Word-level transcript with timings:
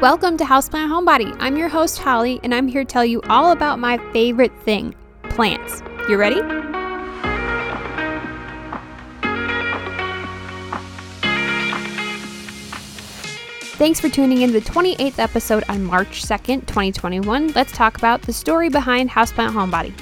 Welcome 0.00 0.36
to 0.36 0.44
Houseplant 0.44 0.90
Homebody. 0.90 1.36
I'm 1.40 1.56
your 1.56 1.68
host, 1.68 1.98
Holly, 1.98 2.38
and 2.44 2.54
I'm 2.54 2.68
here 2.68 2.84
to 2.84 2.88
tell 2.88 3.04
you 3.04 3.20
all 3.22 3.50
about 3.50 3.80
my 3.80 3.98
favorite 4.12 4.52
thing 4.62 4.94
plants. 5.24 5.82
You 6.08 6.16
ready? 6.16 6.40
Thanks 13.76 13.98
for 13.98 14.08
tuning 14.08 14.42
in 14.42 14.52
to 14.52 14.60
the 14.60 14.70
28th 14.70 15.18
episode 15.18 15.64
on 15.68 15.82
March 15.82 16.22
2nd, 16.22 16.68
2021. 16.68 17.48
Let's 17.54 17.72
talk 17.72 17.98
about 17.98 18.22
the 18.22 18.32
story 18.32 18.68
behind 18.68 19.10
Houseplant 19.10 19.50
Homebody. 19.50 19.92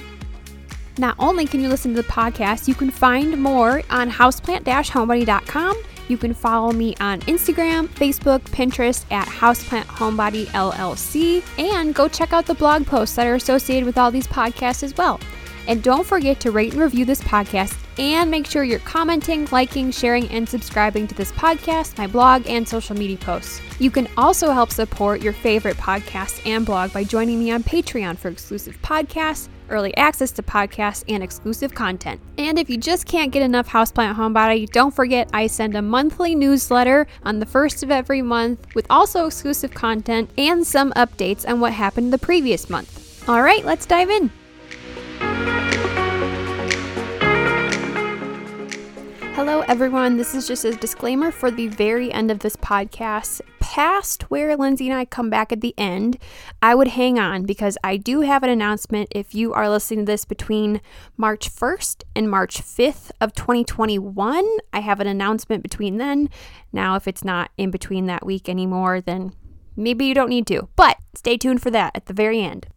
Not 0.98 1.16
only 1.18 1.46
can 1.46 1.60
you 1.60 1.70
listen 1.70 1.94
to 1.94 2.02
the 2.02 2.08
podcast, 2.08 2.68
you 2.68 2.74
can 2.74 2.90
find 2.90 3.38
more 3.38 3.82
on 3.88 4.10
houseplant-homebody.com. 4.10 5.82
You 6.08 6.16
can 6.16 6.34
follow 6.34 6.72
me 6.72 6.94
on 7.00 7.20
Instagram, 7.22 7.88
Facebook, 7.88 8.40
Pinterest 8.42 9.04
at 9.10 9.26
Houseplant 9.28 9.86
Homebody 9.86 10.46
LLC, 10.46 11.42
and 11.58 11.94
go 11.94 12.08
check 12.08 12.32
out 12.32 12.46
the 12.46 12.54
blog 12.54 12.86
posts 12.86 13.16
that 13.16 13.26
are 13.26 13.34
associated 13.34 13.86
with 13.86 13.98
all 13.98 14.10
these 14.10 14.26
podcasts 14.26 14.82
as 14.82 14.96
well. 14.96 15.20
And 15.68 15.82
don't 15.82 16.06
forget 16.06 16.38
to 16.40 16.50
rate 16.52 16.72
and 16.72 16.80
review 16.80 17.04
this 17.04 17.20
podcast 17.22 17.76
and 17.98 18.30
make 18.30 18.46
sure 18.46 18.62
you're 18.62 18.78
commenting, 18.80 19.48
liking, 19.50 19.90
sharing, 19.90 20.28
and 20.28 20.48
subscribing 20.48 21.08
to 21.08 21.14
this 21.14 21.32
podcast, 21.32 21.98
my 21.98 22.06
blog, 22.06 22.46
and 22.46 22.68
social 22.68 22.96
media 22.96 23.16
posts. 23.16 23.60
You 23.80 23.90
can 23.90 24.06
also 24.16 24.52
help 24.52 24.70
support 24.70 25.22
your 25.22 25.32
favorite 25.32 25.76
podcast 25.76 26.46
and 26.46 26.64
blog 26.64 26.92
by 26.92 27.04
joining 27.04 27.40
me 27.40 27.50
on 27.50 27.62
Patreon 27.62 28.16
for 28.16 28.28
exclusive 28.28 28.80
podcasts, 28.82 29.48
early 29.68 29.96
access 29.96 30.30
to 30.32 30.42
podcasts, 30.42 31.04
and 31.08 31.22
exclusive 31.22 31.74
content. 31.74 32.20
And 32.38 32.58
if 32.58 32.70
you 32.70 32.76
just 32.76 33.06
can't 33.06 33.32
get 33.32 33.42
enough 33.42 33.68
Houseplant 33.68 34.14
Homebody, 34.14 34.70
don't 34.70 34.94
forget 34.94 35.28
I 35.32 35.46
send 35.46 35.76
a 35.76 35.82
monthly 35.82 36.34
newsletter 36.34 37.06
on 37.22 37.38
the 37.38 37.46
first 37.46 37.82
of 37.82 37.90
every 37.90 38.22
month 38.22 38.66
with 38.74 38.86
also 38.90 39.26
exclusive 39.26 39.72
content 39.72 40.30
and 40.38 40.66
some 40.66 40.92
updates 40.92 41.48
on 41.48 41.60
what 41.60 41.72
happened 41.72 42.12
the 42.12 42.18
previous 42.18 42.68
month. 42.70 43.28
All 43.28 43.42
right, 43.42 43.64
let's 43.64 43.86
dive 43.86 44.10
in. 44.10 44.30
Hello, 49.36 49.60
everyone. 49.68 50.16
This 50.16 50.34
is 50.34 50.48
just 50.48 50.64
a 50.64 50.74
disclaimer 50.74 51.30
for 51.30 51.50
the 51.50 51.66
very 51.66 52.10
end 52.10 52.30
of 52.30 52.38
this 52.38 52.56
podcast. 52.56 53.42
Past 53.60 54.30
where 54.30 54.56
Lindsay 54.56 54.88
and 54.88 54.98
I 54.98 55.04
come 55.04 55.28
back 55.28 55.52
at 55.52 55.60
the 55.60 55.74
end, 55.76 56.16
I 56.62 56.74
would 56.74 56.88
hang 56.88 57.18
on 57.18 57.44
because 57.44 57.76
I 57.84 57.98
do 57.98 58.22
have 58.22 58.42
an 58.42 58.48
announcement. 58.48 59.08
If 59.10 59.34
you 59.34 59.52
are 59.52 59.68
listening 59.68 60.06
to 60.06 60.12
this 60.12 60.24
between 60.24 60.80
March 61.18 61.54
1st 61.54 62.04
and 62.14 62.30
March 62.30 62.62
5th 62.62 63.10
of 63.20 63.34
2021, 63.34 64.46
I 64.72 64.80
have 64.80 65.00
an 65.00 65.06
announcement 65.06 65.62
between 65.62 65.98
then. 65.98 66.30
Now, 66.72 66.96
if 66.96 67.06
it's 67.06 67.22
not 67.22 67.50
in 67.58 67.70
between 67.70 68.06
that 68.06 68.24
week 68.24 68.48
anymore, 68.48 69.02
then 69.02 69.34
maybe 69.76 70.06
you 70.06 70.14
don't 70.14 70.30
need 70.30 70.46
to. 70.46 70.70
But 70.76 70.96
stay 71.14 71.36
tuned 71.36 71.60
for 71.60 71.70
that 71.72 71.94
at 71.94 72.06
the 72.06 72.14
very 72.14 72.40
end. 72.40 72.68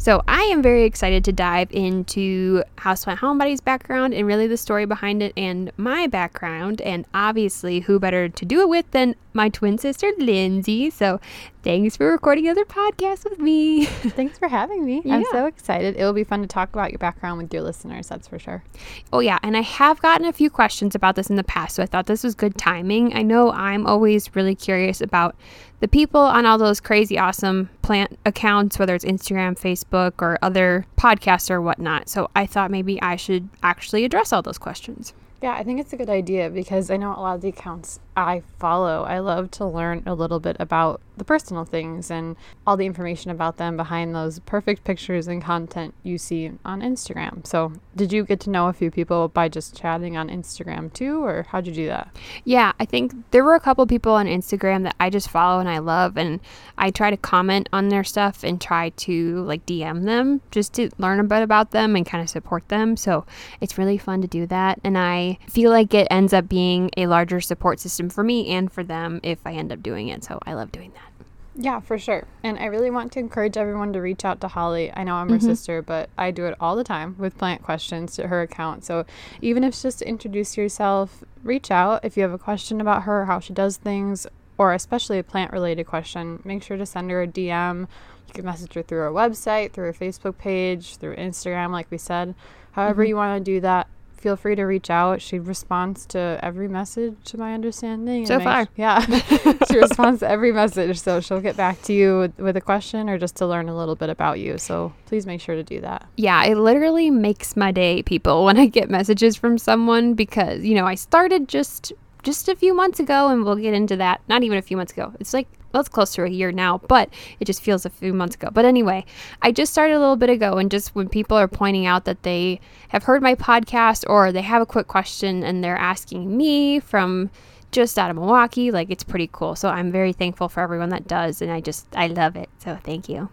So 0.00 0.22
I 0.28 0.42
am 0.44 0.62
very 0.62 0.84
excited 0.84 1.24
to 1.24 1.32
dive 1.32 1.72
into 1.72 2.62
Houseplant 2.78 3.16
Homebody's 3.16 3.60
background 3.60 4.14
and 4.14 4.28
really 4.28 4.46
the 4.46 4.56
story 4.56 4.86
behind 4.86 5.24
it 5.24 5.32
and 5.36 5.72
my 5.76 6.06
background. 6.06 6.80
And 6.80 7.04
obviously, 7.12 7.80
who 7.80 7.98
better 7.98 8.28
to 8.28 8.44
do 8.44 8.60
it 8.60 8.68
with 8.68 8.88
than 8.92 9.16
my 9.34 9.48
twin 9.48 9.76
sister, 9.76 10.12
Lindsay. 10.18 10.90
So 10.90 11.20
thanks 11.62 11.96
for 11.96 12.10
recording 12.10 12.46
another 12.46 12.64
podcast 12.64 13.24
with 13.24 13.38
me. 13.38 13.84
Thanks 13.86 14.36
for 14.38 14.48
having 14.48 14.84
me. 14.84 15.02
I'm 15.08 15.24
so 15.30 15.46
excited. 15.46 15.96
It'll 15.96 16.12
be 16.12 16.24
fun 16.24 16.40
to 16.40 16.48
talk 16.48 16.72
about 16.72 16.90
your 16.90 16.98
background 16.98 17.38
with 17.38 17.52
your 17.52 17.62
listeners, 17.62 18.08
that's 18.08 18.26
for 18.26 18.38
sure. 18.38 18.64
Oh, 19.12 19.20
yeah. 19.20 19.38
And 19.42 19.56
I 19.56 19.60
have 19.60 20.00
gotten 20.00 20.26
a 20.26 20.32
few 20.32 20.50
questions 20.50 20.94
about 20.94 21.14
this 21.14 21.30
in 21.30 21.36
the 21.36 21.44
past. 21.44 21.76
So 21.76 21.82
I 21.82 21.86
thought 21.86 22.06
this 22.06 22.24
was 22.24 22.34
good 22.34 22.56
timing. 22.58 23.14
I 23.14 23.22
know 23.22 23.52
I'm 23.52 23.86
always 23.86 24.34
really 24.34 24.56
curious 24.56 25.00
about 25.00 25.36
the 25.80 25.88
people 25.88 26.20
on 26.20 26.44
all 26.46 26.58
those 26.58 26.80
crazy, 26.80 27.18
awesome 27.18 27.70
plant 27.82 28.18
accounts, 28.26 28.78
whether 28.78 28.94
it's 28.94 29.04
Instagram, 29.04 29.58
Facebook, 29.58 30.20
or 30.20 30.38
other 30.42 30.86
podcasts 30.96 31.50
or 31.50 31.60
whatnot. 31.60 32.08
So 32.08 32.30
I 32.34 32.46
thought 32.46 32.70
maybe 32.70 33.00
I 33.00 33.16
should 33.16 33.48
actually 33.62 34.04
address 34.04 34.32
all 34.32 34.42
those 34.42 34.58
questions. 34.58 35.14
Yeah, 35.40 35.52
I 35.52 35.62
think 35.62 35.78
it's 35.78 35.92
a 35.92 35.96
good 35.96 36.10
idea 36.10 36.50
because 36.50 36.90
I 36.90 36.96
know 36.96 37.10
a 37.10 37.20
lot 37.20 37.36
of 37.36 37.42
the 37.42 37.48
accounts 37.48 38.00
I 38.18 38.42
follow, 38.58 39.04
I 39.04 39.20
love 39.20 39.52
to 39.52 39.64
learn 39.64 40.02
a 40.04 40.12
little 40.12 40.40
bit 40.40 40.56
about 40.58 41.00
the 41.16 41.24
personal 41.24 41.64
things 41.64 42.10
and 42.10 42.36
all 42.66 42.76
the 42.76 42.86
information 42.86 43.30
about 43.30 43.58
them 43.58 43.76
behind 43.76 44.14
those 44.14 44.40
perfect 44.40 44.82
pictures 44.84 45.28
and 45.28 45.42
content 45.42 45.94
you 46.02 46.18
see 46.18 46.50
on 46.64 46.80
Instagram. 46.80 47.46
So, 47.46 47.72
did 47.94 48.12
you 48.12 48.24
get 48.24 48.40
to 48.40 48.50
know 48.50 48.68
a 48.68 48.72
few 48.72 48.90
people 48.90 49.28
by 49.28 49.48
just 49.48 49.76
chatting 49.76 50.16
on 50.16 50.28
Instagram 50.30 50.92
too, 50.92 51.24
or 51.24 51.46
how'd 51.48 51.66
you 51.66 51.72
do 51.72 51.86
that? 51.86 52.14
Yeah, 52.44 52.72
I 52.80 52.84
think 52.84 53.12
there 53.30 53.44
were 53.44 53.54
a 53.54 53.60
couple 53.60 53.86
people 53.86 54.12
on 54.12 54.26
Instagram 54.26 54.82
that 54.82 54.96
I 54.98 55.10
just 55.10 55.30
follow 55.30 55.60
and 55.60 55.68
I 55.68 55.78
love, 55.78 56.16
and 56.16 56.40
I 56.76 56.90
try 56.90 57.10
to 57.10 57.16
comment 57.16 57.68
on 57.72 57.88
their 57.88 58.04
stuff 58.04 58.42
and 58.42 58.60
try 58.60 58.90
to 58.90 59.44
like 59.44 59.64
DM 59.64 60.04
them 60.04 60.40
just 60.50 60.72
to 60.74 60.90
learn 60.98 61.20
a 61.20 61.24
bit 61.24 61.42
about 61.42 61.70
them 61.70 61.94
and 61.94 62.04
kind 62.04 62.22
of 62.22 62.30
support 62.30 62.68
them. 62.68 62.96
So 62.96 63.26
it's 63.60 63.78
really 63.78 63.98
fun 63.98 64.22
to 64.22 64.28
do 64.28 64.46
that, 64.46 64.80
and 64.82 64.98
I 64.98 65.38
feel 65.48 65.70
like 65.70 65.94
it 65.94 66.08
ends 66.10 66.32
up 66.32 66.48
being 66.48 66.90
a 66.96 67.06
larger 67.06 67.40
support 67.40 67.78
system 67.78 68.07
for 68.12 68.24
me 68.24 68.48
and 68.48 68.70
for 68.70 68.82
them 68.82 69.20
if 69.22 69.38
I 69.44 69.52
end 69.52 69.72
up 69.72 69.82
doing 69.82 70.08
it. 70.08 70.24
So 70.24 70.38
I 70.44 70.54
love 70.54 70.72
doing 70.72 70.92
that. 70.92 71.18
Yeah, 71.60 71.80
for 71.80 71.98
sure. 71.98 72.24
And 72.44 72.56
I 72.56 72.66
really 72.66 72.88
want 72.88 73.10
to 73.12 73.18
encourage 73.18 73.56
everyone 73.56 73.92
to 73.92 74.00
reach 74.00 74.24
out 74.24 74.40
to 74.42 74.48
Holly. 74.48 74.92
I 74.94 75.02
know 75.02 75.16
I'm 75.16 75.28
her 75.28 75.38
mm-hmm. 75.38 75.44
sister, 75.44 75.82
but 75.82 76.08
I 76.16 76.30
do 76.30 76.46
it 76.46 76.54
all 76.60 76.76
the 76.76 76.84
time 76.84 77.16
with 77.18 77.36
plant 77.36 77.64
questions 77.64 78.14
to 78.14 78.28
her 78.28 78.42
account. 78.42 78.84
So 78.84 79.04
even 79.42 79.64
if 79.64 79.70
it's 79.70 79.82
just 79.82 79.98
to 79.98 80.08
introduce 80.08 80.56
yourself, 80.56 81.24
reach 81.42 81.72
out 81.72 82.04
if 82.04 82.16
you 82.16 82.22
have 82.22 82.32
a 82.32 82.38
question 82.38 82.80
about 82.80 83.02
her, 83.02 83.24
how 83.24 83.40
she 83.40 83.52
does 83.52 83.76
things, 83.76 84.24
or 84.56 84.72
especially 84.72 85.18
a 85.18 85.24
plant 85.24 85.52
related 85.52 85.88
question, 85.88 86.40
make 86.44 86.62
sure 86.62 86.76
to 86.76 86.86
send 86.86 87.10
her 87.10 87.22
a 87.22 87.26
DM. 87.26 87.88
You 88.28 88.34
can 88.34 88.44
message 88.44 88.74
her 88.74 88.82
through 88.82 89.00
our 89.00 89.10
website, 89.10 89.72
through 89.72 89.86
her 89.86 89.92
Facebook 89.92 90.38
page, 90.38 90.96
through 90.96 91.16
Instagram, 91.16 91.72
like 91.72 91.90
we 91.90 91.98
said. 91.98 92.36
However, 92.70 93.02
mm-hmm. 93.02 93.08
you 93.08 93.16
want 93.16 93.44
to 93.44 93.52
do 93.52 93.60
that, 93.62 93.88
feel 94.18 94.36
free 94.36 94.54
to 94.56 94.64
reach 94.64 94.90
out. 94.90 95.22
She 95.22 95.38
responds 95.38 96.06
to 96.06 96.38
every 96.42 96.68
message, 96.68 97.14
to 97.24 97.38
my 97.38 97.54
understanding. 97.54 98.26
So 98.26 98.40
far. 98.40 98.68
yeah. 98.76 99.00
she 99.70 99.78
responds 99.78 100.20
to 100.20 100.28
every 100.28 100.52
message. 100.52 101.00
So 101.00 101.20
she'll 101.20 101.40
get 101.40 101.56
back 101.56 101.80
to 101.82 101.92
you 101.92 102.18
with, 102.18 102.38
with 102.38 102.56
a 102.56 102.60
question 102.60 103.08
or 103.08 103.18
just 103.18 103.36
to 103.36 103.46
learn 103.46 103.68
a 103.68 103.76
little 103.76 103.96
bit 103.96 104.10
about 104.10 104.38
you. 104.38 104.58
So 104.58 104.92
please 105.06 105.26
make 105.26 105.40
sure 105.40 105.54
to 105.54 105.62
do 105.62 105.80
that. 105.80 106.06
Yeah, 106.16 106.44
it 106.44 106.56
literally 106.56 107.10
makes 107.10 107.56
my 107.56 107.72
day, 107.72 108.02
people, 108.02 108.44
when 108.46 108.58
I 108.58 108.66
get 108.66 108.90
messages 108.90 109.36
from 109.36 109.58
someone 109.58 110.14
because, 110.14 110.64
you 110.64 110.74
know, 110.74 110.86
I 110.86 110.94
started 110.94 111.48
just 111.48 111.92
just 112.24 112.48
a 112.48 112.56
few 112.56 112.74
months 112.74 112.98
ago 112.98 113.28
and 113.28 113.44
we'll 113.44 113.56
get 113.56 113.74
into 113.74 113.96
that. 113.96 114.20
Not 114.28 114.42
even 114.42 114.58
a 114.58 114.62
few 114.62 114.76
months 114.76 114.92
ago. 114.92 115.14
It's 115.20 115.32
like 115.32 115.48
well, 115.72 115.80
it's 115.80 115.88
close 115.88 116.14
to 116.14 116.24
a 116.24 116.28
year 116.28 116.52
now, 116.52 116.78
but 116.88 117.10
it 117.40 117.44
just 117.44 117.62
feels 117.62 117.84
a 117.84 117.90
few 117.90 118.12
months 118.12 118.34
ago. 118.34 118.48
But 118.52 118.64
anyway, 118.64 119.04
I 119.42 119.52
just 119.52 119.72
started 119.72 119.94
a 119.94 120.00
little 120.00 120.16
bit 120.16 120.30
ago 120.30 120.54
and 120.54 120.70
just 120.70 120.94
when 120.94 121.08
people 121.08 121.36
are 121.36 121.48
pointing 121.48 121.86
out 121.86 122.04
that 122.04 122.22
they 122.22 122.60
have 122.88 123.04
heard 123.04 123.22
my 123.22 123.34
podcast 123.34 124.04
or 124.08 124.32
they 124.32 124.42
have 124.42 124.62
a 124.62 124.66
quick 124.66 124.86
question 124.86 125.44
and 125.44 125.62
they're 125.62 125.76
asking 125.76 126.36
me 126.36 126.80
from 126.80 127.30
just 127.70 127.98
out 127.98 128.10
of 128.10 128.16
Milwaukee, 128.16 128.70
like 128.70 128.90
it's 128.90 129.04
pretty 129.04 129.28
cool. 129.30 129.54
So 129.54 129.68
I'm 129.68 129.92
very 129.92 130.12
thankful 130.12 130.48
for 130.48 130.60
everyone 130.60 130.88
that 130.90 131.06
does 131.06 131.42
and 131.42 131.50
I 131.50 131.60
just 131.60 131.86
I 131.94 132.06
love 132.06 132.36
it. 132.36 132.48
So 132.58 132.78
thank 132.82 133.08
you. 133.08 133.28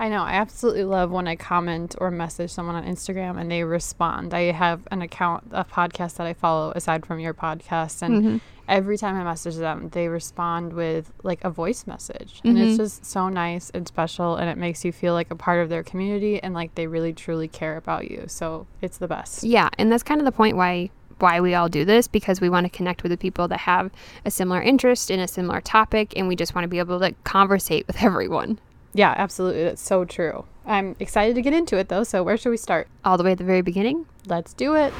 I 0.00 0.08
know. 0.08 0.22
I 0.22 0.32
absolutely 0.32 0.84
love 0.84 1.10
when 1.10 1.28
I 1.28 1.36
comment 1.36 1.94
or 1.98 2.10
message 2.10 2.50
someone 2.50 2.74
on 2.74 2.86
Instagram 2.86 3.38
and 3.38 3.50
they 3.50 3.64
respond. 3.64 4.32
I 4.32 4.50
have 4.50 4.88
an 4.90 5.02
account, 5.02 5.44
a 5.52 5.62
podcast 5.62 6.16
that 6.16 6.26
I 6.26 6.32
follow 6.32 6.72
aside 6.74 7.04
from 7.04 7.20
your 7.20 7.34
podcast. 7.34 8.00
And 8.00 8.14
mm-hmm. 8.14 8.36
every 8.66 8.96
time 8.96 9.14
I 9.14 9.24
message 9.24 9.56
them, 9.56 9.90
they 9.90 10.08
respond 10.08 10.72
with 10.72 11.12
like 11.22 11.44
a 11.44 11.50
voice 11.50 11.86
message. 11.86 12.40
And 12.44 12.56
it's 12.56 12.70
mm-hmm. 12.70 12.76
just 12.78 13.04
so 13.04 13.28
nice 13.28 13.68
and 13.68 13.86
special. 13.86 14.36
And 14.36 14.48
it 14.48 14.56
makes 14.56 14.86
you 14.86 14.90
feel 14.90 15.12
like 15.12 15.30
a 15.30 15.36
part 15.36 15.62
of 15.62 15.68
their 15.68 15.82
community 15.82 16.42
and 16.42 16.54
like 16.54 16.74
they 16.76 16.86
really 16.86 17.12
truly 17.12 17.46
care 17.46 17.76
about 17.76 18.10
you. 18.10 18.24
So 18.26 18.66
it's 18.80 18.96
the 18.96 19.06
best. 19.06 19.44
Yeah, 19.44 19.68
and 19.76 19.92
that's 19.92 20.02
kind 20.02 20.18
of 20.18 20.24
the 20.24 20.32
point 20.32 20.56
why 20.56 20.88
why 21.18 21.42
we 21.42 21.54
all 21.54 21.68
do 21.68 21.84
this 21.84 22.08
because 22.08 22.40
we 22.40 22.48
want 22.48 22.64
to 22.64 22.70
connect 22.70 23.02
with 23.02 23.10
the 23.10 23.18
people 23.18 23.46
that 23.48 23.58
have 23.58 23.90
a 24.24 24.30
similar 24.30 24.62
interest 24.62 25.10
in 25.10 25.20
a 25.20 25.28
similar 25.28 25.60
topic 25.60 26.14
and 26.16 26.26
we 26.26 26.34
just 26.34 26.54
want 26.54 26.64
to 26.64 26.68
be 26.68 26.78
able 26.78 26.98
to 26.98 27.12
conversate 27.24 27.86
with 27.86 27.96
everyone. 28.02 28.58
Yeah, 28.92 29.14
absolutely. 29.16 29.64
That's 29.64 29.82
so 29.82 30.04
true. 30.04 30.44
I'm 30.66 30.96
excited 30.98 31.34
to 31.34 31.42
get 31.42 31.52
into 31.52 31.76
it 31.78 31.88
though. 31.88 32.04
So 32.04 32.22
where 32.22 32.36
should 32.36 32.50
we 32.50 32.56
start? 32.56 32.88
All 33.04 33.16
the 33.16 33.24
way 33.24 33.32
at 33.32 33.38
the 33.38 33.44
very 33.44 33.62
beginning. 33.62 34.06
Let's 34.26 34.52
do 34.54 34.74
it. 34.74 34.92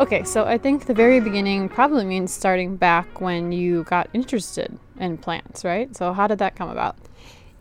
Okay, 0.00 0.24
so 0.24 0.44
I 0.44 0.58
think 0.58 0.86
the 0.86 0.94
very 0.94 1.20
beginning 1.20 1.68
probably 1.68 2.04
means 2.04 2.32
starting 2.32 2.76
back 2.76 3.20
when 3.20 3.52
you 3.52 3.84
got 3.84 4.10
interested 4.12 4.76
in 4.98 5.18
plants, 5.18 5.64
right? 5.64 5.94
So 5.96 6.12
how 6.12 6.26
did 6.26 6.38
that 6.40 6.56
come 6.56 6.68
about? 6.68 6.96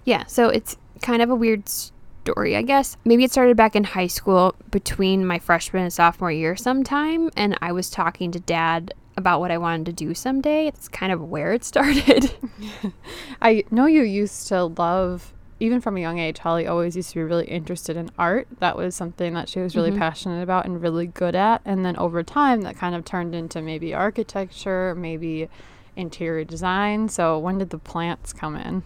Yeah, 0.03 0.25
so 0.25 0.49
it's 0.49 0.75
kind 1.01 1.21
of 1.21 1.29
a 1.29 1.35
weird 1.35 1.69
story, 1.69 2.55
I 2.55 2.63
guess. 2.63 2.97
Maybe 3.05 3.23
it 3.23 3.31
started 3.31 3.55
back 3.55 3.75
in 3.75 3.83
high 3.83 4.07
school 4.07 4.55
between 4.71 5.27
my 5.27 5.37
freshman 5.37 5.83
and 5.83 5.93
sophomore 5.93 6.31
year 6.31 6.55
sometime 6.55 7.29
and 7.37 7.57
I 7.61 7.71
was 7.71 7.89
talking 7.89 8.31
to 8.31 8.39
dad 8.39 8.93
about 9.15 9.39
what 9.39 9.51
I 9.51 9.57
wanted 9.57 9.85
to 9.87 9.93
do 9.93 10.13
someday. 10.13 10.67
It's 10.67 10.87
kind 10.87 11.11
of 11.11 11.21
where 11.21 11.53
it 11.53 11.63
started. 11.63 12.33
I 13.41 13.63
know 13.71 13.85
you 13.85 14.01
used 14.03 14.47
to 14.47 14.65
love, 14.65 15.33
even 15.59 15.81
from 15.81 15.97
a 15.97 15.99
young 15.99 16.19
age, 16.19 16.39
Holly 16.39 16.67
always 16.67 16.95
used 16.95 17.09
to 17.09 17.15
be 17.15 17.23
really 17.23 17.45
interested 17.45 17.95
in 17.95 18.09
art. 18.17 18.47
That 18.59 18.75
was 18.75 18.95
something 18.95 19.33
that 19.33 19.49
she 19.49 19.59
was 19.59 19.75
really 19.75 19.91
mm-hmm. 19.91 19.99
passionate 19.99 20.41
about 20.41 20.65
and 20.65 20.81
really 20.81 21.07
good 21.07 21.35
at. 21.35 21.61
And 21.65 21.85
then 21.85 21.97
over 21.97 22.23
time, 22.23 22.61
that 22.61 22.77
kind 22.77 22.95
of 22.95 23.05
turned 23.05 23.35
into 23.35 23.61
maybe 23.61 23.93
architecture, 23.93 24.95
maybe 24.95 25.49
interior 25.95 26.43
design. 26.43 27.09
So 27.09 27.37
when 27.37 27.59
did 27.59 27.69
the 27.69 27.77
plants 27.77 28.33
come 28.33 28.55
in? 28.55 28.83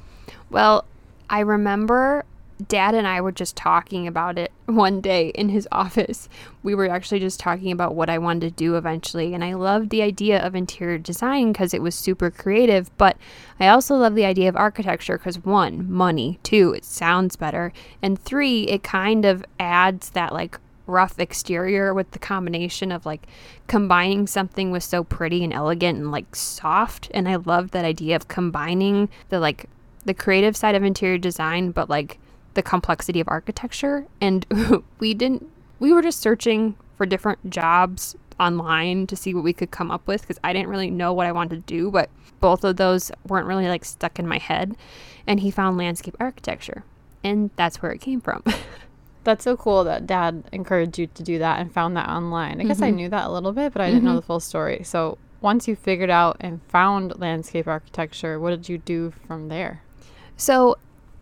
Well, 0.49 0.85
I 1.29 1.39
remember 1.41 2.25
dad 2.67 2.95
and 2.95 3.07
I 3.07 3.21
were 3.21 3.31
just 3.31 3.55
talking 3.55 4.07
about 4.07 4.37
it 4.37 4.51
one 4.65 5.01
day 5.01 5.29
in 5.29 5.49
his 5.49 5.67
office. 5.71 6.27
We 6.63 6.75
were 6.75 6.89
actually 6.89 7.19
just 7.19 7.39
talking 7.39 7.71
about 7.71 7.95
what 7.95 8.09
I 8.09 8.17
wanted 8.17 8.41
to 8.41 8.51
do 8.51 8.75
eventually. 8.75 9.33
And 9.33 9.43
I 9.43 9.53
loved 9.53 9.89
the 9.89 10.01
idea 10.01 10.45
of 10.45 10.55
interior 10.55 10.97
design 10.97 11.51
because 11.51 11.73
it 11.73 11.81
was 11.81 11.95
super 11.95 12.31
creative. 12.31 12.95
But 12.97 13.17
I 13.59 13.67
also 13.67 13.95
love 13.95 14.15
the 14.15 14.25
idea 14.25 14.49
of 14.49 14.55
architecture 14.55 15.17
because 15.17 15.43
one, 15.43 15.91
money, 15.91 16.39
two, 16.43 16.73
it 16.73 16.85
sounds 16.85 17.35
better. 17.35 17.73
And 18.01 18.19
three, 18.19 18.63
it 18.63 18.83
kind 18.83 19.25
of 19.25 19.45
adds 19.59 20.11
that 20.11 20.33
like 20.33 20.59
rough 20.87 21.19
exterior 21.19 21.93
with 21.93 22.11
the 22.11 22.19
combination 22.19 22.91
of 22.91 23.05
like 23.05 23.27
combining 23.67 24.25
something 24.25 24.71
with 24.71 24.83
so 24.83 25.03
pretty 25.03 25.43
and 25.43 25.53
elegant 25.53 25.99
and 25.99 26.11
like 26.11 26.35
soft. 26.35 27.11
And 27.13 27.27
I 27.27 27.35
loved 27.35 27.71
that 27.71 27.85
idea 27.85 28.15
of 28.15 28.27
combining 28.27 29.09
the 29.29 29.39
like 29.39 29.69
the 30.05 30.13
creative 30.13 30.55
side 30.55 30.73
of 30.73 30.83
interior 30.83 31.17
design, 31.17 31.71
but 31.71 31.89
like 31.89 32.17
the 32.57 32.63
complexity 32.63 33.19
of 33.21 33.27
architecture. 33.29 34.05
And 34.19 34.45
we 34.99 35.13
didn't, 35.13 35.47
we 35.79 35.93
were 35.93 36.01
just 36.01 36.19
searching 36.19 36.75
for 36.97 37.05
different 37.05 37.49
jobs 37.51 38.15
online 38.39 39.05
to 39.07 39.15
see 39.15 39.33
what 39.35 39.43
we 39.43 39.53
could 39.53 39.69
come 39.69 39.91
up 39.91 40.07
with 40.07 40.21
because 40.21 40.39
I 40.43 40.53
didn't 40.53 40.69
really 40.69 40.89
know 40.89 41.13
what 41.13 41.27
I 41.27 41.31
wanted 41.31 41.67
to 41.67 41.73
do, 41.73 41.91
but 41.91 42.09
both 42.39 42.63
of 42.63 42.77
those 42.77 43.11
weren't 43.27 43.45
really 43.47 43.67
like 43.67 43.85
stuck 43.85 44.17
in 44.17 44.27
my 44.27 44.39
head. 44.39 44.75
And 45.27 45.39
he 45.39 45.51
found 45.51 45.77
landscape 45.77 46.15
architecture, 46.19 46.83
and 47.23 47.51
that's 47.57 47.81
where 47.81 47.91
it 47.91 47.99
came 48.01 48.21
from. 48.21 48.43
That's 49.25 49.43
so 49.43 49.57
cool 49.57 49.83
that 49.83 50.07
dad 50.07 50.45
encouraged 50.53 50.97
you 50.97 51.07
to 51.07 51.21
do 51.21 51.37
that 51.39 51.59
and 51.59 51.69
found 51.69 51.97
that 51.97 52.07
online. 52.07 52.61
I 52.61 52.63
guess 52.63 52.81
I 52.81 52.91
Mhm. 52.91 52.95
knew 52.95 53.09
that 53.09 53.25
a 53.27 53.29
little 53.29 53.51
bit, 53.51 53.73
but 53.73 53.81
I 53.81 53.89
didn't 53.89 54.05
know 54.05 54.13
Mhm. 54.13 54.21
the 54.21 54.21
full 54.21 54.39
story. 54.39 54.83
So 54.85 55.17
once 55.41 55.67
you 55.67 55.75
figured 55.75 56.09
out 56.09 56.37
and 56.39 56.61
found 56.69 57.19
landscape 57.19 57.67
architecture, 57.67 58.39
what 58.39 58.51
did 58.51 58.69
you 58.69 58.77
do 58.77 59.11
from 59.27 59.49
there? 59.49 59.81
So 60.37 60.77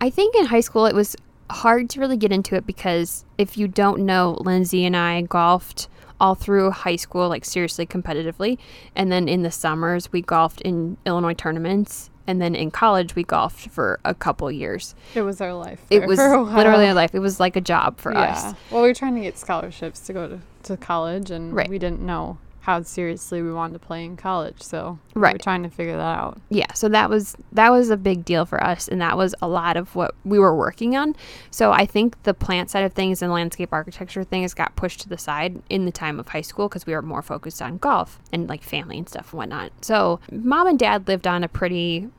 I 0.05 0.11
think 0.11 0.35
in 0.35 0.45
high 0.45 0.59
school 0.59 0.85
it 0.85 0.93
was 0.93 1.15
hard 1.49 1.89
to 1.91 1.99
really 1.99 2.15
get 2.17 2.31
into 2.31 2.53
it 2.55 2.65
because 2.67 3.25
if 3.39 3.57
you 3.57 3.67
don't 3.67 4.01
know, 4.05 4.37
Lindsay 4.39 4.85
and 4.85 4.95
I 4.95 5.21
golfed 5.23 5.87
all 6.19 6.35
through 6.35 6.69
high 6.71 6.95
school, 6.95 7.27
like 7.27 7.43
seriously 7.43 7.87
competitively. 7.87 8.59
And 8.95 9.11
then 9.11 9.27
in 9.27 9.41
the 9.41 9.49
summers, 9.49 10.11
we 10.11 10.21
golfed 10.21 10.61
in 10.61 10.97
Illinois 11.07 11.33
tournaments. 11.33 12.11
And 12.27 12.39
then 12.39 12.53
in 12.55 12.69
college, 12.69 13.15
we 13.15 13.23
golfed 13.23 13.69
for 13.71 13.99
a 14.05 14.13
couple 14.13 14.51
years. 14.51 14.93
It 15.15 15.23
was 15.23 15.41
our 15.41 15.53
life. 15.55 15.81
It 15.89 16.05
was 16.05 16.19
for 16.19 16.33
a 16.33 16.43
while. 16.43 16.55
literally 16.55 16.85
our 16.87 16.93
life. 16.93 17.15
It 17.15 17.19
was 17.19 17.39
like 17.39 17.55
a 17.55 17.61
job 17.61 17.99
for 17.99 18.15
us. 18.15 18.43
Yeah. 18.43 18.53
Well, 18.69 18.81
we 18.83 18.89
were 18.89 18.93
trying 18.93 19.15
to 19.15 19.21
get 19.21 19.39
scholarships 19.39 20.01
to 20.01 20.13
go 20.13 20.27
to, 20.27 20.39
to 20.63 20.77
college, 20.77 21.31
and 21.31 21.51
Right. 21.53 21.69
we 21.69 21.79
didn't 21.79 22.01
know 22.01 22.37
how 22.65 22.81
seriously 22.81 23.43
we 23.43 23.53
wanted 23.53 23.73
to 23.73 23.79
play 23.79 24.03
in 24.03 24.17
college. 24.17 24.59
So 24.61 24.97
we 25.13 25.19
were 25.19 25.25
Right. 25.27 25.39
trying 25.41 25.61
to 25.63 25.69
figure 25.69 25.95
that 25.97 26.17
out. 26.17 26.39
yeah 26.49 26.71
so 26.73 26.89
that 26.89 27.09
was 27.09 27.35
that 27.51 27.69
was 27.71 27.89
a 27.91 27.97
big 27.97 28.25
deal 28.25 28.43
for 28.45 28.61
us 28.63 28.87
and 28.87 28.99
that 29.01 29.15
was 29.15 29.33
a 29.41 29.47
lot 29.47 29.77
of 29.77 29.95
what 29.95 30.15
we 30.25 30.37
were 30.39 30.55
working 30.55 30.95
on 30.97 31.15
so 31.51 31.71
i 31.71 31.85
think 31.85 32.21
the 32.23 32.33
plant 32.33 32.69
side 32.71 32.83
of 32.83 32.91
things 32.93 33.21
and 33.21 33.31
landscape 33.31 33.69
architecture 33.71 34.23
things 34.23 34.53
got 34.53 34.75
pushed 34.75 34.99
to 35.01 35.07
the 35.09 35.17
side 35.17 35.61
in 35.69 35.85
the 35.85 35.91
time 35.91 36.19
of 36.19 36.27
high 36.29 36.41
school 36.41 36.67
because 36.67 36.85
we 36.85 36.93
were 36.93 37.01
more 37.01 37.21
focused 37.21 37.61
on 37.61 37.77
golf 37.77 38.19
and 38.33 38.49
like 38.49 38.61
family 38.63 38.97
and 38.97 39.07
stuff 39.07 39.31
and 39.31 39.37
whatnot 39.37 39.71
so 39.81 40.19
mom 40.31 40.67
and 40.67 40.79
dad 40.79 41.07
lived 41.07 41.27
on 41.27 41.43
a 41.43 41.47
pretty 41.47 42.09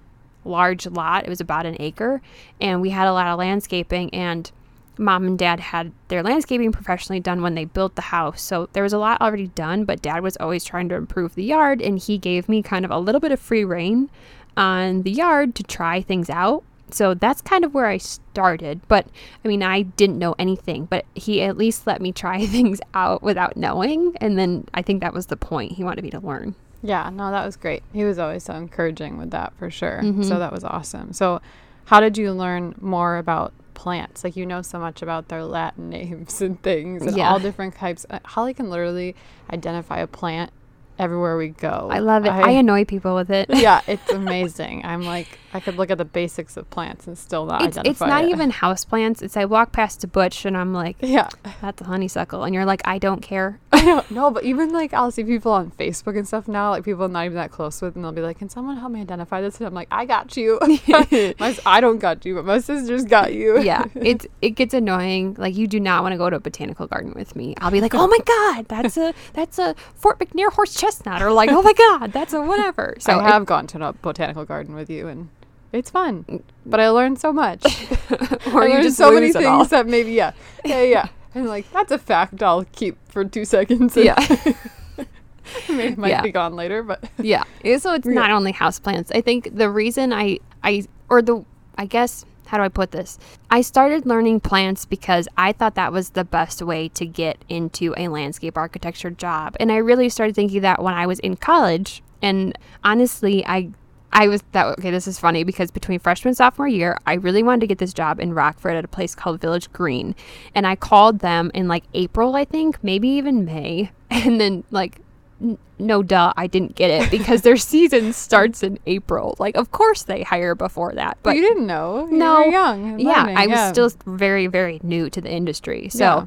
large 0.45 0.87
lot 0.87 1.25
it 1.25 1.29
was 1.29 1.41
about 1.41 1.67
an 1.67 1.77
acre 1.81 2.23
and 2.61 2.81
we 2.81 2.91
had 2.91 3.07
a 3.09 3.13
lot 3.13 3.27
of 3.27 3.39
landscaping 3.39 4.09
and 4.15 4.53
mom 4.99 5.27
and 5.27 5.39
dad 5.39 5.61
had 5.61 5.93
their 6.09 6.23
landscaping 6.23 6.73
professionally 6.73 7.21
done 7.21 7.43
when 7.43 7.55
they 7.55 7.65
built 7.65 7.95
the 7.97 8.03
house. 8.03 8.41
So 8.43 8.69
there 8.73 8.83
was 8.83 8.93
a 8.93 8.99
lot 8.99 9.21
already 9.21 9.49
done, 9.49 9.85
but 9.85 10.03
dad 10.03 10.23
was 10.23 10.37
always 10.39 10.65
trying 10.65 10.89
to 10.91 10.95
improve 10.95 11.35
the 11.35 11.45
yard 11.45 11.83
and 11.83 11.99
he 11.99 12.19
gave 12.19 12.49
me 12.49 12.63
kind 12.63 12.85
of 12.85 12.91
a 12.91 12.99
little 12.99 13.21
bit 13.21 13.33
of 13.33 13.41
free 13.41 13.65
reign 13.65 14.11
on 14.57 15.03
the 15.03 15.11
yard 15.11 15.55
to 15.57 15.63
try 15.63 16.01
things 16.01 16.31
out. 16.31 16.63
So 16.91 17.15
that's 17.15 17.43
kind 17.43 17.65
of 17.65 17.75
where 17.75 17.87
I 17.87 17.97
started. 17.99 18.81
But 18.89 19.07
I 19.45 19.49
mean, 19.49 19.63
I 19.63 19.83
didn't 19.83 20.19
know 20.19 20.35
anything, 20.39 20.85
but 20.87 21.05
he 21.15 21.43
at 21.43 21.57
least 21.57 21.87
let 21.87 22.01
me 22.01 22.13
try 22.13 22.47
things 22.47 22.81
out 22.95 23.23
without 23.23 23.57
knowing. 23.57 24.15
And 24.21 24.39
then 24.39 24.67
I 24.73 24.83
think 24.83 25.01
that 25.01 25.13
was 25.13 25.27
the 25.27 25.37
point. 25.37 25.73
He 25.73 25.85
wanted 25.85 26.05
me 26.05 26.11
to 26.11 26.21
learn. 26.21 26.55
Yeah, 26.83 27.11
no, 27.13 27.31
that 27.33 27.45
was 27.45 27.57
great. 27.57 27.83
He 27.93 28.05
was 28.05 28.19
always 28.19 28.45
so 28.45 28.55
encouraging 28.55 29.19
with 29.19 29.31
that 29.33 29.53
for 29.59 29.71
sure. 29.71 30.01
Mhm. 30.05 30.25
So 30.25 30.39
that 30.39 30.53
was 30.53 30.63
awesome. 30.63 31.13
So, 31.13 31.41
how 31.87 32.01
did 32.01 32.17
you 32.19 32.33
learn 32.33 32.75
more 32.81 33.17
about 33.17 33.53
plants? 33.77 34.25
Like, 34.25 34.35
you 34.35 34.45
know 34.45 34.63
so 34.63 34.81
much 34.81 35.03
about 35.03 35.29
their 35.29 35.45
Latin 35.45 35.89
names 35.91 36.43
and 36.47 36.61
things 36.61 37.03
and 37.07 37.17
Yeah. 37.17 37.31
all 37.31 37.39
different 37.39 37.77
types. 37.77 38.05
Uh, 38.11 38.19
Holly 38.25 38.53
can 38.55 38.69
literally 38.71 39.15
identify 39.53 39.99
a 39.99 40.09
plant 40.09 40.51
everywhere 40.99 41.37
we 41.37 41.49
go. 41.49 41.89
I 41.93 42.01
love 42.01 42.25
it. 42.25 42.31
I, 42.31 42.51
annoy 42.53 42.85
people 42.87 43.15
with 43.15 43.31
it. 43.31 43.49
yeah, 43.51 43.83
it's 43.87 44.11
amazing. 44.11 44.85
I'm 44.85 45.03
like, 45.03 45.39
I 45.57 45.61
could 45.61 45.77
look 45.77 45.91
at 45.91 45.99
the 45.99 46.05
basics 46.05 46.57
of 46.57 46.69
plants 46.71 47.07
and 47.07 47.17
still 47.17 47.47
not 47.47 47.63
It's, 47.63 47.79
identify 47.79 48.05
it's 48.05 48.11
not 48.13 48.25
it. 48.25 48.31
even 48.31 48.53
houseplants. 48.53 49.23
It's 49.23 49.37
I 49.37 49.45
walk 49.47 49.73
past 49.73 50.05
a 50.05 50.07
bush 50.07 50.45
and 50.45 50.57
I'm 50.57 50.73
like, 50.75 50.97
Yeah, 51.01 51.29
that's 51.63 51.81
a 51.81 51.85
honeysuckle. 51.85 52.45
And 52.45 52.55
you're 52.55 52.65
like, 52.67 52.83
I 52.85 52.99
don't 52.99 53.23
care. 53.23 53.59
I 53.73 53.85
don't 53.85 54.11
know. 54.11 54.27
No, 54.27 54.31
but 54.31 54.45
even 54.45 54.73
like 54.73 54.93
I'll 54.95 55.11
see 55.11 55.25
people 55.25 55.53
on 55.53 55.71
Facebook 55.73 56.17
and 56.19 56.27
stuff 56.27 56.49
now, 56.49 56.71
like 56.71 56.85
people 56.85 57.05
I'm 57.05 57.13
not 57.13 57.25
even 57.27 57.37
that 57.37 57.51
close 57.51 57.81
with, 57.81 57.95
and 57.97 58.05
they'll 58.05 58.13
be 58.13 58.23
like, 58.23 58.39
"Can 58.39 58.49
someone 58.49 58.77
help 58.79 58.91
me 58.93 59.01
identify 59.03 59.41
this?" 59.41 59.59
And 59.59 59.67
I'm 59.67 59.75
like, 59.75 59.89
"I 59.91 60.05
got 60.05 60.37
you. 60.37 60.59
my, 61.39 61.57
I 61.67 61.81
don't 61.81 61.99
got 61.99 62.25
you, 62.25 62.35
but 62.35 62.45
my 62.45 62.59
sisters 62.59 63.05
got 63.05 63.33
you." 63.35 63.61
yeah, 63.63 63.85
it's 63.95 64.27
it 64.43 64.51
gets 64.51 64.75
annoying. 64.75 65.35
Like 65.39 65.55
you 65.55 65.67
do 65.69 65.79
not 65.79 66.03
want 66.03 66.13
to 66.15 66.17
go 66.19 66.29
to 66.31 66.37
a 66.37 66.41
botanical 66.41 66.87
garden 66.87 67.13
with 67.15 67.37
me. 67.37 67.55
I'll 67.61 67.71
be 67.71 67.81
like, 67.81 67.95
oh 67.95 68.07
my 68.09 68.19
god, 68.25 68.67
that's 68.69 68.97
a 68.97 69.15
that's 69.35 69.59
a 69.59 69.75
Fort 69.95 70.19
McNair 70.19 70.51
horse 70.51 70.75
chestnut, 70.75 71.23
or 71.23 71.31
like, 71.31 71.51
oh 71.53 71.63
my 71.63 71.73
god, 71.75 72.13
that's 72.13 72.33
a 72.33 72.41
whatever. 72.41 72.97
So 72.99 73.13
I 73.13 73.25
it- 73.27 73.31
have 73.31 73.47
gone 73.47 73.67
to 73.69 73.87
a 73.87 73.93
botanical 73.93 74.45
garden 74.45 74.75
with 74.75 74.91
you, 74.91 75.07
and 75.09 75.29
it's 75.73 75.91
fun. 75.91 76.25
Mm. 76.25 76.43
But 76.65 76.81
I 76.81 76.89
learned 76.91 77.19
so 77.19 77.33
much. 77.33 77.63
or 78.53 78.63
I 78.63 78.67
you 78.67 78.73
learned 78.73 78.83
just 78.83 78.97
so 78.97 79.13
many 79.13 79.33
things 79.33 79.45
all. 79.47 79.65
that 79.67 79.87
maybe 79.87 80.13
yeah, 80.13 80.33
yeah, 80.65 80.83
yeah. 80.83 81.09
And 81.35 81.47
like 81.47 81.71
that's 81.73 81.93
a 81.93 81.99
fact 81.99 82.43
I'll 82.43 82.65
keep 82.73 82.97
for 83.11 83.25
two 83.25 83.45
seconds. 83.45 83.97
Yeah. 83.97 84.17
it 85.69 85.99
might 85.99 86.09
Yeah. 86.09 86.23
be 86.23 86.31
gone 86.33 86.57
later, 86.57 86.83
but 86.83 87.05
yeah. 87.19 87.45
Yeah, 87.63 87.79
So 87.79 87.95
it's 87.95 88.07
Yeah. 88.07 88.13
not 88.15 88.31
only 88.31 88.53
houseplants. 88.53 89.15
I 89.15 89.21
think 89.21 89.57
the 89.57 89.71
reason 89.71 90.13
I 90.13 90.39
I 90.63 90.85
or 91.09 91.23
the 91.23 91.45
I 91.79 91.87
guess 91.87 92.25
how 92.47 92.57
do 92.59 92.63
I 92.63 92.69
put 92.69 92.93
this? 92.93 93.19
I 93.51 93.61
started 93.61 94.07
learning 94.07 94.41
plants 94.41 94.85
because 94.87 95.27
I 95.37 95.53
thought 95.53 95.75
that 95.75 95.93
was 95.93 96.11
the 96.11 96.25
best 96.25 96.63
way 96.63 96.89
to 96.91 97.05
get 97.05 97.39
into 97.49 97.93
a 97.97 98.07
landscape 98.09 98.57
architecture 98.57 99.11
job. 99.11 99.57
And 99.59 99.73
I 99.73 99.79
really 99.79 100.09
started 100.09 100.37
thinking 100.37 100.61
that 100.63 100.81
when 100.83 100.95
I 100.95 101.07
was 101.07 101.19
in 101.21 101.37
college. 101.37 102.03
And 102.23 102.57
honestly, 102.85 103.45
I 103.47 103.71
I 104.19 104.29
was 104.29 104.43
that 104.53 104.67
okay, 104.79 104.91
this 104.91 105.07
is 105.07 105.19
funny 105.19 105.45
because 105.45 105.71
between 105.71 105.99
freshman 105.99 106.31
and 106.31 106.37
sophomore 106.37 106.67
year, 106.69 106.97
I 107.07 107.15
really 107.15 107.43
wanted 107.43 107.61
to 107.61 107.67
get 107.67 107.79
this 107.79 107.93
job 107.93 108.19
in 108.19 108.33
Rockford 108.33 108.75
at 108.75 108.85
a 108.85 108.89
place 108.89 109.15
called 109.15 109.41
Village 109.41 109.71
Green. 109.73 110.15
And 110.55 110.67
I 110.67 110.75
called 110.75 111.19
them 111.19 111.51
in 111.55 111.69
like 111.69 111.85
April, 111.93 112.35
I 112.35 112.45
think, 112.47 112.83
maybe 112.83 113.09
even 113.09 113.45
May. 113.45 113.91
And 114.11 114.41
then 114.41 114.65
like 114.71 115.01
n- 115.43 115.59
no 115.79 116.03
duh, 116.03 116.33
I 116.37 116.47
didn't 116.47 116.77
get 116.77 116.91
it 116.91 117.11
because 117.11 117.43
their 117.43 117.57
season 117.73 118.13
starts 118.15 118.63
in 118.63 118.79
April. 118.87 119.35
Like 119.39 119.55
of 119.57 119.71
course 119.73 120.05
they 120.05 120.23
hire 120.23 120.55
before 120.55 120.95
that. 120.95 121.19
but 121.23 121.37
you 121.37 121.43
didn't 121.43 121.67
know. 121.67 122.07
You 122.11 122.17
No. 122.17 122.39
were 122.39 122.47
young. 122.47 122.99
yeah, 123.01 123.21
learning, 123.23 123.37
I 123.37 123.47
was 123.49 123.57
yeah. 123.57 123.73
still 123.73 123.91
very 124.07 124.47
very 124.47 124.81
new 124.83 125.11
to 125.11 125.21
the 125.21 125.31
industry. 125.31 125.89
So 125.91 125.99
Yeah. 126.05 126.27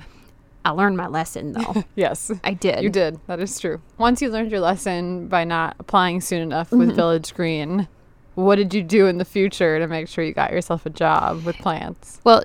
I 0.66 0.72
learned 0.72 0.98
my 0.98 1.08
lesson 1.08 1.54
though. 1.54 1.84
yes. 1.96 2.32
I 2.44 2.54
did. 2.54 2.84
You 2.84 2.90
did. 2.90 3.20
That 3.28 3.40
is 3.40 3.60
true. 3.60 3.82
Once 3.98 4.22
you 4.22 4.30
learned 4.30 4.52
your 4.52 4.60
lesson 4.60 5.28
by 5.28 5.44
not 5.46 5.76
applying 5.80 6.22
soon 6.22 6.42
enough 6.42 6.72
with 6.72 6.90
Mhm. 6.90 6.96
Village 6.96 7.34
Green, 7.34 7.88
what 8.36 8.56
did 8.56 8.74
you 8.74 8.84
do 8.84 9.08
in 9.08 9.18
the 9.18 9.26
future 9.26 9.80
to 9.80 9.88
make 9.88 10.08
sure 10.08 10.24
you 10.24 10.34
got 10.34 10.52
yourself 10.52 10.86
a 10.86 10.90
job 10.90 11.44
with 11.46 11.58
plants? 11.58 12.20
Well, 12.24 12.44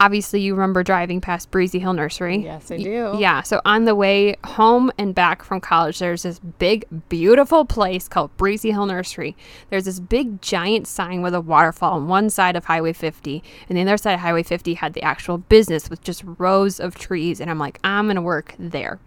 obviously 0.00 0.40
you 0.40 0.54
remember 0.54 0.82
driving 0.82 1.20
past 1.20 1.50
Breezy 1.50 1.78
Hill 1.78 1.92
Nursery. 1.92 2.38
Yes, 2.38 2.70
I 2.70 2.76
do. 2.76 3.16
Yeah. 3.18 3.42
So 3.42 3.60
on 3.64 3.84
the 3.84 3.94
way 3.94 4.36
home 4.44 4.90
and 4.98 5.14
back 5.14 5.42
from 5.42 5.60
college, 5.60 5.98
there's 5.98 6.22
this 6.22 6.38
big, 6.38 6.84
beautiful 7.08 7.64
place 7.64 8.08
called 8.08 8.36
Breezy 8.36 8.70
Hill 8.70 8.86
Nursery. 8.86 9.36
There's 9.70 9.84
this 9.84 10.00
big, 10.00 10.40
giant 10.40 10.86
sign 10.86 11.22
with 11.22 11.34
a 11.34 11.40
waterfall 11.40 11.94
on 11.94 12.08
one 12.08 12.30
side 12.30 12.56
of 12.56 12.66
Highway 12.66 12.92
50, 12.92 13.42
and 13.68 13.76
the 13.76 13.82
other 13.82 13.96
side 13.96 14.14
of 14.14 14.20
Highway 14.20 14.42
50 14.42 14.74
had 14.74 14.94
the 14.94 15.02
actual 15.02 15.38
business 15.38 15.90
with 15.90 16.02
just 16.02 16.22
rows 16.38 16.78
of 16.80 16.94
trees. 16.94 17.40
And 17.40 17.50
I'm 17.50 17.58
like, 17.58 17.78
I'm 17.84 18.06
gonna 18.06 18.22
work 18.22 18.54
there. 18.58 18.98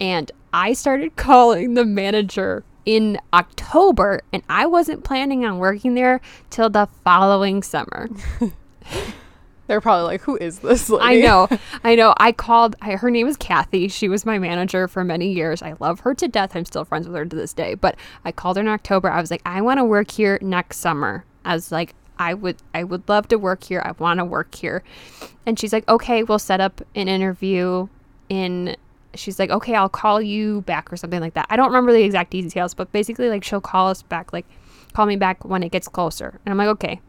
And 0.00 0.30
I 0.52 0.72
started 0.72 1.16
calling 1.16 1.74
the 1.74 1.84
manager 1.84 2.64
in 2.86 3.18
October, 3.34 4.22
and 4.32 4.42
I 4.48 4.64
wasn't 4.64 5.04
planning 5.04 5.44
on 5.44 5.58
working 5.58 5.94
there 5.94 6.22
till 6.48 6.70
the 6.70 6.88
following 7.04 7.62
summer. 7.62 8.08
They're 9.68 9.80
probably 9.80 10.06
like, 10.06 10.22
"Who 10.22 10.36
is 10.36 10.58
this 10.58 10.90
lady?" 10.90 11.22
I 11.22 11.26
know. 11.26 11.48
I 11.84 11.94
know. 11.94 12.14
I 12.16 12.32
called, 12.32 12.74
I, 12.82 12.96
her 12.96 13.10
name 13.10 13.28
is 13.28 13.36
Kathy. 13.36 13.86
She 13.86 14.08
was 14.08 14.26
my 14.26 14.38
manager 14.38 14.88
for 14.88 15.04
many 15.04 15.32
years. 15.32 15.62
I 15.62 15.76
love 15.78 16.00
her 16.00 16.14
to 16.14 16.26
death. 16.26 16.56
I'm 16.56 16.64
still 16.64 16.84
friends 16.84 17.06
with 17.06 17.16
her 17.16 17.24
to 17.24 17.36
this 17.36 17.52
day. 17.52 17.74
But 17.74 17.94
I 18.24 18.32
called 18.32 18.56
her 18.56 18.62
in 18.62 18.68
October. 18.68 19.10
I 19.10 19.20
was 19.20 19.30
like, 19.30 19.42
I 19.46 19.60
want 19.60 19.78
to 19.78 19.84
work 19.84 20.10
here 20.10 20.38
next 20.42 20.78
summer. 20.78 21.24
I 21.44 21.54
was 21.54 21.70
like, 21.70 21.94
I 22.18 22.34
would, 22.34 22.56
I 22.74 22.84
would 22.84 23.08
love 23.08 23.28
to 23.28 23.36
work 23.36 23.64
here. 23.64 23.82
I 23.84 23.92
want 23.92 24.18
to 24.18 24.24
work 24.24 24.54
here. 24.54 24.82
And 25.46 25.58
she's 25.58 25.72
like, 25.72 25.88
okay, 25.88 26.22
we'll 26.22 26.38
set 26.38 26.60
up 26.60 26.80
an 26.94 27.08
interview 27.08 27.88
in, 28.28 28.76
she's 29.14 29.38
like, 29.38 29.50
okay, 29.50 29.74
I'll 29.74 29.88
call 29.88 30.20
you 30.20 30.62
back 30.62 30.92
or 30.92 30.96
something 30.96 31.20
like 31.20 31.34
that. 31.34 31.46
I 31.48 31.56
don't 31.56 31.68
remember 31.68 31.92
the 31.92 32.02
exact 32.02 32.30
details, 32.30 32.74
but 32.74 32.90
basically, 32.92 33.28
like, 33.28 33.44
she'll 33.44 33.60
call 33.60 33.88
us 33.88 34.02
back, 34.02 34.32
like, 34.32 34.46
call 34.92 35.06
me 35.06 35.16
back 35.16 35.44
when 35.44 35.62
it 35.62 35.70
gets 35.70 35.88
closer. 35.88 36.40
And 36.44 36.52
I'm 36.52 36.58
like, 36.58 36.68
okay. 36.68 37.00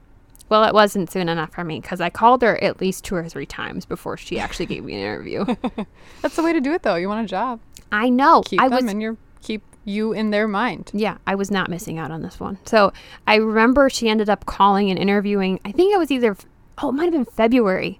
Well, 0.50 0.64
it 0.64 0.74
wasn't 0.74 1.12
soon 1.12 1.30
enough 1.30 1.54
for 1.54 1.64
me 1.64 1.80
because 1.80 2.02
I 2.02 2.10
called 2.10 2.42
her 2.42 2.62
at 2.64 2.82
least 2.82 3.06
two 3.06 3.16
or 3.16 3.30
three 3.30 3.46
times 3.46 3.86
before 3.86 4.18
she 4.18 4.40
actually 4.40 4.66
gave 4.66 4.84
me 4.84 4.96
an 4.96 5.02
interview. 5.02 5.46
That's 6.22 6.36
the 6.36 6.44
way 6.44 6.54
to 6.54 6.62
do 6.62 6.74
it, 6.74 6.84
though. 6.84 6.96
You 6.96 7.08
want 7.08 7.24
a 7.24 7.28
job. 7.28 7.60
I 7.92 8.10
know. 8.10 8.42
Keep 8.46 8.62
I 8.62 8.70
them 8.70 8.84
was 8.84 8.92
in 8.92 9.02
your 9.02 9.18
keep 9.42 9.64
you 9.86 10.12
in 10.14 10.32
their 10.32 10.48
mind. 10.48 10.92
Yeah, 10.94 11.18
I 11.26 11.36
was 11.36 11.50
not 11.50 11.70
missing 11.70 11.98
out 11.98 12.12
on 12.12 12.22
this 12.22 12.40
one. 12.40 12.60
So 12.66 12.94
I 13.26 13.36
remember 13.36 13.90
she 13.90 14.10
ended 14.10 14.30
up 14.30 14.46
calling 14.46 14.90
and 14.90 15.00
interviewing. 15.00 15.60
I 15.66 15.72
think 15.72 15.94
it 15.94 15.98
was 15.98 16.12
either, 16.12 16.36
oh, 16.78 16.90
it 16.90 16.94
might 16.94 17.06
have 17.06 17.14
been 17.14 17.26
February. 17.26 18.00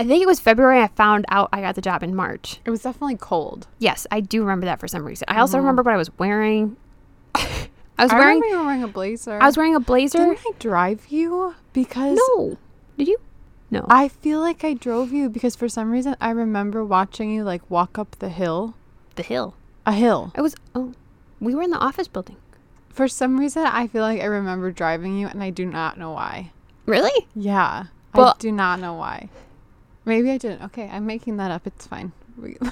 I 0.00 0.04
think 0.04 0.22
it 0.22 0.26
was 0.26 0.38
February. 0.38 0.80
I 0.80 0.88
found 0.88 1.24
out 1.28 1.48
I 1.52 1.60
got 1.60 1.74
the 1.74 1.80
job 1.80 2.02
in 2.02 2.14
March. 2.14 2.60
It 2.64 2.70
was 2.70 2.82
definitely 2.82 3.16
cold. 3.16 3.66
Yes, 3.78 4.06
I 4.12 4.20
do 4.20 4.42
remember 4.42 4.66
that 4.66 4.78
for 4.78 4.86
some 4.86 5.04
reason. 5.04 5.24
I 5.28 5.40
also 5.40 5.56
uh-huh. 5.56 5.62
remember 5.62 5.82
what 5.82 5.94
I 5.94 5.96
was 5.96 6.16
wearing. 6.18 6.76
I 7.98 8.04
was 8.04 8.12
I 8.12 8.18
wearing. 8.18 8.36
remember 8.40 8.46
you 8.46 8.58
were 8.58 8.64
wearing 8.66 8.82
a 8.84 8.88
blazer. 8.88 9.38
I 9.40 9.46
was 9.46 9.56
wearing 9.56 9.74
a 9.74 9.80
blazer. 9.80 10.18
Didn't 10.18 10.38
I 10.46 10.52
drive 10.58 11.06
you? 11.08 11.54
Because 11.72 12.18
No, 12.36 12.56
did 12.96 13.08
you? 13.08 13.18
No. 13.70 13.84
I 13.88 14.08
feel 14.08 14.40
like 14.40 14.64
I 14.64 14.72
drove 14.74 15.12
you 15.12 15.28
because 15.28 15.54
for 15.56 15.68
some 15.68 15.90
reason 15.90 16.16
I 16.20 16.30
remember 16.30 16.84
watching 16.84 17.30
you 17.30 17.44
like 17.44 17.68
walk 17.70 17.98
up 17.98 18.16
the 18.18 18.28
hill. 18.30 18.74
the 19.16 19.22
hill. 19.22 19.54
A 19.84 19.92
hill. 19.92 20.32
I 20.36 20.40
was. 20.40 20.54
Oh, 20.74 20.94
we 21.40 21.54
were 21.54 21.62
in 21.62 21.70
the 21.70 21.78
office 21.78 22.08
building. 22.08 22.36
For 22.88 23.08
some 23.08 23.38
reason 23.38 23.64
I 23.64 23.86
feel 23.86 24.02
like 24.02 24.20
I 24.20 24.24
remember 24.26 24.70
driving 24.72 25.18
you 25.18 25.26
and 25.28 25.42
I 25.42 25.50
do 25.50 25.66
not 25.66 25.98
know 25.98 26.12
why. 26.12 26.52
Really? 26.86 27.26
Yeah. 27.34 27.84
I 28.14 28.18
Well- 28.18 28.36
do 28.38 28.50
not 28.52 28.80
know 28.80 28.94
why. 28.94 29.28
Maybe 30.04 30.30
I 30.30 30.38
didn't. 30.38 30.62
Okay, 30.62 30.88
I'm 30.90 31.04
making 31.04 31.36
that 31.36 31.50
up. 31.50 31.66
It's 31.66 31.86
fine. 31.86 32.12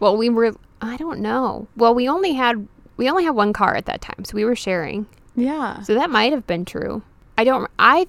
Well, 0.00 0.16
we 0.16 0.28
were. 0.28 0.54
I 0.80 0.96
don't 0.96 1.18
know. 1.20 1.66
Well, 1.76 1.92
we 1.94 2.08
only 2.08 2.34
had 2.34 2.68
we 2.98 3.08
only 3.08 3.24
had 3.24 3.30
one 3.34 3.54
car 3.54 3.74
at 3.74 3.86
that 3.86 4.02
time, 4.02 4.24
so 4.26 4.34
we 4.34 4.44
were 4.44 4.54
sharing. 4.56 5.06
yeah. 5.34 5.80
So 5.82 5.94
that 5.94 6.10
might 6.10 6.32
have 6.32 6.46
been 6.46 6.64
true. 6.66 7.02
I 7.38 7.44
don't. 7.44 7.70
I 7.78 8.06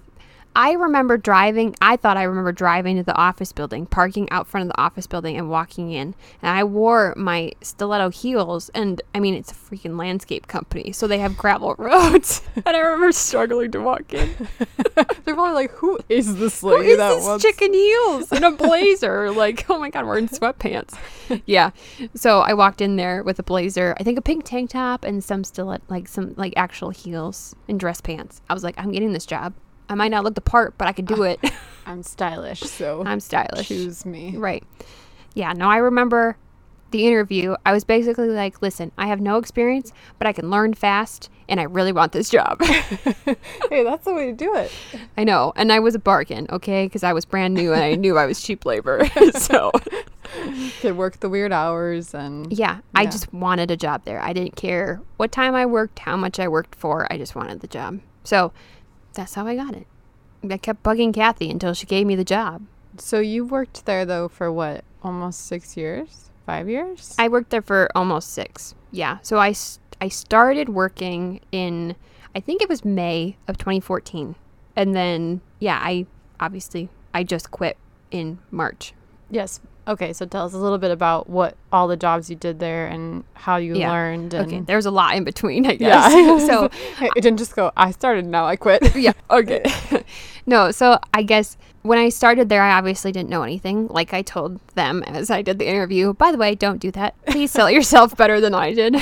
I 0.60 0.74
remember 0.74 1.16
driving. 1.16 1.74
I 1.80 1.96
thought 1.96 2.18
I 2.18 2.24
remember 2.24 2.51
driving 2.51 2.98
to 2.98 3.04
the 3.04 3.16
office 3.16 3.54
building, 3.54 3.86
parking 3.86 4.30
out 4.30 4.46
front 4.46 4.66
of 4.66 4.75
the 4.75 4.82
office 4.82 5.08
building, 5.08 5.38
and 5.38 5.50
walking 5.50 5.94
in. 5.94 6.16
And 6.42 6.51
I 6.51 6.66
wore 6.66 7.13
my 7.16 7.54
stiletto 7.62 8.10
heels. 8.10 8.68
And 8.75 9.01
I 9.16 9.22
mean, 9.22 9.36
it's 9.36 9.54
a 9.54 9.56
freaking 9.56 9.98
landscape 9.98 10.48
company, 10.48 10.92
so 10.92 11.08
they 11.08 11.20
have 11.20 11.38
gravel 11.38 11.75
roads. 11.78 12.42
and 12.58 12.75
I 12.75 12.78
remember 12.78 13.13
struggling 13.13 13.72
to 13.72 13.80
walk 13.80 14.13
in. 14.13 14.36
They're 15.24 15.34
probably 15.34 15.54
like, 15.54 15.72
who 15.72 15.98
is 16.10 16.36
this 16.36 16.60
Who 16.60 16.75
lady 16.75 16.89
is 16.89 16.98
that 16.98 17.16
this 17.16 17.24
wants 17.24 17.46
chicken 17.46 17.74
heels 17.74 18.30
and 18.34 18.44
a 18.44 18.51
blazer? 18.51 19.32
like, 19.32 19.66
oh 19.70 19.80
my 19.80 19.89
god, 19.89 20.08
we're 20.08 20.18
in 20.18 20.28
sweatpants. 20.28 20.98
yeah. 21.46 21.70
So 22.16 22.42
I 22.42 22.54
walked 22.54 22.82
in 22.82 22.98
there 22.98 23.24
with 23.24 23.39
a 23.39 23.44
blazer, 23.44 23.96
I 23.98 24.04
think 24.04 24.20
a 24.20 24.22
pink 24.22 24.44
tank 24.44 24.72
top 24.72 25.06
and 25.06 25.24
some 25.24 25.46
stiletto, 25.46 25.86
like 25.88 26.10
some 26.10 26.34
like 26.36 26.51
actual 26.58 26.89
heels 26.89 27.56
and 27.70 27.80
dress 27.80 28.01
pants. 28.01 28.42
I 28.50 28.54
was 28.54 28.66
like, 28.66 28.75
I'm 28.78 28.92
getting 28.92 29.13
this 29.13 29.25
job. 29.25 29.54
I 29.89 29.96
might 29.96 30.10
not 30.10 30.24
look 30.24 30.36
the 30.36 30.41
part, 30.41 30.77
but 30.77 30.88
I 30.88 30.93
could 30.93 31.08
do 31.08 31.24
uh, 31.24 31.36
it. 31.36 31.39
I'm 31.86 32.03
stylish, 32.03 32.62
so 32.62 33.03
I'm 33.05 33.19
stylish. 33.19 33.67
choose 33.67 34.05
me. 34.05 34.38
Right. 34.38 34.63
Yeah. 35.34 35.53
No, 35.53 35.67
I 35.67 35.77
remember 35.77 36.38
the 36.91 37.08
interview. 37.08 37.55
I 37.65 37.74
was 37.74 37.84
basically 37.84 38.29
like, 38.29 38.62
listen, 38.62 38.91
I 38.98 39.08
have 39.08 39.22
no 39.22 39.38
experience, 39.38 39.91
but 40.17 40.27
I 40.27 40.34
can 40.34 40.50
learn 40.50 40.74
fast, 40.74 41.29
and 41.48 41.60
I 41.60 41.63
really 41.63 41.91
want 41.91 42.12
this 42.12 42.29
job. 42.29 42.62
Hey, 43.69 43.84
that's 43.84 44.05
the 44.05 44.13
way 44.15 44.25
to 44.25 44.34
do 44.34 44.55
it. 44.55 44.72
I 45.15 45.24
know. 45.24 45.53
And 45.55 45.72
I 45.72 45.79
was 45.79 45.93
a 45.93 46.00
bargain, 46.00 46.48
okay? 46.50 46.88
Because 46.88 47.03
I 47.03 47.13
was 47.13 47.25
brand 47.25 47.53
new 47.53 47.72
and 47.72 47.84
I 47.84 47.93
knew 47.93 48.17
I 48.17 48.25
was 48.25 48.41
cheap 48.41 48.65
labor. 48.65 49.08
so, 49.34 49.72
Could 50.81 50.98
work 50.98 51.19
the 51.19 51.29
weird 51.29 51.51
hours 51.51 52.15
and 52.15 52.51
yeah, 52.51 52.79
I 52.96 53.05
just 53.05 53.31
wanted 53.31 53.69
a 53.69 53.77
job 53.77 54.05
there. 54.05 54.19
I 54.19 54.34
didn't 54.34 54.55
care 54.55 55.01
what 55.17 55.31
time 55.31 55.53
I 55.53 55.67
worked, 55.67 56.00
how 56.00 56.17
much 56.17 56.39
I 56.39 56.48
worked 56.48 56.74
for. 56.74 57.12
I 57.13 57.17
just 57.19 57.36
wanted 57.36 57.60
the 57.60 57.67
job. 57.67 58.00
So, 58.24 58.51
that's 59.13 59.34
how 59.34 59.48
I 59.48 59.56
got 59.56 59.75
it. 59.75 59.88
I 60.50 60.58
kept 60.58 60.84
bugging 60.84 61.13
Kathy 61.13 61.50
until 61.50 61.74
she 61.74 61.86
gave 61.86 62.06
me 62.08 62.16
the 62.16 62.24
job. 62.24 62.62
So 62.98 63.20
you 63.20 63.46
worked 63.46 63.86
there 63.86 64.06
though 64.06 64.28
for 64.28 64.51
what? 64.51 64.84
Almost 65.04 65.46
six 65.46 65.75
years? 65.78 66.30
Five 66.46 66.70
years? 66.70 67.16
I 67.20 67.28
worked 67.28 67.50
there 67.51 67.62
for 67.62 67.89
almost 67.96 68.32
six. 68.32 68.74
Yeah. 68.92 69.20
So 69.22 69.38
I 69.38 69.54
I 70.01 70.08
started 70.08 70.70
working 70.70 71.42
in, 71.51 71.96
I 72.34 72.39
think 72.39 72.62
it 72.62 72.70
was 72.70 72.86
May 72.86 73.38
of 73.48 73.58
2014. 73.58 74.36
And 74.75 74.96
then, 74.96 75.42
yeah, 75.60 75.80
I 75.82 76.06
obviously, 76.39 76.89
I 77.13 77.24
just 77.24 77.51
quit 77.51 77.78
in 78.12 78.39
March. 78.50 78.94
yes. 79.30 79.60
Okay, 79.89 80.13
so 80.13 80.25
tell 80.27 80.46
us 80.46 80.53
a 80.53 80.58
little 80.58 80.77
bit 80.77 80.91
about 80.91 81.27
what 81.29 81.58
all 81.72 81.88
the 81.88 81.98
jobs 81.98 82.29
you 82.29 82.36
did 82.36 82.60
there 82.60 82.86
and 82.86 83.24
how 83.34 83.58
you 83.58 83.75
Yeah. 83.75 83.91
learned. 83.91 84.34
And 84.36 84.48
Okay. 84.48 84.60
There's 84.62 84.86
a 84.86 84.91
lot 84.91 85.15
in 85.15 85.24
between, 85.24 85.65
I 85.65 85.75
guess. 85.75 86.13
Yeah. 86.13 86.38
so, 86.48 86.65
it 87.01 87.22
didn't 87.22 87.38
just 87.39 87.55
go. 87.55 87.72
I 87.75 87.89
started. 87.91 88.25
Now 88.27 88.46
I 88.46 88.55
quit. 88.55 88.96
yeah. 88.96 89.13
Okay. 89.31 89.63
no, 90.46 90.69
so 90.69 91.00
I 91.12 91.24
guess 91.24 91.58
when 91.81 91.98
I 91.98 92.10
started 92.10 92.50
there, 92.50 92.62
I 92.62 92.77
obviously 92.77 93.12
didn't 93.12 93.29
know 93.29 93.41
anything. 93.41 93.88
Like 93.88 94.13
I 94.13 94.22
told 94.22 94.60
them 94.75 95.01
as 95.08 95.31
I 95.31 95.41
did 95.41 95.58
the 95.58 95.67
interview. 95.67 96.13
By 96.13 96.31
the 96.31 96.38
way, 96.38 96.53
don't 96.53 96.77
do 96.79 96.91
that. 96.91 97.15
Please 97.25 97.50
sell 97.51 97.72
yourself 97.72 98.15
better 98.15 98.39
than 98.39 98.53
I 98.53 98.74
did. 98.75 98.93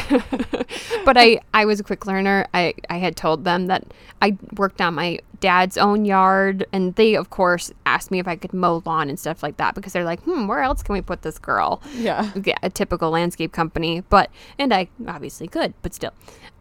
but 1.03 1.17
I, 1.17 1.41
I 1.53 1.65
was 1.65 1.82
a 1.82 1.84
quick 1.84 2.06
learner. 2.06 2.48
I, 2.53 2.75
I 2.89 2.98
had 2.98 3.17
told 3.17 3.44
them 3.44 3.67
that 3.67 3.84
I 4.22 4.38
worked 4.56 4.79
on 4.79 4.94
my 4.96 5.20
dad's 5.39 5.77
own 5.77 6.03
yard, 6.06 6.65
and 6.74 6.96
they 6.96 7.15
of 7.15 7.29
course 7.29 7.72
asked 7.86 8.10
me 8.10 8.17
if 8.20 8.27
I 8.27 8.36
could 8.36 8.53
mow 8.53 8.82
lawn 8.86 9.08
and 9.10 9.20
stuff 9.20 9.44
like 9.44 9.58
that 9.58 9.75
because 9.75 9.94
they're 9.94 10.03
like, 10.03 10.22
hmm, 10.24 10.48
where 10.48 10.62
else 10.62 10.76
can 10.84 10.93
we 10.93 11.01
put 11.01 11.22
this 11.22 11.39
girl? 11.39 11.81
yeah. 11.96 12.31
yeah, 12.43 12.57
a 12.63 12.69
typical 12.69 13.10
landscape 13.10 13.51
company, 13.51 14.01
but 14.10 14.29
and 14.57 14.74
I 14.74 14.89
obviously 15.07 15.48
could, 15.48 15.74
but 15.81 15.93
still. 15.93 16.13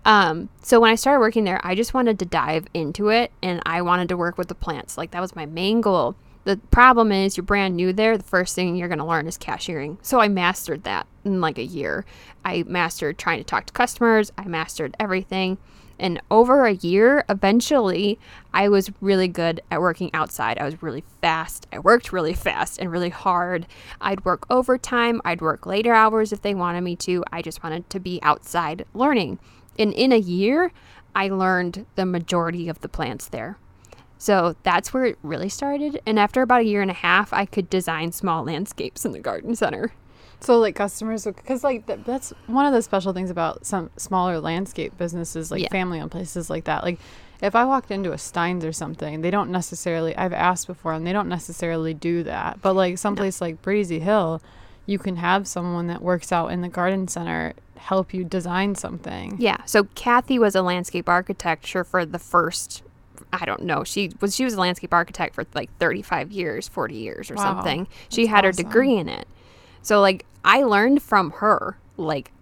Um, 0.04 0.49
so 0.62 0.78
when 0.78 0.92
I 0.92 0.94
started 0.94 1.18
working 1.18 1.44
there, 1.44 1.61
I 1.64 1.75
just 1.75 1.92
wanted 1.92 2.20
to 2.20 2.25
dive 2.25 2.66
into 2.73 3.08
it 3.08 3.32
and 3.42 3.61
I 3.66 3.82
wanted 3.82 4.08
to 4.11 4.16
work 4.16 4.38
with 4.38 4.46
the 4.46 4.54
plants. 4.54 4.96
Like 4.96 5.11
that 5.11 5.20
was 5.20 5.35
my 5.35 5.46
main 5.46 5.80
goal. 5.80 6.14
The 6.44 6.58
problem 6.70 7.11
is 7.11 7.37
you're 7.37 7.44
brand 7.44 7.75
new 7.75 7.92
there. 7.92 8.16
The 8.16 8.23
first 8.23 8.54
thing 8.54 8.76
you're 8.76 8.87
going 8.87 9.00
to 9.00 9.04
learn 9.04 9.26
is 9.26 9.37
cashiering. 9.37 9.99
So 10.02 10.20
I 10.20 10.28
mastered 10.28 10.85
that 10.85 11.08
in 11.25 11.40
like 11.40 11.58
a 11.58 11.64
year. 11.64 12.04
I 12.44 12.62
mastered 12.68 13.18
trying 13.18 13.38
to 13.38 13.44
talk 13.44 13.66
to 13.66 13.73
customers. 13.73 14.30
I 14.38 14.44
mastered 14.44 14.94
everything. 15.00 15.58
And 15.99 16.21
over 16.31 16.67
a 16.67 16.75
year, 16.75 17.25
eventually, 17.29 18.19
I 18.53 18.69
was 18.69 18.91
really 19.00 19.29
good 19.29 19.61
at 19.71 19.81
working 19.81 20.11
outside. 20.12 20.59
I 20.59 20.65
was 20.65 20.83
really 20.83 21.05
fast. 21.21 21.67
I 21.73 21.79
worked 21.79 22.12
really 22.12 22.35
fast 22.35 22.79
and 22.79 22.91
really 22.91 23.11
hard. 23.11 23.67
I'd 24.00 24.25
work 24.25 24.47
overtime. 24.50 25.21
I'd 25.25 25.41
work 25.41 25.67
later 25.67 25.95
hours 25.95 26.33
if 26.33 26.43
they 26.43 26.55
wanted 26.55 26.83
me 26.83 26.97
to. 26.97 27.25
I 27.33 27.43
just 27.43 27.62
wanted 27.62 27.88
to 27.91 28.00
be 28.00 28.21
outside 28.23 28.85
learning. 28.95 29.38
And 29.79 29.93
in 29.93 30.12
a 30.12 30.19
year, 30.19 30.73
I 31.15 31.29
learned 31.29 31.87
the 31.95 32.07
majority 32.07 32.69
of 32.69 32.81
the 32.81 32.88
plants 32.88 33.29
there. 33.29 33.59
So 34.19 34.57
that's 34.62 34.95
where 34.95 35.05
it 35.05 35.19
really 35.23 35.49
started. 35.49 36.00
And 36.07 36.19
after 36.19 36.43
about 36.43 36.62
a 36.62 36.67
year 36.67 36.83
and 36.83 36.91
a 36.91 36.95
half, 36.95 37.33
I 37.33 37.45
could 37.45 37.69
design 37.69 38.12
small 38.12 38.45
landscapes 38.45 39.05
in 39.05 39.12
the 39.12 39.21
garden 39.21 39.55
center. 39.55 39.93
So 40.40 40.59
like 40.59 40.75
customers, 40.75 41.25
because 41.25 41.64
like 41.64 41.87
th- 41.87 42.00
that's 42.05 42.33
one 42.47 42.66
of 42.66 42.73
the 42.73 42.83
special 42.83 43.12
things 43.12 43.31
about 43.31 43.64
some 43.66 43.90
smaller 43.97 44.38
landscape 44.38 44.97
businesses, 44.99 45.50
like 45.50 45.62
Yeah. 45.62 45.69
family-owned 45.71 46.11
places 46.11 46.50
like 46.50 46.64
that. 46.64 46.85
Like 46.85 46.99
if 47.43 47.55
I 47.55 47.64
walked 47.64 47.90
into 47.90 48.12
a 48.12 48.19
Steins 48.19 48.64
or 48.64 48.73
something, 48.73 49.21
they 49.23 49.31
don't 49.31 49.50
necessarily. 49.50 50.16
I've 50.16 50.33
asked 50.33 50.66
before, 50.66 50.93
and 50.93 51.07
they 51.07 51.12
don't 51.12 51.28
necessarily 51.28 51.95
do 51.95 52.23
that. 52.25 52.61
But 52.62 52.75
like 52.75 52.99
someplace 52.99 53.40
like 53.40 53.61
Breezy 53.62 53.99
Hill, 53.99 54.40
you 54.87 54.99
can 54.99 55.16
have 55.16 55.47
someone 55.49 55.87
that 55.88 56.00
works 56.02 56.31
out 56.33 56.49
in 56.52 56.61
the 56.61 56.69
garden 56.69 57.09
center 57.09 57.55
help 57.76 58.14
you 58.14 58.25
design 58.25 58.75
something. 58.75 59.37
Yeah. 59.38 59.59
So 59.66 59.85
Kathy 59.95 60.38
was 60.38 60.55
a 60.55 60.62
landscape 60.62 61.09
architecture 61.09 61.85
for 61.85 62.05
the 62.07 62.19
first 62.19 62.83
I 63.33 63.45
don't 63.45 63.64
know. 63.64 63.83
She 63.85 64.12
was 64.21 64.35
she 64.37 64.45
was 64.45 64.55
a 64.55 64.61
landscape 64.61 64.95
architect 64.95 65.35
for 65.35 65.45
like 65.55 65.71
35 65.78 66.31
years, 66.33 66.69
40 66.69 66.95
years 66.95 67.31
or 67.31 67.35
Wow. 67.35 67.43
something. 67.55 67.87
She 68.09 68.23
That's 68.23 68.31
had 68.35 68.45
her 68.45 68.52
degree 68.52 68.95
in 68.97 69.09
it. 69.09 69.26
So 69.87 70.00
like 70.00 70.26
I 70.45 70.64
learned 70.64 71.00
from 71.00 71.31
her 71.31 71.78
like 71.97 72.33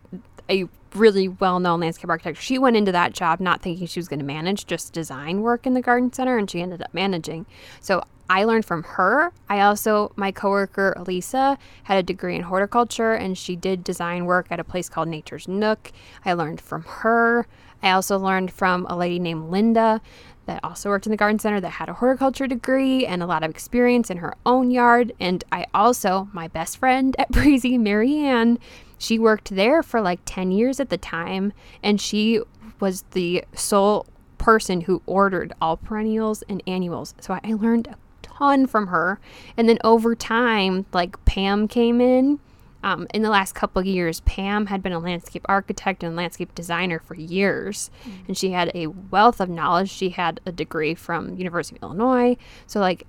a 0.49 0.65
really 0.95 1.29
well-known 1.29 1.81
landscape 1.81 2.09
architect. 2.09 2.41
She 2.41 2.57
went 2.57 2.75
into 2.75 2.91
that 2.93 3.13
job 3.13 3.39
not 3.39 3.61
thinking 3.61 3.87
she 3.87 4.01
was 4.01 4.09
going 4.09 4.21
to 4.21 4.25
manage 4.25 4.67
just 4.67 4.95
design 4.95 5.43
work 5.43 5.67
in 5.67 5.75
the 5.75 5.83
garden 5.83 6.11
center 6.11 6.39
and 6.39 6.51
she 6.51 6.63
ended 6.63 6.81
up 6.81 6.95
managing. 6.95 7.45
So 7.83 8.03
I 8.31 8.45
learned 8.45 8.65
from 8.65 8.83
her. 8.85 9.31
I 9.47 9.61
also 9.61 10.11
my 10.17 10.33
coworker 10.33 10.95
Elisa 10.97 11.59
had 11.83 11.99
a 11.99 12.03
degree 12.03 12.35
in 12.35 12.45
horticulture 12.45 13.13
and 13.13 13.37
she 13.37 13.57
did 13.57 13.85
design 13.85 14.25
work 14.25 14.47
at 14.51 14.59
a 14.59 14.65
place 14.65 14.89
called 14.89 15.09
Nature's 15.09 15.47
Nook. 15.47 15.93
I 16.25 16.33
learned 16.33 16.63
from 16.63 16.85
her. 16.85 17.47
I 17.83 17.91
also 17.91 18.19
learned 18.19 18.51
from 18.51 18.87
a 18.87 18.97
lady 18.97 19.19
named 19.19 19.51
Linda 19.51 20.01
that 20.47 20.63
also 20.63 20.89
worked 20.89 21.07
in 21.07 21.11
the 21.11 21.17
garden 21.17 21.39
center 21.39 21.61
that 21.61 21.71
had 21.71 21.89
a 21.89 21.95
horticulture 21.95 22.47
degree 22.47 23.07
and 23.07 23.23
a 23.23 23.27
lot 23.27 23.43
of 23.43 23.51
experience 23.51 24.11
in 24.11 24.19
her 24.19 24.35
own 24.45 24.71
yard. 24.71 25.13
And 25.21 25.43
I 25.51 25.67
also, 25.75 26.29
my 26.33 26.49
best 26.49 26.79
friend 26.79 27.15
at 27.19 27.29
Breezy, 27.33 27.79
Marianne, 27.79 28.59
she 28.99 29.19
worked 29.19 29.55
there 29.55 29.83
for 29.83 30.01
like 30.01 30.21
10 30.25 30.53
years 30.53 30.81
at 30.81 30.91
the 30.91 30.99
time. 30.99 31.53
And 31.83 32.01
she 32.01 32.41
was 32.81 33.03
the 33.13 33.45
sole 33.55 34.07
person 34.39 34.83
who 34.83 35.03
ordered 35.07 35.53
all 35.61 35.77
perennials 35.77 36.43
and 36.49 36.63
annuals. 36.67 37.15
So 37.21 37.39
I 37.43 37.55
learned 37.55 37.89
a 37.89 37.97
ton 38.23 38.67
from 38.67 38.89
her. 38.89 39.21
And 39.57 39.69
then 39.69 39.79
over 39.85 40.15
time, 40.15 40.87
like 40.93 41.23
Pam 41.25 41.69
came 41.69 42.01
in 42.01 42.41
Um, 42.85 43.07
in 43.15 43.23
the 43.23 43.31
last 43.31 43.55
couple 43.55 43.81
of 43.81 43.87
years, 43.87 44.21
Pam 44.21 44.67
had 44.67 44.83
been 44.83 44.93
a 44.93 44.99
landscape 44.99 45.47
architect 45.49 46.05
and 46.05 46.15
landscape 46.15 46.55
designer 46.55 46.99
for 46.99 47.15
years, 47.15 47.91
mm-hmm. 48.03 48.27
and 48.29 48.37
she 48.37 48.51
had 48.51 48.71
a 48.75 48.89
wealth 48.89 49.41
of 49.41 49.49
knowledge. 49.49 49.91
She 49.91 50.11
had 50.11 50.39
a 50.45 50.53
degree 50.53 50.95
from 50.95 51.35
University 51.35 51.79
of 51.79 51.83
Illinois, 51.83 52.37
so 52.67 52.81
like 52.81 53.07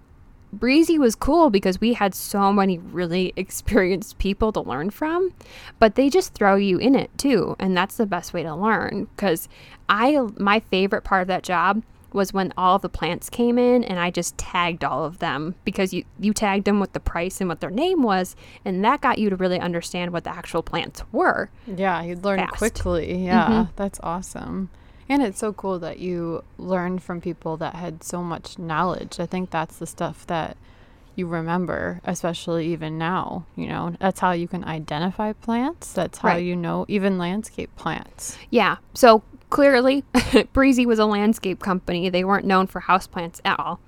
Breezy 0.53 0.97
was 0.97 1.13
cool 1.15 1.49
because 1.49 1.81
we 1.81 1.91
had 1.91 2.15
so 2.15 2.53
many 2.53 2.77
really 2.77 3.33
experienced 3.35 4.17
people 4.17 4.53
to 4.53 4.61
learn 4.61 4.91
from, 4.91 5.33
but 5.77 5.95
they 5.95 6.09
just 6.09 6.33
throw 6.33 6.55
you 6.55 6.77
in 6.77 6.95
it 6.95 7.15
too, 7.17 7.57
and 7.59 7.75
that's 7.75 7.97
the 7.97 8.05
best 8.05 8.33
way 8.33 8.43
to 8.43 8.55
learn. 8.55 9.09
Because 9.13 9.49
I, 9.89 10.17
my 10.37 10.61
favorite 10.61 11.03
part 11.03 11.23
of 11.23 11.27
that 11.27 11.43
job 11.43 11.83
was 12.15 12.33
when 12.33 12.53
all 12.57 12.79
the 12.79 12.89
plants 12.89 13.29
came 13.29 13.59
in 13.59 13.83
and 13.83 13.99
I 13.99 14.09
just 14.09 14.37
tagged 14.37 14.83
all 14.83 15.05
of 15.05 15.19
them 15.19 15.55
because 15.65 15.93
you 15.93 16.05
you 16.19 16.33
tagged 16.33 16.65
them 16.65 16.79
with 16.79 16.93
the 16.93 16.99
price 16.99 17.39
and 17.41 17.49
what 17.49 17.59
their 17.59 17.69
name 17.69 18.01
was, 18.01 18.35
and 18.63 18.83
that 18.83 19.01
got 19.01 19.19
you 19.19 19.29
to 19.29 19.35
really 19.35 19.59
understand 19.59 20.11
what 20.11 20.23
the 20.23 20.31
actual 20.31 20.63
plants 20.63 21.03
were. 21.11 21.49
Yeah, 21.67 22.01
you'd 22.01 22.23
learn 22.23 22.47
quickly. 22.47 23.25
Yeah, 23.25 23.47
mm-hmm. 23.47 23.71
that's 23.75 23.99
awesome. 24.01 24.69
And 25.07 25.21
it's 25.21 25.37
so 25.37 25.53
cool 25.53 25.77
that 25.79 25.99
you 25.99 26.43
learned 26.57 27.03
from 27.03 27.21
people 27.21 27.57
that 27.57 27.75
had 27.75 28.03
so 28.03 28.23
much 28.23 28.57
knowledge. 28.57 29.19
I 29.19 29.27
think 29.27 29.51
that's 29.51 29.77
the 29.77 29.85
stuff 29.85 30.25
that 30.27 30.57
you 31.15 31.27
remember, 31.27 32.01
especially 32.05 32.67
even 32.67 32.97
now. 32.97 33.45
You 33.55 33.67
know, 33.67 33.95
that's 33.99 34.19
how 34.19 34.31
you 34.31 34.47
can 34.47 34.63
identify 34.63 35.33
plants. 35.33 35.93
That's 35.93 36.19
how 36.19 36.29
right. 36.29 36.43
you 36.43 36.55
know 36.55 36.85
even 36.87 37.17
landscape 37.17 37.75
plants. 37.75 38.37
Yeah. 38.49 38.77
So 38.93 39.23
clearly, 39.55 40.03
Breezy 40.53 40.85
was 40.85 40.99
a 40.99 41.05
landscape 41.05 41.61
company. 41.61 42.09
They 42.09 42.25
weren't 42.25 42.45
known 42.45 42.67
for 42.67 42.81
houseplants 42.81 43.39
at 43.45 43.57
all. 43.57 43.79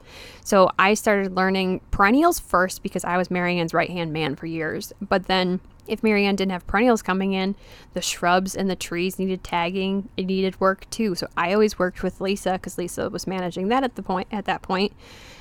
So 0.42 0.72
I 0.80 0.94
started 0.94 1.36
learning 1.36 1.82
perennials 1.92 2.40
first 2.40 2.82
because 2.82 3.04
I 3.04 3.18
was 3.18 3.30
Marianne's 3.30 3.74
right 3.74 3.90
hand 3.90 4.14
man 4.14 4.38
for 4.38 4.46
years. 4.46 4.94
But 5.02 5.26
then 5.26 5.60
if 5.86 6.04
Marianne 6.04 6.38
didn't 6.38 6.54
have 6.54 6.66
perennials 6.68 7.02
coming 7.02 7.34
in, 7.34 7.54
the 7.94 8.02
shrubs 8.02 8.56
and 8.56 8.70
the 8.70 8.78
trees 8.78 9.20
needed 9.20 9.44
tagging. 9.44 10.08
It 10.16 10.28
needed 10.28 10.58
work 10.62 10.90
too. 10.90 11.16
So 11.16 11.28
I 11.36 11.52
always 11.52 11.78
worked 11.78 12.02
with 12.02 12.22
Lisa 12.22 12.54
because 12.54 12.78
Lisa 12.78 13.10
was 13.10 13.28
managing 13.28 13.68
that 13.68 13.84
at 13.84 13.96
the 13.98 14.04
point 14.04 14.30
at 14.32 14.46
that 14.46 14.62
point. 14.62 14.94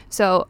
So 0.08 0.48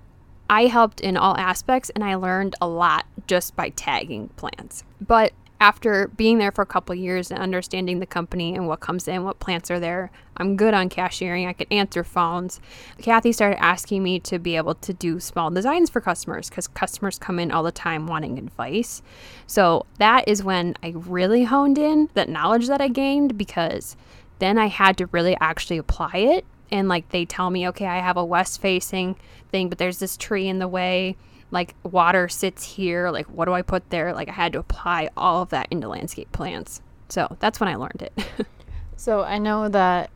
I 0.49 0.68
helped 0.68 1.02
in 1.02 1.18
all 1.18 1.37
aspects 1.37 1.90
and 1.90 2.02
I 2.02 2.14
learned 2.14 2.54
a 2.62 2.66
lot 2.66 3.04
just 3.26 3.54
by 3.56 3.68
tagging 3.68 4.28
plants. 4.37 4.85
But 5.02 5.35
after 5.60 6.08
being 6.08 6.38
there 6.38 6.52
for 6.52 6.62
a 6.62 6.66
couple 6.66 6.94
years 6.94 7.30
and 7.30 7.40
understanding 7.40 8.00
the 8.00 8.06
company 8.06 8.54
and 8.54 8.66
what 8.66 8.80
comes 8.80 9.08
in, 9.08 9.25
what 9.25 9.38
plants 9.38 9.70
are 9.70 9.80
there, 9.80 10.10
I'm 10.36 10.56
good 10.56 10.75
on 10.75 10.88
cashiering. 10.88 11.46
I 11.46 11.54
can 11.54 11.66
answer 11.70 12.04
phones. 12.04 12.60
Kathy 13.00 13.32
started 13.32 13.62
asking 13.62 14.02
me 14.02 14.20
to 14.20 14.38
be 14.38 14.56
able 14.56 14.75
to 14.75 14.92
do 14.92 15.18
small 15.18 15.50
designs 15.50 15.88
for 15.88 16.00
customers 16.00 16.50
because 16.50 16.68
customers 16.68 17.18
come 17.18 17.38
in 17.38 17.50
all 17.50 17.62
the 17.62 17.72
time 17.72 18.06
wanting 18.06 18.38
advice. 18.38 19.02
So 19.46 19.86
that 19.98 20.28
is 20.28 20.44
when 20.44 20.76
I 20.82 20.92
really 20.94 21.44
honed 21.44 21.78
in 21.78 22.10
that 22.14 22.28
knowledge 22.28 22.66
that 22.68 22.82
I 22.82 22.88
gained 22.88 23.38
because 23.38 23.96
then 24.38 24.58
I 24.58 24.66
had 24.66 24.98
to 24.98 25.06
really 25.06 25.36
actually 25.40 25.78
apply 25.78 26.16
it. 26.16 26.44
And 26.70 26.88
like 26.88 27.08
they 27.10 27.25
tell 27.25 27.48
me, 27.50 27.66
okay, 27.68 27.86
I 27.86 28.00
have 28.00 28.16
a 28.16 28.25
west 28.25 28.60
facing 28.60 29.16
thing, 29.50 29.68
but 29.68 29.78
there's 29.78 30.00
this 30.00 30.16
tree 30.16 30.48
in 30.48 30.58
the 30.58 30.68
way 30.68 31.16
like 31.50 31.74
water 31.82 32.28
sits 32.28 32.64
here 32.64 33.10
like 33.10 33.26
what 33.26 33.44
do 33.44 33.52
i 33.52 33.62
put 33.62 33.88
there 33.90 34.12
like 34.12 34.28
i 34.28 34.32
had 34.32 34.52
to 34.52 34.58
apply 34.58 35.08
all 35.16 35.42
of 35.42 35.50
that 35.50 35.66
into 35.70 35.88
landscape 35.88 36.30
plants 36.32 36.80
so 37.08 37.36
that's 37.40 37.60
when 37.60 37.68
i 37.68 37.74
learned 37.74 38.02
it 38.02 38.26
so 38.96 39.22
i 39.22 39.38
know 39.38 39.68
that 39.68 40.10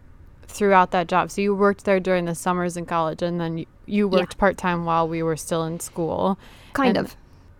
throughout 0.49 0.91
that 0.91 1.07
job 1.07 1.31
so 1.31 1.41
you 1.41 1.55
worked 1.55 1.85
there 1.85 2.01
during 2.01 2.25
the 2.25 2.35
summers 2.35 2.77
in 2.77 2.85
college 2.85 3.23
and 3.23 3.41
then 3.41 3.59
you, 3.59 3.67
you 3.87 4.09
worked 4.09 4.35
yeah. 4.35 4.41
part-time 4.41 4.85
while 4.85 5.07
we 5.07 5.23
were 5.23 5.37
still 5.37 5.65
in 5.65 5.79
school 5.79 6.39
kind 6.73 6.97
and 6.97 7.07
of 7.07 7.17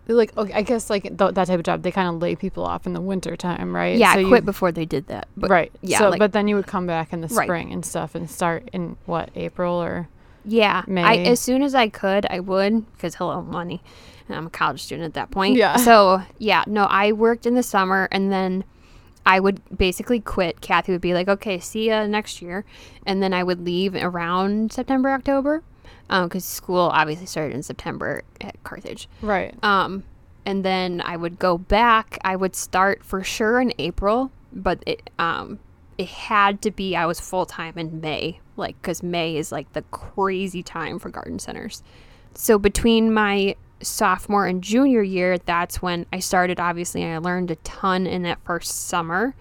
like 0.07 0.35
okay, 0.37 0.53
I 0.53 0.61
guess 0.61 0.89
like 0.89 1.03
th- 1.03 1.33
that 1.33 1.47
type 1.47 1.49
of 1.59 1.63
job, 1.63 1.83
they 1.83 1.91
kind 1.91 2.09
of 2.09 2.21
lay 2.21 2.35
people 2.35 2.65
off 2.65 2.85
in 2.85 2.93
the 2.93 3.01
winter 3.01 3.35
time, 3.35 3.75
right? 3.75 3.97
Yeah, 3.97 4.13
so 4.13 4.19
I 4.19 4.23
quit 4.25 4.45
before 4.45 4.71
they 4.71 4.85
did 4.85 5.07
that. 5.07 5.27
But 5.37 5.49
right. 5.49 5.71
Yeah. 5.81 5.99
So, 5.99 6.09
like, 6.09 6.19
but 6.19 6.33
then 6.33 6.47
you 6.47 6.55
would 6.55 6.67
come 6.67 6.87
back 6.87 7.13
in 7.13 7.21
the 7.21 7.29
spring 7.29 7.67
right. 7.67 7.73
and 7.73 7.85
stuff 7.85 8.15
and 8.15 8.29
start 8.29 8.69
in 8.73 8.97
what 9.05 9.29
April 9.35 9.81
or 9.81 10.09
yeah, 10.45 10.83
May. 10.87 11.03
I 11.03 11.15
as 11.17 11.39
soon 11.39 11.61
as 11.63 11.75
I 11.75 11.89
could, 11.89 12.25
I 12.29 12.39
would 12.39 12.91
because 12.93 13.15
hello 13.15 13.41
money. 13.41 13.81
And 14.27 14.37
I'm 14.37 14.47
a 14.47 14.49
college 14.49 14.81
student 14.81 15.05
at 15.05 15.13
that 15.15 15.31
point. 15.31 15.57
Yeah. 15.57 15.75
So 15.77 16.21
yeah, 16.37 16.63
no, 16.67 16.85
I 16.85 17.11
worked 17.11 17.45
in 17.45 17.55
the 17.55 17.63
summer 17.63 18.07
and 18.11 18.31
then 18.31 18.63
I 19.25 19.39
would 19.39 19.61
basically 19.77 20.19
quit. 20.19 20.61
Kathy 20.61 20.91
would 20.91 21.01
be 21.01 21.13
like, 21.13 21.27
"Okay, 21.27 21.59
see 21.59 21.87
ya 21.87 22.05
next 22.07 22.41
year," 22.41 22.65
and 23.05 23.21
then 23.21 23.33
I 23.33 23.43
would 23.43 23.63
leave 23.63 23.95
around 23.95 24.71
September, 24.71 25.11
October, 25.11 25.63
because 26.07 26.33
um, 26.35 26.39
school 26.39 26.89
obviously 26.93 27.27
started 27.27 27.55
in 27.55 27.63
September 27.63 28.23
at 28.39 28.61
Carthage. 28.63 29.07
Right. 29.21 29.53
Um, 29.63 30.03
and 30.45 30.65
then 30.65 31.01
I 31.05 31.17
would 31.17 31.39
go 31.39 31.57
back. 31.57 32.17
I 32.23 32.35
would 32.35 32.55
start 32.55 33.03
for 33.03 33.23
sure 33.23 33.61
in 33.61 33.73
April, 33.77 34.31
but 34.51 34.83
it 34.85 35.09
um 35.19 35.59
it 35.97 36.07
had 36.07 36.61
to 36.63 36.71
be 36.71 36.95
I 36.95 37.05
was 37.05 37.19
full 37.19 37.45
time 37.45 37.77
in 37.77 38.01
May, 38.01 38.39
like 38.57 38.81
because 38.81 39.03
May 39.03 39.37
is 39.37 39.51
like 39.51 39.71
the 39.73 39.83
crazy 39.83 40.63
time 40.63 40.99
for 40.99 41.09
garden 41.09 41.39
centers. 41.39 41.83
So 42.33 42.57
between 42.57 43.13
my 43.13 43.55
sophomore 43.81 44.45
and 44.45 44.63
junior 44.63 45.01
year, 45.01 45.37
that's 45.37 45.81
when 45.81 46.05
I 46.13 46.19
started. 46.19 46.59
Obviously, 46.59 47.05
I 47.05 47.17
learned 47.17 47.51
a 47.51 47.55
ton 47.57 48.07
in 48.07 48.23
that 48.23 48.43
first 48.43 48.87
summer. 48.87 49.35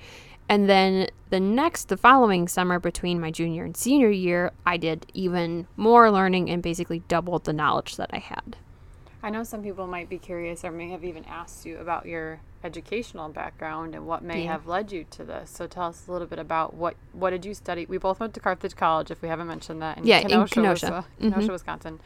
And 0.48 0.68
then 0.68 1.08
the 1.30 1.38
next, 1.38 1.88
the 1.88 1.96
following 1.96 2.48
summer 2.48 2.80
between 2.80 3.20
my 3.20 3.30
junior 3.30 3.64
and 3.64 3.76
senior 3.76 4.10
year, 4.10 4.50
I 4.66 4.78
did 4.78 5.06
even 5.14 5.68
more 5.76 6.10
learning 6.10 6.50
and 6.50 6.62
basically 6.62 7.00
doubled 7.06 7.44
the 7.44 7.52
knowledge 7.52 7.96
that 7.96 8.10
I 8.12 8.18
had. 8.18 8.56
I 9.22 9.30
know 9.30 9.44
some 9.44 9.62
people 9.62 9.86
might 9.86 10.08
be 10.08 10.18
curious 10.18 10.64
or 10.64 10.70
may 10.70 10.90
have 10.90 11.04
even 11.04 11.24
asked 11.26 11.66
you 11.66 11.78
about 11.78 12.06
your 12.06 12.40
educational 12.64 13.28
background 13.28 13.94
and 13.94 14.06
what 14.06 14.22
may 14.22 14.44
yeah. 14.44 14.52
have 14.52 14.66
led 14.66 14.92
you 14.92 15.04
to 15.10 15.24
this. 15.24 15.50
So 15.50 15.66
tell 15.66 15.84
us 15.84 16.06
a 16.08 16.12
little 16.12 16.26
bit 16.26 16.38
about 16.38 16.74
what 16.74 16.96
what 17.12 17.30
did 17.30 17.44
you 17.44 17.54
study? 17.54 17.86
We 17.86 17.98
both 17.98 18.20
went 18.20 18.34
to 18.34 18.40
Carthage 18.40 18.76
College, 18.76 19.10
if 19.10 19.22
we 19.22 19.28
haven't 19.28 19.46
mentioned 19.46 19.82
that. 19.82 19.98
In 19.98 20.06
yeah, 20.06 20.22
Kenosha, 20.22 20.42
in 20.42 20.48
Kenosha, 20.48 21.06
Kenosha 21.20 21.38
mm-hmm. 21.40 21.52
Wisconsin. 21.52 22.00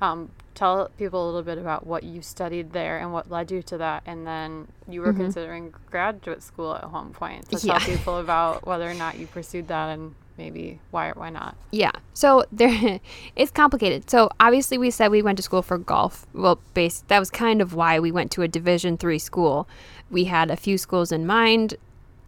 Um, 0.00 0.30
tell 0.54 0.90
people 0.98 1.24
a 1.24 1.26
little 1.26 1.42
bit 1.42 1.58
about 1.58 1.86
what 1.86 2.02
you 2.02 2.22
studied 2.22 2.72
there 2.72 2.98
and 2.98 3.12
what 3.12 3.30
led 3.30 3.52
you 3.52 3.62
to 3.62 3.78
that, 3.78 4.02
and 4.04 4.26
then 4.26 4.66
you 4.88 5.00
were 5.00 5.12
mm-hmm. 5.12 5.22
considering 5.22 5.74
graduate 5.90 6.42
school 6.42 6.74
at 6.74 6.90
one 6.90 7.10
point. 7.12 7.50
So 7.50 7.66
yeah. 7.66 7.78
tell 7.78 7.94
people 7.94 8.18
about 8.26 8.66
whether 8.66 8.88
or 8.88 8.94
not 8.94 9.18
you 9.18 9.26
pursued 9.26 9.68
that 9.68 9.90
and 9.90 10.14
maybe 10.42 10.80
why 10.90 11.08
or 11.10 11.14
why 11.14 11.30
not? 11.30 11.54
Yeah 11.70 11.92
so 12.14 12.44
there 12.50 13.00
it's 13.36 13.50
complicated. 13.50 14.10
So 14.10 14.30
obviously 14.40 14.78
we 14.78 14.90
said 14.90 15.10
we 15.10 15.22
went 15.22 15.36
to 15.38 15.42
school 15.42 15.62
for 15.62 15.78
golf. 15.78 16.26
Well 16.34 16.58
base 16.74 17.04
that 17.08 17.18
was 17.18 17.30
kind 17.30 17.60
of 17.62 17.74
why 17.74 17.98
we 18.00 18.12
went 18.12 18.30
to 18.32 18.42
a 18.42 18.48
division 18.48 18.96
three 18.96 19.18
school. 19.18 19.68
We 20.10 20.24
had 20.24 20.50
a 20.50 20.56
few 20.56 20.76
schools 20.78 21.12
in 21.12 21.26
mind 21.26 21.76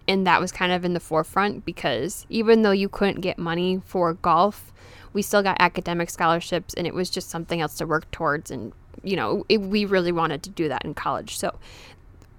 and 0.06 0.26
that 0.26 0.40
was 0.40 0.52
kind 0.52 0.72
of 0.72 0.84
in 0.84 0.94
the 0.94 1.00
forefront 1.00 1.64
because 1.64 2.26
even 2.28 2.62
though 2.62 2.70
you 2.82 2.88
couldn't 2.88 3.20
get 3.20 3.38
money 3.38 3.80
for 3.84 4.14
golf 4.14 4.72
we 5.12 5.22
still 5.22 5.42
got 5.42 5.56
academic 5.60 6.10
scholarships 6.10 6.74
and 6.74 6.86
it 6.86 6.94
was 6.94 7.08
just 7.08 7.30
something 7.30 7.60
else 7.60 7.74
to 7.76 7.86
work 7.86 8.10
towards 8.10 8.50
and 8.50 8.72
you 9.02 9.16
know 9.16 9.44
it, 9.48 9.60
we 9.60 9.84
really 9.84 10.12
wanted 10.12 10.42
to 10.42 10.50
do 10.50 10.68
that 10.68 10.84
in 10.84 10.94
college. 10.94 11.38
So 11.38 11.56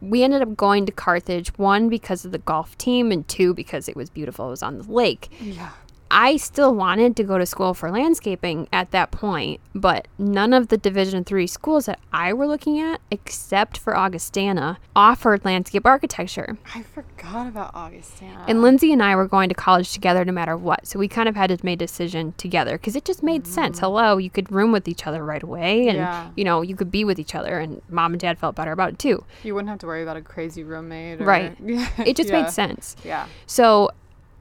we 0.02 0.24
ended 0.24 0.42
up 0.42 0.56
going 0.56 0.86
to 0.86 0.92
Carthage, 0.92 1.50
one 1.58 1.90
because 1.90 2.26
of 2.26 2.32
the 2.32 2.38
golf 2.38 2.78
team, 2.78 3.12
and 3.12 3.28
two 3.28 3.54
because 3.54 3.88
it 3.88 3.96
was 3.96 4.10
beautiful. 4.10 4.48
It 4.48 4.52
was 4.52 4.64
on 4.64 4.78
the 4.78 4.92
lake. 4.92 5.30
Yeah. 5.40 5.72
I 6.18 6.38
still 6.38 6.74
wanted 6.74 7.18
to 7.18 7.26
go 7.26 7.38
to 7.38 7.46
school 7.46 7.74
for 7.74 7.92
landscaping 7.92 8.70
at 8.72 8.92
that 8.92 9.12
point, 9.12 9.60
but 9.76 10.08
none 10.18 10.54
of 10.54 10.70
the 10.70 10.78
Division 10.78 11.26
3 11.26 11.46
schools 11.46 11.88
that 11.88 12.00
I 12.14 12.32
were 12.32 12.48
looking 12.48 12.80
at 12.80 13.02
except 13.12 13.78
for 13.78 13.98
Augustana 13.98 14.80
offered 14.96 15.44
landscape 15.44 15.86
architecture. 15.86 16.58
I 16.74 16.84
forgot 16.84 17.48
about 17.48 17.76
Augustana. 17.76 18.46
And 18.48 18.62
Lindsay 18.62 18.94
and 18.94 19.04
I 19.04 19.14
were 19.18 19.28
going 19.28 19.50
to 19.50 19.56
college 19.56 19.92
together 19.92 20.24
no 20.24 20.32
matter 20.32 20.56
what. 20.56 20.88
So 20.88 20.98
we 20.98 21.10
kind 21.10 21.28
of 21.28 21.36
had 21.36 21.50
to 21.50 21.58
make 21.66 21.82
a 21.82 21.86
decision 21.86 22.34
together 22.38 22.78
cuz 22.78 22.96
it 22.96 23.04
just 23.04 23.22
made 23.22 23.44
mm. 23.44 23.48
sense. 23.48 23.80
Hello, 23.80 24.16
you 24.16 24.30
could 24.30 24.50
room 24.50 24.72
with 24.72 24.88
each 24.88 25.06
other 25.06 25.22
right 25.22 25.44
away 25.44 25.90
and 25.90 25.98
yeah. 25.98 26.30
you 26.38 26.46
know, 26.46 26.62
you 26.62 26.78
could 26.78 26.92
be 26.92 27.04
with 27.04 27.20
each 27.20 27.36
other 27.36 27.60
and 27.60 27.82
mom 27.90 28.14
and 28.14 28.22
dad 28.22 28.40
felt 28.40 28.56
better 28.56 28.72
about 28.72 28.94
it 28.94 29.00
too. 29.00 29.26
You 29.44 29.54
wouldn't 29.54 29.70
have 29.70 29.80
to 29.80 29.86
worry 29.86 30.04
about 30.04 30.16
a 30.16 30.22
crazy 30.22 30.64
roommate 30.64 31.20
or, 31.20 31.26
Right. 31.26 31.58
it 32.06 32.16
just 32.16 32.30
yeah. 32.30 32.42
made 32.42 32.52
sense. 32.52 32.96
Yeah. 33.04 33.26
So 33.48 33.92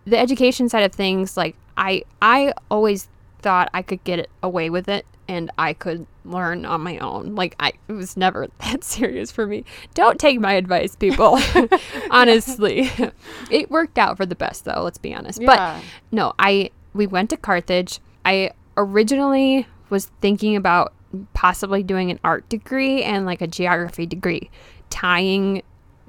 the 0.05 0.19
education 0.19 0.69
side 0.69 0.85
of 0.85 0.93
things, 0.93 1.37
like 1.37 1.57
I 1.77 2.05
I 2.21 2.53
always 2.71 3.09
thought 3.41 3.69
I 3.75 3.83
could 3.83 4.03
get 4.05 4.29
away 4.43 4.71
with 4.71 4.89
it 4.89 5.07
and 5.29 5.51
I 5.59 5.73
could 5.75 6.07
learn 6.25 6.65
on 6.65 6.81
my 6.81 6.99
own. 6.99 7.35
Like 7.35 7.55
I 7.61 7.73
it 7.89 7.93
was 7.93 8.17
never 8.17 8.49
that 8.61 8.85
serious 8.85 9.31
for 9.31 9.47
me. 9.47 9.65
Don't 9.95 10.19
take 10.19 10.41
my 10.41 10.55
advice, 10.55 10.97
people. 10.97 11.39
Honestly. 12.11 12.91
it 13.51 13.71
worked 13.71 13.99
out 13.99 14.17
for 14.17 14.27
the 14.27 14.35
best 14.35 14.65
though, 14.65 14.83
let's 14.83 14.99
be 14.99 15.15
honest. 15.15 15.41
Yeah. 15.41 15.47
But 15.47 15.85
no, 16.13 16.33
I 16.39 16.71
we 16.95 17.07
went 17.07 17.31
to 17.31 17.37
Carthage. 17.37 18.01
I 18.25 18.53
originally 18.77 19.67
was 19.91 20.11
thinking 20.21 20.57
about 20.57 20.93
possibly 21.35 21.83
doing 21.83 22.11
an 22.11 22.19
art 22.25 22.49
degree 22.49 23.03
and 23.03 23.27
like 23.27 23.41
a 23.41 23.47
geography 23.47 24.07
degree, 24.07 24.51
tying 24.91 25.63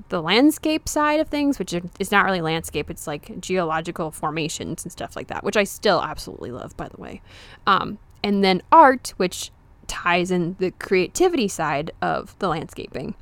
the 0.09 0.21
landscape 0.21 0.87
side 0.87 1.19
of 1.19 1.29
things, 1.29 1.59
which 1.59 1.73
is 1.99 2.11
not 2.11 2.25
really 2.25 2.41
landscape, 2.41 2.89
it's 2.89 3.07
like 3.07 3.39
geological 3.39 4.11
formations 4.11 4.83
and 4.83 4.91
stuff 4.91 5.15
like 5.15 5.27
that, 5.27 5.43
which 5.43 5.57
I 5.57 5.63
still 5.63 6.01
absolutely 6.01 6.51
love, 6.51 6.75
by 6.77 6.87
the 6.87 7.01
way. 7.01 7.21
Um, 7.65 7.97
and 8.23 8.43
then 8.43 8.61
art, 8.71 9.13
which 9.17 9.51
ties 9.87 10.31
in 10.31 10.55
the 10.59 10.71
creativity 10.71 11.47
side 11.47 11.91
of 12.01 12.37
the 12.39 12.47
landscaping. 12.47 13.15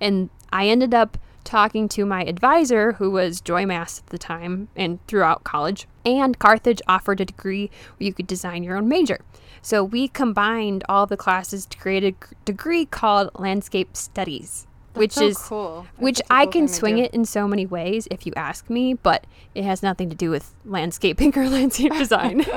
And 0.00 0.30
I 0.52 0.68
ended 0.68 0.94
up 0.94 1.18
talking 1.44 1.88
to 1.88 2.04
my 2.04 2.24
advisor, 2.24 2.92
who 2.92 3.10
was 3.10 3.40
Joy 3.40 3.66
Mass 3.66 4.00
at 4.00 4.06
the 4.06 4.18
time 4.18 4.68
and 4.76 4.98
throughout 5.06 5.44
college, 5.44 5.86
and 6.04 6.38
Carthage 6.38 6.82
offered 6.88 7.20
a 7.20 7.24
degree 7.24 7.70
where 7.96 8.06
you 8.06 8.12
could 8.12 8.26
design 8.26 8.62
your 8.62 8.76
own 8.76 8.88
major. 8.88 9.20
So 9.62 9.82
we 9.82 10.08
combined 10.08 10.84
all 10.88 11.06
the 11.06 11.16
classes 11.16 11.66
to 11.66 11.78
create 11.78 12.04
a 12.04 12.14
degree 12.44 12.84
called 12.84 13.30
Landscape 13.34 13.96
Studies, 13.96 14.66
which 14.96 15.12
so 15.12 15.26
is 15.26 15.38
cool. 15.38 15.86
That's 15.92 16.02
which 16.02 16.20
I 16.30 16.44
cool 16.44 16.52
can 16.52 16.68
swing 16.68 16.98
it 16.98 17.12
in 17.14 17.24
so 17.24 17.46
many 17.46 17.66
ways 17.66 18.06
if 18.10 18.26
you 18.26 18.32
ask 18.36 18.68
me, 18.70 18.94
but 18.94 19.26
it 19.54 19.64
has 19.64 19.82
nothing 19.82 20.08
to 20.10 20.16
do 20.16 20.30
with 20.30 20.54
landscaping 20.64 21.32
or 21.38 21.48
landscape 21.48 21.92
design. 21.98 22.44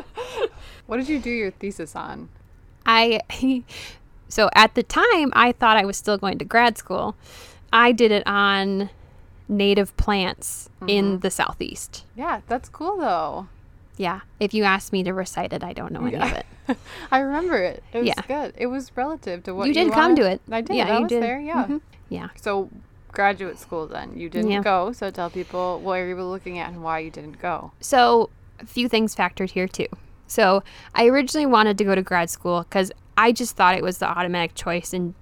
What 0.88 0.98
did 0.98 1.08
you 1.08 1.20
do 1.20 1.30
your 1.30 1.52
thesis 1.52 1.96
on? 1.96 2.30
I 2.86 3.22
so 4.28 4.50
at 4.56 4.74
the 4.74 4.82
time 4.84 5.32
I 5.34 5.52
thought 5.52 5.78
I 5.78 5.86
was 5.86 5.98
still 5.98 6.18
going 6.18 6.40
to 6.40 6.46
grad 6.46 6.78
school. 6.80 7.16
I 7.72 7.92
did 7.92 8.12
it 8.12 8.24
on 8.26 8.90
native 9.48 9.96
plants 9.98 10.70
in 10.88 11.06
Mm-hmm. 11.06 11.20
the 11.20 11.30
southeast. 11.30 12.06
Yeah, 12.16 12.42
that's 12.48 12.70
cool 12.70 12.98
though. 12.98 13.48
Yeah, 13.98 14.22
if 14.40 14.54
you 14.56 14.64
ask 14.64 14.92
me 14.94 15.04
to 15.04 15.14
recite 15.14 15.52
it, 15.54 15.64
I 15.64 15.74
don't 15.74 15.92
know 15.92 16.06
any 16.06 16.16
of 16.16 16.32
it. 16.32 16.46
I 17.12 17.20
remember 17.20 17.58
it. 17.58 17.84
It 17.94 17.98
was 18.00 18.08
Yeah. 18.08 18.22
good. 18.28 18.54
It 18.58 18.68
was 18.68 18.92
relative 18.96 19.44
to 19.44 19.54
what 19.54 19.68
you 19.68 19.74
you, 19.74 19.84
did 19.86 19.94
come 19.94 20.16
to 20.16 20.24
it. 20.26 20.42
I 20.52 20.62
did. 20.62 20.76
Yeah, 20.76 20.88
I 20.88 20.96
you 20.98 21.02
was 21.04 21.10
did. 21.10 21.22
there. 21.22 21.40
Yeah. 21.40 21.66
Mhm. 21.66 21.82
Yeah. 22.10 22.30
So 22.36 22.70
graduate 23.12 23.58
school 23.58 23.88
then 23.88 24.16
you 24.16 24.30
didn't 24.30 24.52
Yeah. 24.52 24.62
go. 24.62 24.92
So 24.92 25.10
tell 25.10 25.30
people 25.30 25.80
what 25.80 25.96
you 25.96 26.16
were 26.16 26.24
looking 26.24 26.60
at 26.60 26.70
and 26.72 26.84
why 26.84 27.00
you 27.00 27.10
didn't 27.10 27.42
go. 27.42 27.72
So, 27.80 28.30
a 28.60 28.66
few 28.66 28.90
things 28.90 29.16
factored 29.16 29.52
here 29.52 29.68
too. 29.68 29.88
So, 30.28 30.64
I 30.94 31.08
originally 31.08 31.46
wanted 31.46 31.78
to 31.80 31.84
go 31.84 31.96
to 31.96 32.02
grad 32.04 32.30
school 32.30 32.64
because 32.64 32.92
I 33.18 33.32
just 33.32 33.56
thought 33.56 33.76
it 33.76 33.84
was 33.84 33.98
the 33.98 34.06
automatic 34.08 34.54
choice. 34.54 34.94
And 34.94 35.14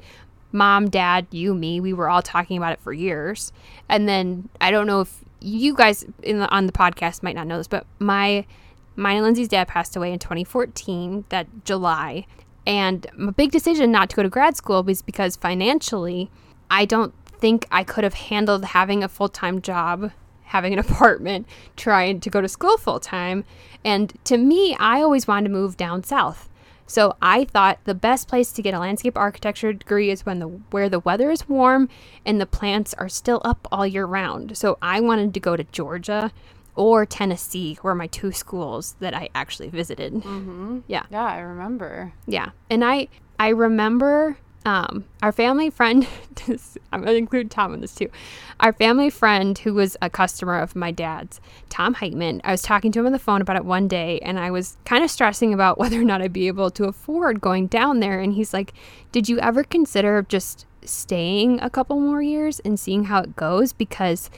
mom, 0.52 0.90
dad, 0.90 1.28
you, 1.32 1.54
me, 1.54 1.80
we 1.80 1.94
were 1.94 2.10
all 2.10 2.22
talking 2.22 2.58
about 2.58 2.74
it 2.74 2.80
for 2.80 2.92
years. 2.94 3.52
And 3.88 4.08
then 4.10 4.50
I 4.60 4.72
don't 4.72 4.88
know 4.88 5.02
if 5.02 5.24
you 5.40 5.76
guys 5.76 6.06
in 6.24 6.40
the, 6.40 6.50
on 6.50 6.66
the 6.66 6.74
podcast 6.74 7.24
might 7.24 7.36
not 7.36 7.48
know 7.48 7.58
this, 7.58 7.68
but 7.68 7.86
my 8.00 8.46
mine 8.96 9.18
and 9.18 9.26
Lindsay's 9.26 9.48
dad 9.48 9.68
passed 9.68 9.96
away 9.96 10.12
in 10.12 10.20
2014, 10.20 11.26
that 11.30 11.48
July. 11.64 12.26
And 12.66 13.06
my 13.16 13.32
big 13.32 13.52
decision 13.52 13.92
not 13.92 14.10
to 14.10 14.16
go 14.16 14.24
to 14.24 14.30
grad 14.30 14.58
school 14.58 14.84
was 14.84 15.02
because 15.02 15.36
financially, 15.36 16.30
I 16.70 16.86
don't 16.86 17.14
think 17.28 17.68
I 17.72 17.84
could 17.84 18.04
have 18.04 18.14
handled 18.14 18.66
having 18.66 19.04
a 19.04 19.08
full 19.08 19.30
time 19.30 19.62
job, 19.62 20.12
having 20.46 20.74
an 20.74 20.80
apartment, 20.88 21.48
trying 21.76 22.20
to 22.22 22.30
go 22.30 22.42
to 22.42 22.48
school 22.48 22.78
full 22.78 23.00
time. 23.00 23.44
And 23.84 24.14
to 24.26 24.38
me, 24.38 24.76
I 24.80 25.02
always 25.02 25.28
wanted 25.28 25.50
to 25.50 25.54
move 25.54 25.78
down 25.78 26.04
south. 26.04 26.50
So 26.90 27.18
I 27.22 27.44
thought 27.44 27.80
the 27.84 27.94
best 27.94 28.30
place 28.30 28.54
to 28.54 28.62
get 28.62 28.74
a 28.74 28.80
landscape 28.80 29.18
architecture 29.18 29.74
degree 29.74 30.10
is 30.10 30.26
when 30.26 30.40
the 30.40 30.48
where 30.48 30.88
the 30.88 31.00
weather 31.00 31.30
is 31.30 31.48
warm 31.50 31.90
and 32.26 32.40
the 32.40 32.46
plants 32.46 32.94
are 32.94 33.10
still 33.10 33.42
up 33.44 33.68
all 33.72 33.86
year 33.86 34.06
round. 34.06 34.58
So 34.58 34.78
I 34.82 35.02
wanted 35.02 35.34
to 35.34 35.40
go 35.42 35.58
to 35.58 35.66
Georgia 35.66 36.32
or 36.76 37.06
Tennessee, 37.06 37.78
were 37.84 37.96
my 37.96 38.08
two 38.08 38.32
schools 38.32 38.96
that 39.00 39.14
I 39.14 39.30
actually 39.36 39.68
visited. 39.68 40.14
Mm-hmm. 40.14 40.80
Yeah. 40.88 41.04
Yeah, 41.10 41.26
I 41.26 41.40
remember. 41.40 42.14
Yeah, 42.26 42.52
and 42.70 42.86
I 42.86 43.10
I 43.38 43.50
remember 43.50 44.38
um, 44.68 45.06
our 45.24 45.32
family 45.32 45.70
friend. 45.70 46.06
I'm 46.92 47.00
gonna 47.00 47.14
include 47.14 47.50
Tom 47.50 47.74
in 47.74 47.80
this 47.80 47.96
too. 47.96 48.10
Our 48.60 48.74
family 48.74 49.10
friend 49.10 49.58
who 49.58 49.74
was 49.74 49.96
a 50.02 50.10
customer 50.10 50.60
of 50.60 50.76
my 50.76 50.92
dad's, 50.92 51.40
Tom 51.70 51.96
Heitman. 51.96 52.42
I 52.44 52.52
was 52.52 52.62
talking 52.62 52.92
to 52.92 53.00
him 53.00 53.06
on 53.06 53.14
the 53.14 53.20
phone 53.20 53.40
about 53.40 53.56
it 53.56 53.64
one 53.64 53.88
day, 53.88 54.20
and 54.20 54.38
I 54.38 54.52
was 54.52 54.78
kind 54.84 55.06
of 55.06 55.10
stressing 55.10 55.54
about 55.54 55.78
whether 55.80 56.02
or 56.02 56.04
not 56.04 56.22
I'd 56.22 56.34
be 56.34 56.48
able 56.48 56.70
to 56.72 56.84
afford 56.84 57.40
going 57.40 57.68
down 57.68 58.02
there. 58.02 58.20
And 58.20 58.34
he's 58.34 58.54
like, 58.54 58.74
"Did 59.14 59.30
you 59.30 59.40
ever 59.40 59.64
consider 59.64 60.22
just 60.28 60.66
staying 60.84 61.62
a 61.62 61.70
couple 61.70 62.02
more 62.02 62.22
years 62.22 62.60
and 62.60 62.78
seeing 62.78 63.06
how 63.06 63.22
it 63.22 63.38
goes?" 63.38 63.72
Because 63.72 64.30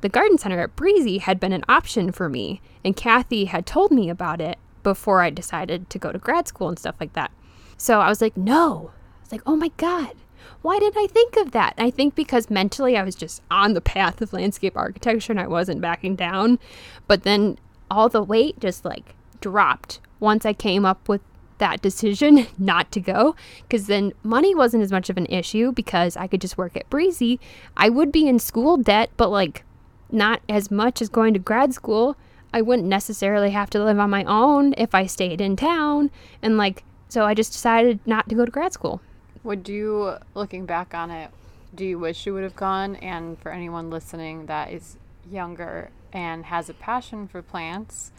the 0.00 0.08
garden 0.08 0.38
center 0.38 0.58
at 0.58 0.74
Breezy 0.74 1.18
had 1.18 1.38
been 1.38 1.52
an 1.52 1.64
option 1.68 2.12
for 2.12 2.30
me, 2.30 2.62
and 2.82 2.96
Kathy 2.96 3.44
had 3.44 3.66
told 3.66 3.90
me 3.90 4.08
about 4.08 4.40
it 4.40 4.56
before 4.82 5.20
I 5.20 5.28
decided 5.28 5.90
to 5.90 5.98
go 5.98 6.12
to 6.12 6.18
grad 6.18 6.48
school 6.48 6.70
and 6.70 6.78
stuff 6.78 6.96
like 6.98 7.12
that. 7.12 7.30
So 7.76 8.00
I 8.00 8.08
was 8.08 8.22
like, 8.22 8.38
no. 8.38 8.92
Was 9.26 9.32
like, 9.32 9.42
oh 9.44 9.56
my 9.56 9.72
God, 9.76 10.14
why 10.62 10.78
didn't 10.78 11.02
I 11.02 11.08
think 11.08 11.36
of 11.36 11.50
that? 11.50 11.74
And 11.76 11.86
I 11.86 11.90
think 11.90 12.14
because 12.14 12.48
mentally 12.48 12.96
I 12.96 13.02
was 13.02 13.16
just 13.16 13.42
on 13.50 13.74
the 13.74 13.80
path 13.80 14.22
of 14.22 14.32
landscape 14.32 14.76
architecture 14.76 15.32
and 15.32 15.40
I 15.40 15.48
wasn't 15.48 15.80
backing 15.80 16.14
down. 16.14 16.60
But 17.08 17.24
then 17.24 17.58
all 17.90 18.08
the 18.08 18.22
weight 18.22 18.60
just 18.60 18.84
like 18.84 19.16
dropped 19.40 20.00
once 20.20 20.46
I 20.46 20.52
came 20.52 20.84
up 20.84 21.08
with 21.08 21.20
that 21.58 21.82
decision 21.82 22.46
not 22.58 22.92
to 22.92 23.00
go 23.00 23.34
because 23.62 23.88
then 23.88 24.12
money 24.22 24.54
wasn't 24.54 24.84
as 24.84 24.92
much 24.92 25.10
of 25.10 25.16
an 25.16 25.26
issue 25.26 25.72
because 25.72 26.16
I 26.16 26.28
could 26.28 26.40
just 26.40 26.56
work 26.56 26.76
at 26.76 26.88
Breezy. 26.88 27.40
I 27.76 27.88
would 27.88 28.12
be 28.12 28.28
in 28.28 28.38
school 28.38 28.76
debt, 28.76 29.10
but 29.16 29.30
like 29.30 29.64
not 30.12 30.40
as 30.48 30.70
much 30.70 31.02
as 31.02 31.08
going 31.08 31.34
to 31.34 31.40
grad 31.40 31.74
school. 31.74 32.16
I 32.54 32.62
wouldn't 32.62 32.86
necessarily 32.86 33.50
have 33.50 33.70
to 33.70 33.82
live 33.82 33.98
on 33.98 34.10
my 34.10 34.22
own 34.22 34.72
if 34.76 34.94
I 34.94 35.06
stayed 35.06 35.40
in 35.40 35.56
town. 35.56 36.12
And 36.42 36.56
like, 36.56 36.84
so 37.08 37.24
I 37.24 37.34
just 37.34 37.52
decided 37.52 37.98
not 38.06 38.28
to 38.28 38.34
go 38.34 38.44
to 38.44 38.50
grad 38.50 38.72
school. 38.72 39.00
Would 39.46 39.68
you, 39.68 40.16
looking 40.34 40.66
back 40.66 40.92
on 40.92 41.12
it, 41.12 41.30
do 41.72 41.84
you 41.84 42.00
wish 42.00 42.26
you 42.26 42.34
would 42.34 42.42
have 42.42 42.56
gone? 42.56 42.96
And 42.96 43.38
for 43.38 43.52
anyone 43.52 43.90
listening 43.90 44.46
that 44.46 44.72
is 44.72 44.96
younger 45.30 45.90
and 46.12 46.46
has 46.46 46.68
a 46.68 46.74
passion 46.74 47.28
for 47.28 47.42
plants 47.42 48.10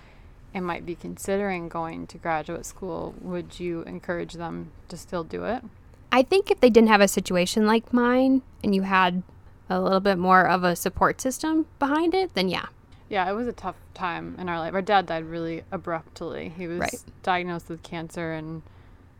and 0.53 0.65
might 0.65 0.85
be 0.85 0.95
considering 0.95 1.67
going 1.67 2.07
to 2.07 2.17
graduate 2.17 2.65
school, 2.65 3.13
would 3.19 3.59
you 3.59 3.81
encourage 3.81 4.35
them 4.35 4.71
to 4.87 4.95
still 4.95 5.25
do 5.25 5.43
it? 5.43 5.65
I 6.13 6.23
think 6.23 6.49
if 6.49 6.61
they 6.61 6.69
didn't 6.69 6.87
have 6.87 7.01
a 7.01 7.09
situation 7.09 7.67
like 7.67 7.91
mine 7.91 8.41
and 8.63 8.73
you 8.73 8.83
had 8.83 9.21
a 9.69 9.81
little 9.81 9.99
bit 9.99 10.17
more 10.17 10.47
of 10.47 10.63
a 10.63 10.77
support 10.77 11.19
system 11.19 11.65
behind 11.77 12.13
it, 12.13 12.35
then 12.35 12.47
yeah. 12.47 12.67
Yeah, 13.09 13.29
it 13.29 13.33
was 13.33 13.47
a 13.47 13.53
tough 13.53 13.75
time 13.93 14.37
in 14.39 14.47
our 14.47 14.59
life. 14.59 14.73
Our 14.73 14.81
dad 14.81 15.07
died 15.07 15.25
really 15.25 15.63
abruptly. 15.73 16.53
He 16.57 16.67
was 16.67 16.79
Right. 16.79 17.03
diagnosed 17.21 17.67
with 17.67 17.83
cancer 17.83 18.31
in 18.31 18.63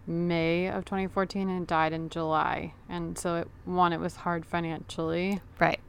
May 0.08 0.68
of 0.68 0.86
2014 0.86 1.50
and 1.50 1.68
died 1.68 1.94
in 1.94 2.10
July. 2.10 2.74
And 2.88 3.18
so, 3.18 3.36
it, 3.36 3.48
one, 3.66 3.92
it 3.94 4.00
was 4.00 4.18
hard 4.18 4.46
financially 4.46 5.42
Right. 5.60 5.80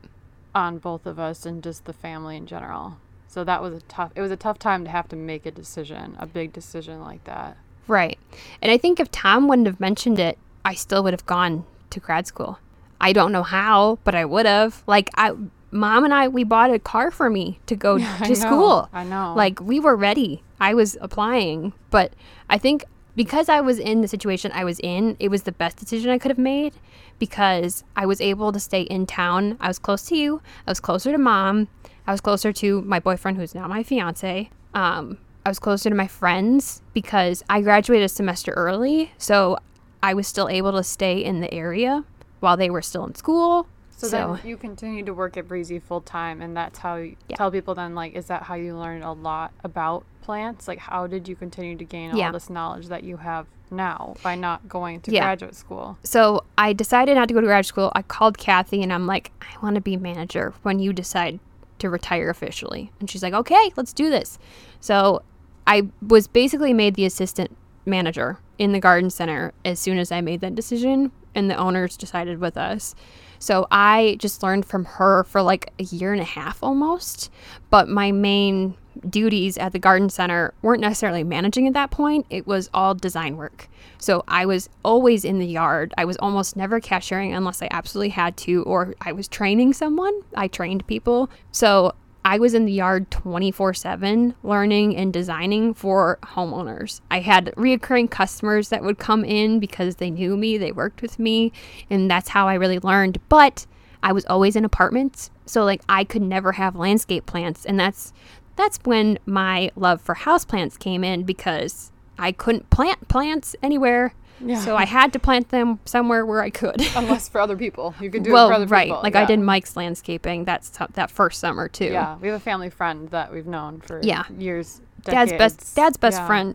on 0.55 0.79
both 0.79 1.07
of 1.07 1.19
us 1.19 1.47
and 1.47 1.63
just 1.63 1.85
the 1.85 1.93
family 1.93 2.37
in 2.37 2.47
general. 2.47 2.99
So 3.29 3.45
that 3.45 3.63
was 3.63 3.75
a 3.75 3.81
tough. 3.83 4.11
It 4.17 4.21
was 4.23 4.31
a 4.31 4.37
tough 4.37 4.59
time 4.59 4.85
to 4.85 4.91
have 4.91 5.09
to 5.11 5.17
make 5.17 5.47
a 5.47 5.51
decision, 5.51 6.17
a 6.19 6.27
big 6.27 6.53
decision 6.53 7.01
like 7.03 7.23
that. 7.25 7.57
Right. 7.87 8.19
And 8.61 8.73
I 8.73 8.79
think 8.79 8.99
if 9.01 9.11
Tom 9.11 9.49
wouldn't 9.49 9.67
have 9.67 9.79
mentioned 9.81 10.19
it, 10.19 10.39
I 10.65 10.75
still 10.75 11.03
would 11.05 11.13
have 11.13 11.27
gone 11.27 11.65
to 11.91 12.01
grad 12.01 12.27
school. 12.27 12.59
I 13.01 13.13
don't 13.13 13.31
know 13.31 13.43
how, 13.45 13.99
but 14.03 14.15
I 14.15 14.25
would 14.25 14.47
have. 14.47 14.83
Like 14.87 15.11
I 15.17 15.33
mom 15.71 16.05
and 16.05 16.13
I 16.15 16.29
we 16.29 16.43
bought 16.43 16.73
a 16.73 16.79
car 16.79 17.11
for 17.11 17.29
me 17.31 17.61
to 17.67 17.77
go 17.77 17.97
I 17.99 18.19
to 18.25 18.29
know, 18.29 18.35
school. 18.35 18.89
I 18.93 19.05
know. 19.05 19.35
Like 19.37 19.61
we 19.61 19.79
were 19.79 19.95
ready. 19.95 20.43
I 20.59 20.75
was 20.75 20.97
applying, 21.01 21.75
but 21.91 22.13
I 22.51 22.59
think 22.59 22.85
because 23.19 23.49
I 23.49 23.61
was 23.61 23.81
in 23.81 24.01
the 24.01 24.07
situation 24.07 24.53
I 24.55 24.63
was 24.65 24.79
in, 24.79 25.17
it 25.19 25.29
was 25.29 25.43
the 25.43 25.51
best 25.51 25.77
decision 25.77 26.09
I 26.13 26.19
could 26.19 26.31
have 26.31 26.39
made 26.39 26.75
because 27.19 27.83
I 27.97 28.07
was 28.07 28.21
able 28.21 28.53
to 28.53 28.61
stay 28.61 28.83
in 28.83 29.07
town. 29.07 29.57
I 29.61 29.67
was 29.67 29.81
close 29.81 30.05
to 30.05 30.17
you. 30.17 30.41
I 30.69 30.71
was 30.71 30.79
closer 30.79 31.11
to 31.11 31.19
mom. 31.19 31.67
I 32.07 32.13
was 32.13 32.21
closer 32.21 32.53
to 32.53 32.81
my 32.83 33.01
boyfriend 33.01 33.37
who's 33.37 33.57
now 33.57 33.67
my 33.67 33.83
fiance. 33.83 34.51
Um 34.73 35.19
I 35.45 35.49
was 35.49 35.59
closer 35.59 35.91
to 35.91 35.97
my 35.97 36.07
friends 36.07 36.81
because 36.95 37.43
I 37.51 37.61
graduated 37.61 38.05
a 38.05 38.09
semester 38.09 38.53
early, 38.53 39.11
so 39.19 39.59
I 40.01 40.15
was 40.15 40.29
still 40.29 40.49
able 40.49 40.71
to 40.73 40.85
stay 40.85 41.19
in 41.25 41.41
the 41.41 41.53
area 41.53 42.05
while 42.39 42.57
they 42.57 42.71
were 42.71 42.83
still 42.83 43.05
in 43.05 43.17
school. 43.17 43.67
so, 43.97 44.09
then 44.09 44.39
you 44.45 44.57
continued 44.57 45.07
to 45.07 45.15
work 45.15 45.37
at 45.37 45.49
Breezy 45.49 45.81
full 45.81 46.03
time, 46.03 46.41
and 46.41 46.57
that's 46.57 46.79
how 46.79 46.95
you 46.97 47.17
Yeah. 47.27 47.37
tell 47.37 47.51
people 47.51 47.75
then 47.75 47.97
like, 47.97 48.15
is 48.15 48.27
that 48.27 48.45
how 48.45 48.55
you 48.55 48.77
learned 48.79 49.03
a 49.03 49.11
lot 49.13 49.51
about 49.65 50.05
plants? 50.29 50.69
Like, 50.69 50.79
how 50.79 51.07
did 51.07 51.27
you 51.27 51.35
continue 51.35 51.75
to 51.79 51.85
gain 51.85 52.15
Yeah. 52.15 52.27
all 52.27 52.33
this 52.35 52.51
knowledge 52.51 52.89
that 52.89 53.03
you 53.03 53.17
have 53.17 53.47
now 53.71 54.15
by 54.23 54.35
not 54.35 54.69
going 54.69 55.01
to 55.01 55.11
Yeah. 55.11 55.23
graduate 55.25 55.55
school? 55.55 55.97
so 56.03 56.45
I 56.59 56.75
decided 56.75 57.15
not 57.17 57.29
to 57.29 57.35
go 57.35 57.41
to 57.41 57.47
graduate 57.47 57.65
school. 57.67 57.91
I 57.95 58.03
called 58.03 58.37
Kathy 58.37 58.83
and 58.83 58.93
I'm 58.93 59.07
like, 59.07 59.33
I 59.41 59.47
want 59.63 59.77
to 59.77 59.81
be 59.81 59.97
manager 59.97 60.53
when 60.65 60.81
you 60.81 60.93
decide 60.93 61.41
to 61.79 61.89
retire 61.89 62.29
officially. 62.29 62.93
And 63.01 63.09
she's 63.09 63.23
like, 63.23 63.33
okay, 63.33 63.73
let's 63.77 63.95
do 63.95 64.11
this. 64.11 64.39
So 64.81 65.23
I 65.67 65.89
was 66.07 66.27
basically 66.27 66.75
made 66.75 66.95
the 66.95 67.07
assistant 67.07 67.57
manager 67.87 68.39
in 68.59 68.73
the 68.73 68.81
garden 68.81 69.09
center 69.09 69.55
as 69.65 69.79
soon 69.81 69.97
as 69.99 70.13
I 70.13 70.21
made 70.21 70.43
that 70.43 70.55
decision 70.55 71.11
and 71.35 71.51
the 71.51 71.57
owners 71.57 71.97
decided 71.97 72.39
with 72.39 72.59
us. 72.59 72.95
So 73.39 73.67
I 73.71 74.17
just 74.19 74.43
learned 74.43 74.67
from 74.67 74.85
her 74.85 75.25
for 75.25 75.41
like 75.41 75.73
a 75.79 75.85
year 75.85 76.13
and 76.13 76.21
a 76.21 76.25
half 76.39 76.63
almost. 76.63 77.31
But 77.71 77.89
my 77.89 78.11
main 78.13 78.75
duties 79.09 79.59
at 79.59 79.73
the 79.73 79.79
garden 79.79 80.09
center 80.09 80.55
weren't 80.63 80.81
necessarily 80.81 81.25
managing 81.25 81.67
at 81.67 81.75
that 81.75 81.91
point, 81.91 82.27
it 82.31 82.47
was 82.47 82.71
all 82.73 82.95
design 82.95 83.37
work. 83.37 83.69
So 83.99 84.25
I 84.29 84.47
was 84.47 84.69
always 84.85 85.25
in 85.25 85.39
the 85.39 85.47
yard. 85.47 85.93
I 85.99 86.05
was 86.05 86.17
almost 86.19 86.57
never 86.57 86.81
cashiering 86.81 87.35
unless 87.35 87.63
I 87.63 87.69
absolutely 87.71 88.11
had 88.11 88.37
to, 88.39 88.63
or 88.65 88.95
I 89.01 89.13
was 89.13 89.29
training 89.29 89.73
someone. 89.73 90.21
I 90.35 90.49
trained 90.49 90.87
people. 90.87 91.31
So 91.51 91.95
I 92.25 92.39
was 92.39 92.53
in 92.53 92.67
the 92.67 92.73
yard 92.73 93.11
24 93.11 93.75
7 93.75 94.35
learning 94.43 94.97
and 94.97 95.13
designing 95.13 95.73
for 95.73 96.19
homeowners. 96.23 97.01
I 97.11 97.21
had 97.21 97.55
reoccurring 97.57 98.11
customers 98.11 98.69
that 98.69 98.85
would 98.85 98.99
come 98.99 99.25
in 99.25 99.61
because 99.61 99.97
they 99.97 100.11
knew 100.11 100.37
me, 100.37 100.59
they 100.59 100.73
worked 100.73 101.01
with 101.01 101.19
me, 101.19 101.53
and 101.89 102.11
that's 102.11 102.29
how 102.29 102.47
I 102.47 102.55
really 102.55 102.81
learned. 102.81 103.19
But 103.29 103.67
I 104.03 104.13
was 104.13 104.27
always 104.27 104.57
in 104.57 104.65
apartments, 104.65 105.31
so 105.47 105.65
like 105.65 105.81
I 105.89 106.05
could 106.05 106.23
never 106.23 106.53
have 106.53 106.77
landscape 106.77 107.27
plants, 107.27 107.65
and 107.65 107.81
that's 107.81 108.13
that's 108.59 108.79
when 108.85 109.19
my 109.25 109.71
love 109.77 110.03
for 110.03 110.15
houseplants 110.15 110.79
came 110.79 111.03
in 111.03 111.23
because 111.23 111.91
I 112.19 112.33
couldn't 112.33 112.69
plant 112.69 113.09
plants 113.09 113.57
anywhere. 113.63 114.13
Yeah. 114.45 114.61
So 114.61 114.77
I 114.77 114.85
had 114.85 115.13
to 115.15 115.19
plant 115.19 115.49
them 115.49 115.81
somewhere 115.85 116.25
where 116.27 116.43
I 116.43 116.51
could. 116.51 116.81
Unless 116.97 117.29
for 117.29 117.41
other 117.41 117.57
people, 117.57 117.95
you 118.01 118.11
could 118.11 118.23
do 118.23 118.33
well, 118.33 118.47
it 118.47 118.51
for 118.51 118.55
other 118.55 118.65
people. 118.67 118.73
right. 118.77 118.87
people. 118.89 119.01
Like 119.03 119.17
I 119.17 119.25
did 119.25 119.41
Mike's 119.41 119.77
landscaping 119.77 120.45
that's 120.45 120.71
that 120.93 121.11
first 121.11 121.41
summer 121.41 121.69
too. 121.69 121.87
Yeah, 121.87 122.17
we 122.19 122.29
have 122.29 122.37
a 122.37 122.41
family 122.41 122.71
friend 122.71 123.09
that 123.11 123.33
we've 123.33 123.47
known 123.47 123.81
for 123.81 124.01
Yeah. 124.03 124.25
years. 124.37 124.81
Dad's 125.03 125.33
best 125.33 125.75
dad's 125.75 125.97
best 125.97 126.19
Yeah. 126.19 126.27
friend. 126.27 126.55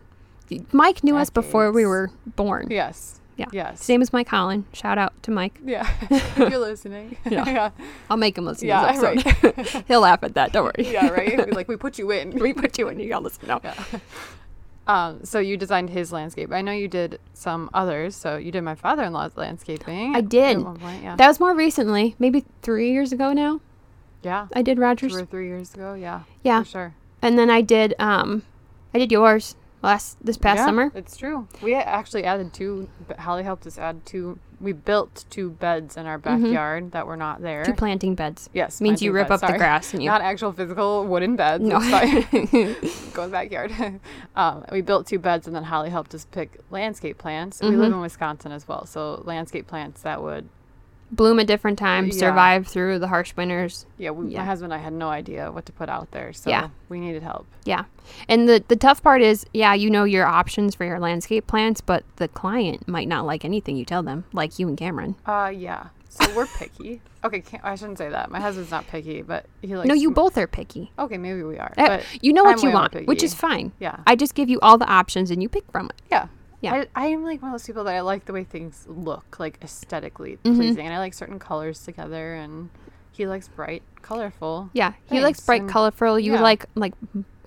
Mike 0.72 1.02
knew 1.02 1.16
us 1.16 1.30
before 1.30 1.72
we 1.72 1.84
were 1.86 2.10
born. 2.36 2.68
Yes. 2.70 3.20
Yeah. 3.36 3.46
Yes. 3.52 3.82
Same 3.82 4.00
as 4.02 4.12
Mike 4.12 4.28
Holland. 4.28 4.64
Shout 4.72 4.96
out 4.98 5.12
to 5.24 5.30
Mike. 5.30 5.58
Yeah. 5.64 5.88
if 6.10 6.38
you're 6.38 6.58
listening. 6.58 7.16
Yeah. 7.30 7.44
yeah. 7.46 7.70
I'll 8.10 8.16
make 8.16 8.38
him 8.38 8.44
listen 8.44 8.68
Yeah, 8.68 8.84
episode. 8.86 9.84
He'll 9.88 10.00
laugh 10.00 10.22
at 10.22 10.34
that. 10.34 10.52
Don't 10.52 10.64
worry. 10.64 10.90
Yeah. 10.92 11.08
Right. 11.08 11.52
like 11.52 11.68
we 11.68 11.76
put 11.76 11.98
you 11.98 12.10
in. 12.10 12.30
we 12.38 12.52
put 12.52 12.78
you 12.78 12.88
in. 12.88 13.00
You 13.00 13.08
gotta 13.08 13.24
listen. 13.24 13.48
No. 13.48 13.60
Yeah. 13.64 13.74
Um, 14.86 15.24
so 15.24 15.38
you 15.38 15.56
designed 15.56 15.90
his 15.90 16.12
landscape. 16.12 16.52
I 16.52 16.60
know 16.60 16.72
you 16.72 16.88
did 16.88 17.18
some 17.32 17.70
others. 17.72 18.14
So 18.14 18.36
you 18.36 18.52
did 18.52 18.62
my 18.62 18.74
father-in-law's 18.74 19.36
landscaping. 19.36 20.14
I 20.14 20.20
did. 20.20 20.62
Point, 20.62 21.02
yeah. 21.02 21.16
That 21.16 21.26
was 21.28 21.40
more 21.40 21.54
recently, 21.54 22.14
maybe 22.18 22.44
three 22.60 22.92
years 22.92 23.10
ago 23.12 23.32
now. 23.32 23.60
yeah. 24.22 24.48
I 24.52 24.60
did 24.62 24.76
Two 24.76 24.82
Rogers, 24.82 25.16
or 25.16 25.24
three 25.24 25.48
years 25.48 25.72
ago. 25.72 25.94
Yeah. 25.94 26.22
Yeah. 26.42 26.62
For 26.62 26.68
sure. 26.68 26.94
and 27.22 27.38
then 27.38 27.48
I 27.48 27.62
did 27.62 27.94
um, 27.98 28.42
I 28.92 28.98
did 28.98 29.10
yours 29.10 29.56
last 29.84 30.16
this 30.24 30.36
past 30.36 30.58
Yeah, 30.58 30.66
summer. 30.66 30.92
It's 30.94 31.16
true. 31.16 31.46
We 31.62 31.74
actually 31.74 32.24
added 32.24 32.52
two. 32.52 32.88
Holly 33.18 33.42
helped 33.44 33.66
us 33.66 33.78
add 33.78 34.04
two. 34.04 34.38
We 34.60 34.72
built 34.72 35.24
two 35.30 35.50
beds 35.50 35.96
in 35.96 36.06
our 36.06 36.16
backyard 36.16 36.92
that 36.92 37.06
were 37.06 37.16
not 37.16 37.42
there. 37.42 37.62
Mm-hmm. 37.62 37.72
Two 37.72 37.76
planting 37.76 38.14
beds. 38.14 38.48
yes, 38.54 38.80
Means 38.80 39.02
you 39.02 39.12
rip 39.12 39.28
beds, 39.28 39.42
up 39.42 39.50
the 39.52 39.58
grass 39.58 39.92
and 39.92 40.02
you. 40.02 40.08
Not 40.08 40.22
actual 40.22 40.52
physical 40.52 41.04
wooden 41.06 41.36
beds. 41.36 41.62
No. 41.62 41.78
Go 41.80 41.86
in 41.88 42.76
the 43.12 43.28
backyard. 43.30 43.72
um, 44.36 44.64
we 44.72 44.80
built 44.80 45.06
two 45.06 45.18
beds, 45.18 45.46
and 45.46 45.54
then 45.54 45.64
Holly 45.64 45.90
helped 45.90 46.14
us 46.14 46.24
pick 46.30 46.60
landscape 46.70 47.18
plants. 47.18 47.60
We 47.60 47.68
Mm-hmm. 47.68 47.80
live 47.80 47.92
in 47.92 48.00
Wisconsin 48.00 48.52
as 48.52 48.66
well, 48.66 48.86
so 48.86 49.22
landscape 49.26 49.66
plants 49.66 50.02
that 50.02 50.22
would. 50.22 50.48
Bloom 51.14 51.38
at 51.40 51.46
different 51.46 51.78
times, 51.78 52.16
Yeah. 52.16 52.28
survive 52.28 52.66
through 52.66 52.98
the 52.98 53.08
harsh 53.08 53.34
winters. 53.36 53.86
Yeah, 53.98 54.10
we, 54.10 54.32
Yeah. 54.32 54.40
my 54.40 54.44
husband 54.46 54.72
and 54.72 54.80
I 54.80 54.84
had 54.84 54.92
no 54.92 55.08
idea 55.10 55.50
what 55.52 55.66
to 55.66 55.72
put 55.72 55.88
out 55.88 56.10
there, 56.12 56.32
so 56.32 56.50
Yeah. 56.50 56.68
we 56.88 56.98
needed 57.00 57.22
help. 57.22 57.46
Yeah. 57.64 57.84
And 58.28 58.48
the 58.48 58.62
the 58.66 58.76
tough 58.76 59.02
part 59.02 59.22
is, 59.22 59.46
yeah, 59.52 59.74
you 59.74 59.90
know 59.90 60.04
your 60.04 60.26
options 60.26 60.74
for 60.74 60.84
your 60.84 60.98
landscape 60.98 61.46
plants, 61.46 61.80
but 61.80 62.04
the 62.16 62.28
client 62.28 62.86
might 62.88 63.08
not 63.08 63.26
like 63.26 63.44
anything 63.44 63.76
you 63.76 63.84
tell 63.84 64.02
them, 64.02 64.24
like 64.32 64.58
you 64.58 64.68
and 64.68 64.76
Cameron. 64.76 65.14
Uh, 65.26 65.52
yeah. 65.54 65.86
So 66.08 66.26
we're 66.36 66.46
picky. 66.46 67.00
Okay, 67.24 67.42
I 67.62 67.74
shouldn't 67.74 67.96
say 67.96 68.10
that. 68.10 68.30
My 68.30 68.38
husband's 68.38 68.70
not 68.70 68.86
picky, 68.86 69.22
but 69.22 69.46
he 69.62 69.74
likes. 69.74 69.88
no, 69.88 69.94
you 69.94 70.08
m- 70.08 70.14
both 70.14 70.36
are 70.36 70.46
picky. 70.46 70.92
Okay, 70.98 71.16
maybe 71.16 71.42
we 71.42 71.56
are. 71.58 71.72
Uh, 71.78 71.88
but 71.88 72.04
you 72.20 72.34
know 72.34 72.44
what 72.44 72.58
I'm 72.62 72.68
you 72.68 72.74
want, 72.74 72.94
which 73.06 73.22
is 73.22 73.32
fine. 73.32 73.72
Yeah. 73.80 73.96
I 74.06 74.14
just 74.14 74.34
give 74.34 74.50
you 74.50 74.60
all 74.60 74.76
the 74.76 74.84
options 74.86 75.30
and 75.30 75.42
you 75.42 75.48
pick 75.48 75.64
from 75.72 75.86
it. 75.86 76.02
Yeah. 76.10 76.26
Yeah. 76.64 76.84
I, 76.96 77.04
I 77.04 77.06
am 77.08 77.22
like 77.24 77.40
one 77.42 77.50
of 77.50 77.54
those 77.60 77.66
people 77.66 77.84
that 77.84 77.94
I 77.94 78.00
like 78.00 78.24
the 78.24 78.32
way 78.32 78.44
things 78.44 78.84
look, 78.88 79.38
like 79.38 79.58
aesthetically 79.62 80.38
Mm-hmm. 80.44 80.56
pleasing. 80.56 80.86
And 80.86 80.94
I 80.94 80.98
like 80.98 81.14
certain 81.14 81.38
colors 81.38 81.84
together, 81.84 82.34
and 82.34 82.70
he 83.12 83.26
likes 83.26 83.48
bright, 83.48 83.82
colorful. 84.02 84.70
Yeah, 84.72 84.94
he 85.08 85.20
likes 85.20 85.40
bright, 85.40 85.62
and- 85.62 85.70
colorful. 85.70 86.18
You 86.18 86.34
yeah. 86.34 86.40
like 86.42 86.66
like 86.74 86.94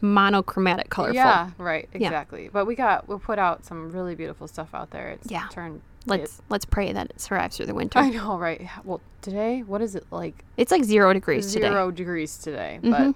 monochromatic, 0.01 0.89
colorful. 0.89 1.15
Yeah, 1.15 1.49
right, 1.58 1.89
Yeah. 1.93 2.08
exactly. 2.08 2.49
But 2.51 2.65
we 2.65 2.75
got, 2.75 3.08
we'll 3.08 3.19
put 3.19 3.39
out 3.39 3.65
some 3.65 3.91
really 3.91 4.15
beautiful 4.15 4.47
stuff 4.47 4.69
out 4.73 4.91
there. 4.91 5.10
It's 5.10 5.30
Yeah. 5.32 5.47
turned. 5.51 5.82
Let's 6.06 6.41
let's 6.47 6.63
pray 6.63 6.93
that 6.93 7.10
it 7.10 7.19
survives 7.19 7.58
through 7.58 7.65
the 7.65 7.73
winter. 7.73 7.99
I 7.99 8.10
know, 8.12 8.38
right? 8.38 8.65
Well, 8.86 9.01
today, 9.21 9.63
what 9.63 9.82
is 9.82 9.93
it 9.93 10.06
like? 10.10 10.45
It's 10.56 10.71
like 10.71 10.86
zero 10.86 11.12
degrees 11.12 11.51
today. 11.51 11.67
Zero 11.67 11.91
degrees 11.91 12.38
today, 12.38 12.80
Mhm. 12.82 12.91
but 12.91 13.15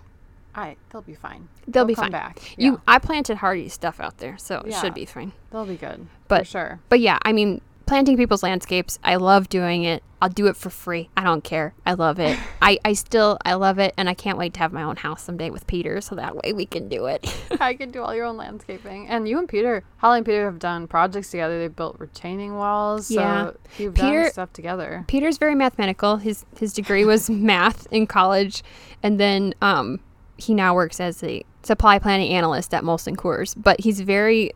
I 0.56 0.76
they'll 0.90 1.02
be 1.02 1.14
fine. 1.16 1.48
They'll 1.68 1.86
be 1.86 1.96
come 1.96 2.06
fine. 2.06 2.12
back. 2.12 2.40
You, 2.58 2.74
Yeah. 2.74 2.78
I 2.88 3.00
planted 3.00 3.38
hardy 3.38 3.70
stuff 3.70 4.00
out 4.00 4.18
there, 4.18 4.38
so 4.38 4.60
it 4.66 4.74
should 4.74 4.94
be 4.94 5.06
fine. 5.06 5.32
They'll 5.52 5.66
be 5.66 5.78
good. 5.78 6.08
But- 6.28 6.42
for 6.42 6.46
sure. 6.46 6.80
But 6.90 7.00
yeah, 7.00 7.18
I 7.24 7.32
mean, 7.34 7.62
planting 7.86 8.16
people's 8.18 8.44
landscapes, 8.44 9.00
I 9.04 9.16
love 9.18 9.50
doing 9.50 9.84
it. 9.84 10.02
I'll 10.22 10.30
do 10.30 10.46
it 10.48 10.56
for 10.56 10.70
free. 10.70 11.10
I 11.18 11.24
don't 11.24 11.44
care. 11.44 11.74
I 11.84 11.94
love 11.94 12.20
it. 12.20 12.38
I, 12.62 12.78
I 12.86 12.94
still, 12.94 13.40
I 13.44 13.56
love 13.56 13.80
it. 13.80 13.94
And 13.98 14.08
I 14.08 14.14
can't 14.14 14.38
wait 14.38 14.54
to 14.54 14.60
have 14.60 14.72
my 14.72 14.84
own 14.84 14.96
house 14.98 15.24
someday 15.24 15.50
with 15.50 15.66
Peter 15.66 16.00
so 16.00 16.14
that 16.16 16.36
way 16.36 16.54
we 16.54 16.66
can 16.68 16.88
do 16.90 17.08
it. 17.08 17.36
I 17.60 17.74
can 17.74 17.90
do 17.92 18.02
all 18.04 18.14
your 18.14 18.26
own 18.26 18.38
landscaping. 18.38 19.08
And 19.08 19.28
you 19.28 19.40
and 19.40 19.50
Peter, 19.50 19.84
Holly 19.98 20.18
and 20.20 20.26
Peter 20.26 20.46
have 20.46 20.60
done 20.60 20.88
projects 20.88 21.32
together. 21.32 21.58
They've 21.60 21.76
built 21.76 21.96
retaining 22.00 22.56
walls. 22.56 23.08
So 23.08 23.16
Yeah. 23.16 23.52
you've 23.80 23.96
Peter- 23.96 24.24
done 24.24 24.32
stuff 24.32 24.54
together. 24.54 25.06
Peter's 25.08 25.38
very 25.40 25.56
mathematical. 25.56 26.18
His 26.18 26.46
his 26.58 26.72
degree 26.74 27.04
was 27.04 27.28
math 27.30 27.88
in 27.92 28.06
college, 28.06 28.64
and 29.02 29.20
then 29.20 29.56
um, 29.62 30.00
he 30.42 30.54
now 30.54 30.74
works 30.74 31.00
as 31.00 31.24
a 31.24 31.44
supply 31.64 32.00
planning 32.00 32.32
analyst 32.32 32.74
at 32.74 32.84
Molson 32.84 33.16
Coors. 33.16 33.54
But 33.56 33.82
he's 33.82 34.02
very 34.02 34.52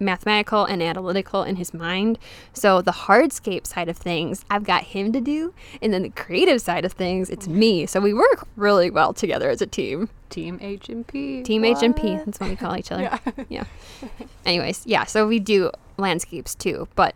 mathematical 0.00 0.64
and 0.64 0.82
analytical 0.82 1.42
in 1.42 1.56
his 1.56 1.72
mind. 1.74 2.18
So 2.52 2.80
the 2.80 2.92
hardscape 2.92 3.66
side 3.66 3.88
of 3.88 3.96
things, 3.96 4.44
I've 4.50 4.64
got 4.64 4.82
him 4.82 5.12
to 5.12 5.20
do, 5.20 5.52
and 5.82 5.92
then 5.92 6.02
the 6.02 6.10
creative 6.10 6.60
side 6.60 6.84
of 6.84 6.92
things, 6.92 7.30
it's 7.30 7.46
me. 7.46 7.86
So 7.86 8.00
we 8.00 8.14
work 8.14 8.48
really 8.56 8.90
well 8.90 9.12
together 9.12 9.50
as 9.50 9.60
a 9.60 9.66
team. 9.66 10.08
Team 10.30 10.58
H 10.62 10.88
and 10.88 11.06
P. 11.06 11.42
Team 11.42 11.64
H 11.64 11.82
and 11.82 11.94
P. 11.94 12.16
That's 12.16 12.40
what 12.40 12.48
we 12.48 12.56
call 12.56 12.76
each 12.76 12.90
other. 12.90 13.02
Yeah. 13.48 13.64
yeah. 14.00 14.26
Anyways, 14.46 14.86
yeah, 14.86 15.04
so 15.04 15.26
we 15.26 15.38
do 15.38 15.70
landscapes 15.96 16.54
too. 16.54 16.88
But 16.94 17.14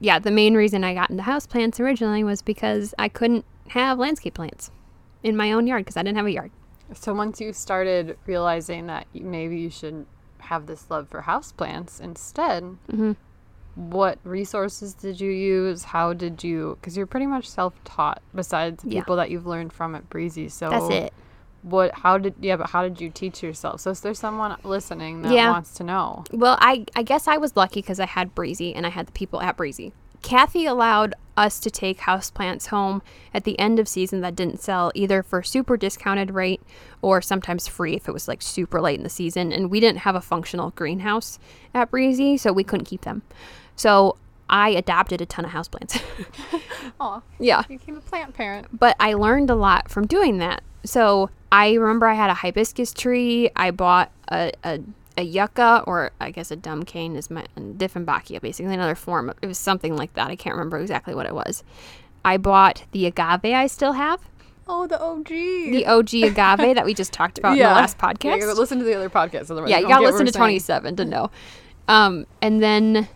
yeah, 0.00 0.18
the 0.18 0.30
main 0.30 0.54
reason 0.54 0.84
I 0.84 0.94
got 0.94 1.10
into 1.10 1.22
house 1.22 1.46
plants 1.46 1.80
originally 1.80 2.24
was 2.24 2.42
because 2.42 2.94
I 2.98 3.08
couldn't 3.08 3.44
have 3.68 3.98
landscape 3.98 4.34
plants 4.34 4.70
in 5.22 5.36
my 5.36 5.52
own 5.52 5.66
yard 5.66 5.84
because 5.84 5.96
I 5.96 6.02
didn't 6.02 6.16
have 6.16 6.26
a 6.26 6.32
yard. 6.32 6.50
So 6.92 7.14
once 7.14 7.40
you 7.40 7.52
started 7.52 8.16
realizing 8.26 8.86
that 8.88 9.06
maybe 9.14 9.58
you 9.58 9.70
should 9.70 10.06
have 10.38 10.66
this 10.66 10.90
love 10.90 11.08
for 11.08 11.22
houseplants 11.22 12.00
instead, 12.00 12.62
Mm-hmm. 12.92 13.12
what 13.74 14.18
resources 14.24 14.94
did 14.94 15.20
you 15.20 15.30
use? 15.30 15.84
How 15.84 16.12
did 16.12 16.44
you? 16.44 16.76
Because 16.80 16.96
you're 16.96 17.06
pretty 17.06 17.26
much 17.26 17.48
self-taught. 17.48 18.22
Besides 18.34 18.84
Yeah. 18.84 19.00
people 19.00 19.16
that 19.16 19.30
you've 19.30 19.46
learned 19.46 19.72
from 19.72 19.94
at 19.94 20.08
Breezy. 20.10 20.48
So 20.48 20.70
That's 20.70 20.90
it. 20.90 21.12
What? 21.62 21.94
How 21.94 22.18
did? 22.18 22.34
Yeah, 22.40 22.56
but 22.56 22.70
how 22.70 22.82
did 22.82 23.00
you 23.00 23.08
teach 23.08 23.42
yourself? 23.42 23.80
So 23.80 23.90
is 23.90 24.00
there 24.00 24.12
someone 24.12 24.54
listening 24.64 25.22
that 25.22 25.32
Yeah. 25.32 25.50
wants 25.50 25.72
to 25.74 25.82
know. 25.84 26.24
Well, 26.30 26.58
I, 26.60 26.84
I 26.94 27.02
guess 27.02 27.26
I 27.26 27.38
was 27.38 27.56
lucky 27.56 27.80
because 27.80 27.98
I 27.98 28.04
had 28.06 28.34
Breezy 28.34 28.74
and 28.74 28.86
I 28.86 28.90
had 28.90 29.06
the 29.06 29.12
people 29.12 29.40
at 29.40 29.56
Breezy. 29.56 29.94
Kathy 30.24 30.64
allowed 30.64 31.14
us 31.36 31.60
to 31.60 31.70
take 31.70 31.98
houseplants 31.98 32.68
home 32.68 33.02
at 33.34 33.44
the 33.44 33.58
end 33.58 33.78
of 33.78 33.86
season 33.86 34.22
that 34.22 34.34
didn't 34.34 34.58
sell 34.58 34.90
either 34.94 35.22
for 35.22 35.42
super 35.42 35.76
discounted 35.76 36.30
rate 36.30 36.62
or 37.02 37.20
sometimes 37.20 37.68
free 37.68 37.94
if 37.94 38.08
it 38.08 38.12
was 38.12 38.26
like 38.26 38.40
super 38.40 38.80
late 38.80 38.96
in 38.96 39.04
the 39.04 39.10
season. 39.10 39.52
And 39.52 39.70
we 39.70 39.80
didn't 39.80 39.98
have 39.98 40.14
a 40.14 40.22
functional 40.22 40.70
greenhouse 40.70 41.38
at 41.74 41.90
Breezy, 41.90 42.38
so 42.38 42.54
we 42.54 42.64
couldn't 42.64 42.86
keep 42.86 43.02
them. 43.02 43.20
So 43.76 44.16
I 44.48 44.70
adopted 44.70 45.20
a 45.20 45.26
ton 45.26 45.44
of 45.44 45.50
houseplants. 45.50 46.00
Oh, 46.98 47.22
yeah. 47.38 47.64
you 47.68 47.78
became 47.78 47.98
a 47.98 48.00
plant 48.00 48.32
parent. 48.32 48.68
But 48.72 48.96
I 48.98 49.12
learned 49.12 49.50
a 49.50 49.54
lot 49.54 49.90
from 49.90 50.06
doing 50.06 50.38
that. 50.38 50.62
So 50.86 51.28
I 51.52 51.74
remember 51.74 52.06
I 52.06 52.14
had 52.14 52.30
a 52.30 52.34
hibiscus 52.34 52.94
tree. 52.94 53.50
I 53.56 53.72
bought 53.72 54.10
a, 54.30 54.52
a, 54.64 54.80
a 55.16 55.22
yucca, 55.22 55.84
or 55.86 56.10
I 56.20 56.30
guess 56.30 56.50
a 56.50 56.56
dumb 56.56 56.82
cane 56.84 57.14
is 57.16 57.30
my 57.30 57.44
Dieffenbachia, 57.56 58.40
basically 58.40 58.74
another 58.74 58.94
form. 58.94 59.32
It 59.42 59.46
was 59.46 59.58
something 59.58 59.96
like 59.96 60.14
that. 60.14 60.28
I 60.30 60.36
can't 60.36 60.54
remember 60.56 60.78
exactly 60.78 61.14
what 61.14 61.26
it 61.26 61.34
was. 61.34 61.62
I 62.24 62.36
bought 62.36 62.84
the 62.92 63.06
agave 63.06 63.44
I 63.44 63.66
still 63.66 63.92
have, 63.92 64.20
Oh, 64.66 64.86
the 64.86 65.00
OG. 65.00 65.28
the 65.28 65.86
OG 65.86 66.14
agave 66.24 66.74
that 66.74 66.84
we 66.84 66.94
just 66.94 67.12
talked 67.12 67.38
about 67.38 67.52
in 67.52 67.58
the 67.58 67.64
last 67.64 67.98
podcast. 67.98 68.40
Yeah, 68.40 68.46
listen 68.52 68.78
to 68.78 68.84
the 68.84 68.94
other 68.94 69.10
podcast. 69.10 69.50
Otherwise 69.50 69.70
Yeah, 69.70 69.78
you 69.78 69.88
gotta 69.88 70.04
listen 70.04 70.26
to 70.26 70.32
saying. 70.32 70.40
27 70.40 70.96
to 70.96 71.04
know. 71.04 71.30
Um, 71.86 72.26
and 72.40 72.62
then 72.62 73.08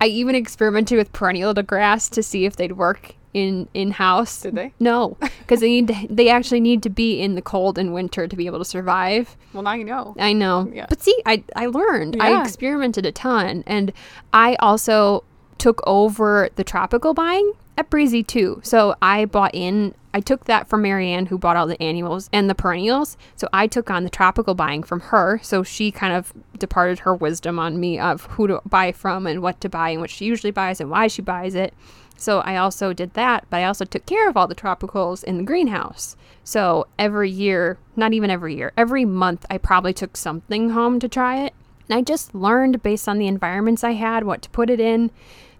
I 0.00 0.06
even 0.06 0.34
experimented 0.34 0.98
with 0.98 1.12
perennial 1.12 1.54
grass 1.54 2.08
to 2.10 2.22
see 2.22 2.44
if 2.44 2.56
they'd 2.56 2.72
work 2.72 3.14
in 3.34 3.68
in 3.74 3.90
house. 3.90 4.40
Did 4.40 4.54
they? 4.54 4.72
No, 4.80 5.16
because 5.40 5.60
they 5.60 5.68
need 5.68 5.88
to, 5.88 6.06
they 6.08 6.28
actually 6.30 6.60
need 6.60 6.82
to 6.84 6.88
be 6.90 7.20
in 7.20 7.34
the 7.34 7.42
cold 7.42 7.78
in 7.78 7.92
winter 7.92 8.26
to 8.26 8.36
be 8.36 8.46
able 8.46 8.58
to 8.58 8.64
survive. 8.64 9.36
Well, 9.52 9.62
now 9.64 9.72
you 9.74 9.84
know. 9.84 10.14
I 10.18 10.32
know, 10.32 10.70
Yeah. 10.72 10.86
but 10.88 11.02
see, 11.02 11.20
I 11.26 11.44
I 11.54 11.66
learned. 11.66 12.16
I 12.20 12.40
experimented 12.40 13.04
a 13.04 13.12
ton, 13.12 13.64
and 13.66 13.92
I 14.32 14.54
also 14.60 15.24
took 15.58 15.82
over 15.86 16.48
the 16.56 16.64
tropical 16.64 17.12
buying 17.14 17.52
at 17.76 17.90
Breezy 17.90 18.22
too. 18.22 18.60
So 18.64 18.94
I 19.02 19.24
bought 19.26 19.54
in. 19.54 19.94
I 20.12 20.20
took 20.20 20.44
that 20.44 20.68
from 20.68 20.82
Marianne, 20.82 21.26
who 21.26 21.36
bought 21.38 21.56
all 21.56 21.66
the 21.66 21.80
annuals 21.82 22.30
and 22.32 22.48
the 22.48 22.54
perennials. 22.54 23.16
So 23.34 23.48
I 23.52 23.66
took 23.66 23.90
on 23.90 24.04
the 24.04 24.10
tropical 24.10 24.54
buying 24.54 24.84
from 24.84 25.00
her. 25.00 25.40
So 25.42 25.64
she 25.64 25.90
kind 25.90 26.12
of 26.14 26.32
departed 26.56 27.00
her 27.00 27.12
wisdom 27.16 27.58
on 27.58 27.80
me 27.80 27.98
of 27.98 28.22
who 28.26 28.46
to 28.46 28.60
buy 28.64 28.92
from 28.92 29.26
and 29.26 29.42
what 29.42 29.60
to 29.62 29.68
buy 29.68 29.88
and 29.90 30.00
what 30.00 30.10
she 30.10 30.24
usually 30.24 30.52
buys 30.52 30.80
and 30.80 30.88
why 30.88 31.08
she 31.08 31.20
buys 31.20 31.56
it. 31.56 31.74
So 32.16 32.40
I 32.40 32.56
also 32.56 32.92
did 32.92 33.14
that, 33.14 33.46
but 33.50 33.58
I 33.58 33.64
also 33.64 33.84
took 33.84 34.06
care 34.06 34.28
of 34.28 34.36
all 34.36 34.46
the 34.46 34.54
tropicals 34.54 35.24
in 35.24 35.36
the 35.36 35.42
greenhouse. 35.42 36.16
So 36.42 36.86
every 36.98 37.30
year, 37.30 37.78
not 37.96 38.12
even 38.12 38.30
every 38.30 38.54
year, 38.54 38.72
every 38.76 39.04
month, 39.04 39.44
I 39.50 39.58
probably 39.58 39.92
took 39.92 40.16
something 40.16 40.70
home 40.70 41.00
to 41.00 41.08
try 41.08 41.44
it. 41.44 41.54
And 41.88 41.98
I 41.98 42.02
just 42.02 42.34
learned 42.34 42.82
based 42.82 43.08
on 43.08 43.18
the 43.18 43.26
environments 43.26 43.84
I 43.84 43.92
had 43.92 44.24
what 44.24 44.42
to 44.42 44.50
put 44.50 44.70
it 44.70 44.80
in. 44.80 45.10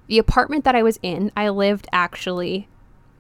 The 0.07 0.19
apartment 0.19 0.65
that 0.65 0.77
I 0.77 0.83
was 0.83 0.99
in, 1.03 1.33
I 1.37 1.49
lived 1.49 1.89
actually 1.93 2.69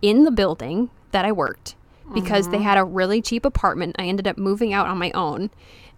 in 0.02 0.24
the 0.24 0.30
building 0.30 0.90
that 1.12 1.24
I 1.24 1.32
worked 1.32 1.76
because 2.12 2.48
they 2.48 2.58
mm-hmm. 2.58 2.64
had 2.64 2.78
a 2.78 2.84
really 2.84 3.22
cheap 3.22 3.44
apartment. 3.44 3.96
I 3.98 4.06
ended 4.06 4.26
up 4.26 4.36
moving 4.36 4.72
out 4.72 4.86
on 4.86 4.98
my 4.98 5.10
own 5.12 5.50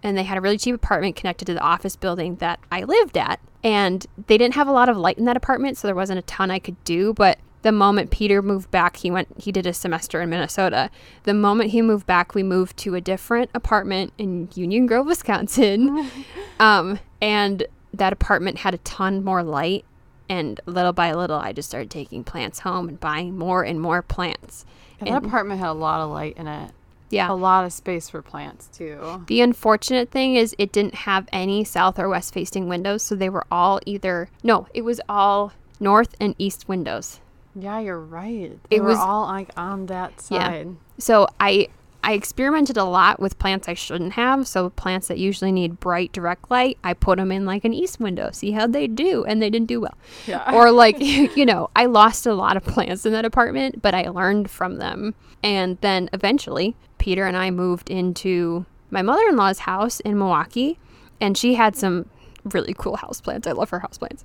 and 0.02 0.16
they 0.16 0.22
had 0.22 0.38
a 0.38 0.40
really 0.40 0.58
cheap 0.58 0.74
apartment 0.74 1.16
connected 1.16 1.46
to 1.46 1.54
the 1.54 1.60
office 1.60 1.96
building 1.96 2.36
that 2.36 2.60
I 2.70 2.84
lived 2.84 3.16
at. 3.16 3.40
And 3.62 4.06
they 4.26 4.38
didn't 4.38 4.54
have 4.54 4.68
a 4.68 4.72
lot 4.72 4.88
of 4.88 4.96
light 4.96 5.18
in 5.18 5.24
that 5.24 5.36
apartment, 5.36 5.76
so 5.76 5.88
there 5.88 5.94
wasn't 5.94 6.18
a 6.18 6.22
ton 6.22 6.50
I 6.50 6.58
could 6.58 6.82
do. 6.84 7.14
But 7.14 7.38
the 7.62 7.72
moment 7.72 8.10
Peter 8.10 8.42
moved 8.42 8.70
back, 8.70 8.96
he 8.98 9.10
went, 9.10 9.28
he 9.36 9.50
did 9.50 9.66
a 9.66 9.72
semester 9.72 10.20
in 10.20 10.30
Minnesota. 10.30 10.90
The 11.24 11.34
moment 11.34 11.70
he 11.70 11.82
moved 11.82 12.06
back, 12.06 12.34
we 12.34 12.42
moved 12.42 12.76
to 12.78 12.94
a 12.94 13.00
different 13.00 13.50
apartment 13.54 14.12
in 14.18 14.48
Union 14.54 14.86
Grove, 14.86 15.06
Wisconsin. 15.06 16.08
um, 16.60 17.00
and 17.20 17.66
that 17.92 18.12
apartment 18.12 18.58
had 18.58 18.74
a 18.74 18.78
ton 18.78 19.24
more 19.24 19.42
light. 19.42 19.84
And 20.28 20.60
little 20.66 20.92
by 20.92 21.12
little, 21.12 21.38
I 21.38 21.52
just 21.52 21.68
started 21.68 21.90
taking 21.90 22.24
plants 22.24 22.60
home 22.60 22.88
and 22.88 23.00
buying 23.00 23.36
more 23.36 23.64
and 23.64 23.80
more 23.80 24.02
plants. 24.02 24.64
And 25.00 25.10
that 25.10 25.24
apartment 25.24 25.60
had 25.60 25.70
a 25.70 25.72
lot 25.72 26.00
of 26.00 26.10
light 26.10 26.36
in 26.36 26.46
it. 26.46 26.70
Yeah. 27.10 27.30
A 27.30 27.34
lot 27.34 27.64
of 27.64 27.72
space 27.72 28.08
for 28.10 28.20
plants 28.22 28.66
too. 28.66 29.22
The 29.28 29.40
unfortunate 29.40 30.10
thing 30.10 30.34
is 30.34 30.54
it 30.58 30.72
didn't 30.72 30.94
have 30.94 31.28
any 31.32 31.62
south 31.64 31.98
or 31.98 32.08
west 32.08 32.34
facing 32.34 32.68
windows, 32.68 33.02
so 33.02 33.14
they 33.14 33.28
were 33.28 33.44
all 33.50 33.80
either 33.86 34.28
no, 34.42 34.66
it 34.74 34.82
was 34.82 35.00
all 35.08 35.52
north 35.78 36.14
and 36.20 36.34
east 36.38 36.68
windows. 36.68 37.20
Yeah, 37.54 37.78
you're 37.80 38.00
right. 38.00 38.58
They 38.70 38.76
It 38.76 38.80
were 38.82 38.88
was- 38.88 38.98
all 38.98 39.26
like 39.26 39.50
on 39.56 39.86
that 39.86 40.20
side. 40.20 40.66
Yeah. 40.66 40.72
So 40.98 41.26
I 41.40 41.68
I 42.04 42.12
experimented 42.12 42.76
a 42.76 42.84
lot 42.84 43.18
with 43.18 43.36
plants 43.38 43.68
I 43.68 43.74
shouldn't 43.74 44.12
have. 44.12 44.46
So 44.46 44.70
plants 44.70 45.08
that 45.08 45.18
usually 45.18 45.50
need 45.50 45.80
bright 45.80 46.12
direct 46.12 46.50
light, 46.52 46.78
I 46.84 46.94
put 46.94 47.18
them 47.18 47.32
in 47.32 47.44
like 47.46 47.64
an 47.64 47.74
east 47.74 47.98
window, 47.98 48.30
see 48.32 48.52
how 48.52 48.68
they 48.68 48.86
do, 48.86 49.24
and 49.24 49.42
they 49.42 49.50
didn't 49.50 49.66
do 49.66 49.80
well. 49.80 49.94
Yeah. 50.26 50.52
or 50.54 50.70
like 50.70 50.96
you 51.00 51.44
know 51.46 51.70
i 51.74 51.86
lost 51.86 52.26
a 52.26 52.34
lot 52.34 52.56
of 52.56 52.64
plants 52.64 53.04
in 53.06 53.12
that 53.12 53.24
apartment 53.24 53.80
but 53.82 53.94
i 53.94 54.02
learned 54.08 54.48
from 54.50 54.76
them 54.76 55.14
and 55.42 55.78
then 55.80 56.08
eventually 56.12 56.74
peter 57.06 57.24
and 57.24 57.36
i 57.36 57.50
moved 57.50 57.88
into 57.88 58.66
my 58.90 59.02
mother-in-law's 59.02 59.60
house 59.60 60.00
in 60.00 60.18
milwaukee 60.18 60.78
and 61.20 61.38
she 61.38 61.54
had 61.54 61.76
some 61.76 62.08
really 62.44 62.74
cool 62.76 62.96
houseplants 62.96 63.46
i 63.46 63.52
love 63.52 63.70
her 63.70 63.80
houseplants 63.80 64.24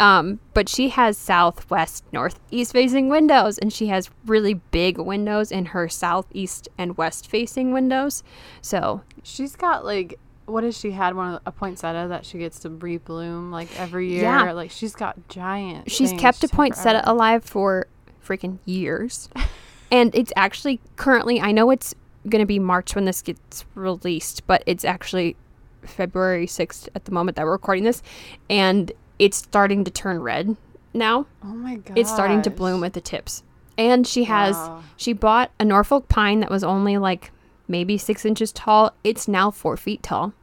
um, 0.00 0.38
but 0.54 0.68
she 0.68 0.90
has 0.90 1.18
southwest 1.18 2.04
northeast 2.12 2.72
facing 2.72 3.08
windows 3.08 3.58
and 3.58 3.72
she 3.72 3.88
has 3.88 4.10
really 4.26 4.54
big 4.54 4.98
windows 4.98 5.50
in 5.50 5.66
her 5.66 5.88
southeast 5.88 6.68
and 6.76 6.96
west 6.96 7.28
facing 7.28 7.72
windows 7.72 8.22
so 8.62 9.02
She's 9.28 9.56
got 9.56 9.84
like 9.84 10.18
what 10.46 10.64
has 10.64 10.76
she 10.76 10.92
had 10.92 11.14
one 11.14 11.34
of 11.34 11.44
the, 11.44 11.50
a 11.50 11.52
poinsettia 11.52 12.08
that 12.08 12.24
she 12.24 12.38
gets 12.38 12.58
to 12.60 12.70
rebloom 12.70 13.50
like 13.50 13.68
every 13.78 14.08
year? 14.10 14.22
Yeah. 14.22 14.52
Like 14.52 14.70
she's 14.70 14.94
got 14.94 15.28
giant. 15.28 15.90
She's 15.90 16.10
things. 16.10 16.20
kept 16.20 16.38
a 16.38 16.40
She's 16.42 16.50
poinsettia 16.50 17.02
alive 17.04 17.44
for 17.44 17.86
freaking 18.24 18.58
years. 18.64 19.28
and 19.90 20.14
it's 20.14 20.32
actually 20.36 20.80
currently, 20.96 21.40
I 21.40 21.52
know 21.52 21.70
it's 21.70 21.94
going 22.28 22.42
to 22.42 22.46
be 22.46 22.58
March 22.58 22.94
when 22.94 23.04
this 23.04 23.22
gets 23.22 23.64
released, 23.74 24.46
but 24.46 24.62
it's 24.66 24.84
actually 24.84 25.36
February 25.82 26.46
6th 26.46 26.88
at 26.94 27.04
the 27.04 27.12
moment 27.12 27.36
that 27.36 27.44
we're 27.44 27.52
recording 27.52 27.84
this. 27.84 28.02
And 28.50 28.92
it's 29.18 29.36
starting 29.38 29.84
to 29.84 29.90
turn 29.90 30.20
red 30.20 30.56
now. 30.94 31.26
Oh 31.42 31.48
my 31.48 31.76
god. 31.76 31.98
It's 31.98 32.10
starting 32.10 32.42
to 32.42 32.50
bloom 32.50 32.84
at 32.84 32.92
the 32.92 33.00
tips. 33.00 33.42
And 33.76 34.06
she 34.06 34.24
has, 34.24 34.56
Wow. 34.56 34.82
she 34.96 35.12
bought 35.12 35.50
a 35.60 35.64
Norfolk 35.64 36.08
pine 36.08 36.40
that 36.40 36.50
was 36.50 36.64
only 36.64 36.98
like 36.98 37.30
maybe 37.68 37.96
six 37.98 38.24
inches 38.24 38.50
tall. 38.52 38.92
It's 39.04 39.28
now 39.28 39.50
four 39.50 39.76
feet 39.76 40.02
tall. 40.02 40.32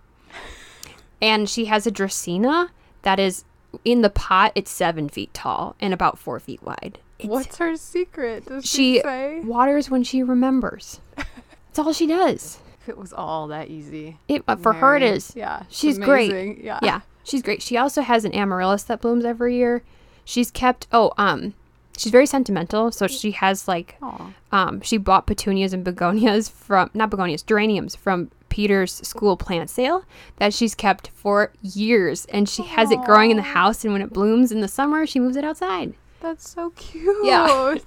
And 1.22 1.50
she 1.50 1.66
has 1.66 1.88
a 1.88 1.92
Dracaena 1.92 2.70
that 3.04 3.20
is 3.20 3.46
in 3.84 4.02
the 4.02 4.10
pot, 4.10 4.52
it's 4.56 4.70
seven 4.72 5.10
feet 5.10 5.34
tall 5.34 5.76
and 5.80 5.94
about 5.94 6.20
four 6.20 6.40
feet 6.40 6.62
wide. 6.62 7.00
It's, 7.20 7.28
What's 7.30 7.58
her 7.58 7.76
secret? 7.78 8.46
Does 8.46 8.66
she, 8.66 8.96
she 8.98 9.02
say? 9.02 9.40
waters 9.40 9.90
when 9.90 10.04
she 10.04 10.22
remembers. 10.24 11.00
That's 11.76 11.88
all 11.88 11.94
she 11.94 12.08
does. 12.08 12.60
If 12.82 12.88
it 12.88 12.98
was 12.98 13.12
all 13.12 13.48
that 13.48 13.70
easy. 13.70 14.18
It, 14.30 14.44
uh, 14.48 14.56
for 14.56 14.72
her, 14.72 14.96
it 14.96 15.02
Mary. 15.02 15.12
is. 15.18 15.34
Yeah. 15.36 15.64
She's 15.70 15.98
great. 16.00 16.64
Yeah. 16.64 16.80
Yeah, 16.82 17.02
she's 17.26 17.42
great. 17.42 17.62
She 17.62 17.76
also 17.76 18.02
has 18.02 18.24
an 18.24 18.34
amaryllis 18.34 18.84
that 18.84 19.02
blooms 19.02 19.26
every 19.26 19.58
year. 19.58 19.84
She's 20.24 20.52
kept. 20.52 20.88
Oh, 20.94 21.12
um, 21.18 21.54
she's 21.98 22.14
very 22.14 22.26
sentimental. 22.26 22.94
So 22.94 23.08
she 23.08 23.32
has 23.32 23.68
like 23.68 23.98
Aw. 24.02 24.32
um, 24.54 24.80
she 24.82 24.98
bought 24.98 25.28
petunias 25.28 25.74
and 25.74 25.84
begonias 25.84 26.48
from 26.48 26.92
not 26.94 27.10
begonias, 27.10 27.44
geraniums 27.44 27.94
from 27.94 28.32
Peter's 28.48 28.94
school 29.06 29.36
plant 29.36 29.70
sale 29.70 30.06
that 30.38 30.54
she's 30.54 30.76
kept 30.76 31.10
for 31.10 31.52
years, 31.62 32.26
and 32.28 32.48
she 32.48 32.64
has 32.64 32.90
it 32.90 33.02
growing 33.04 33.32
in 33.32 33.38
the 33.38 33.44
house. 33.44 33.84
And 33.84 33.92
when 33.92 34.02
it 34.02 34.14
blooms 34.14 34.54
in 34.54 34.62
the 34.62 34.70
summer, 34.70 35.06
she 35.06 35.20
moves 35.20 35.36
it 35.36 35.44
outside. 35.44 35.94
That's 36.26 36.50
so 36.50 36.72
cute. 36.72 37.24
Yeah. 37.24 37.76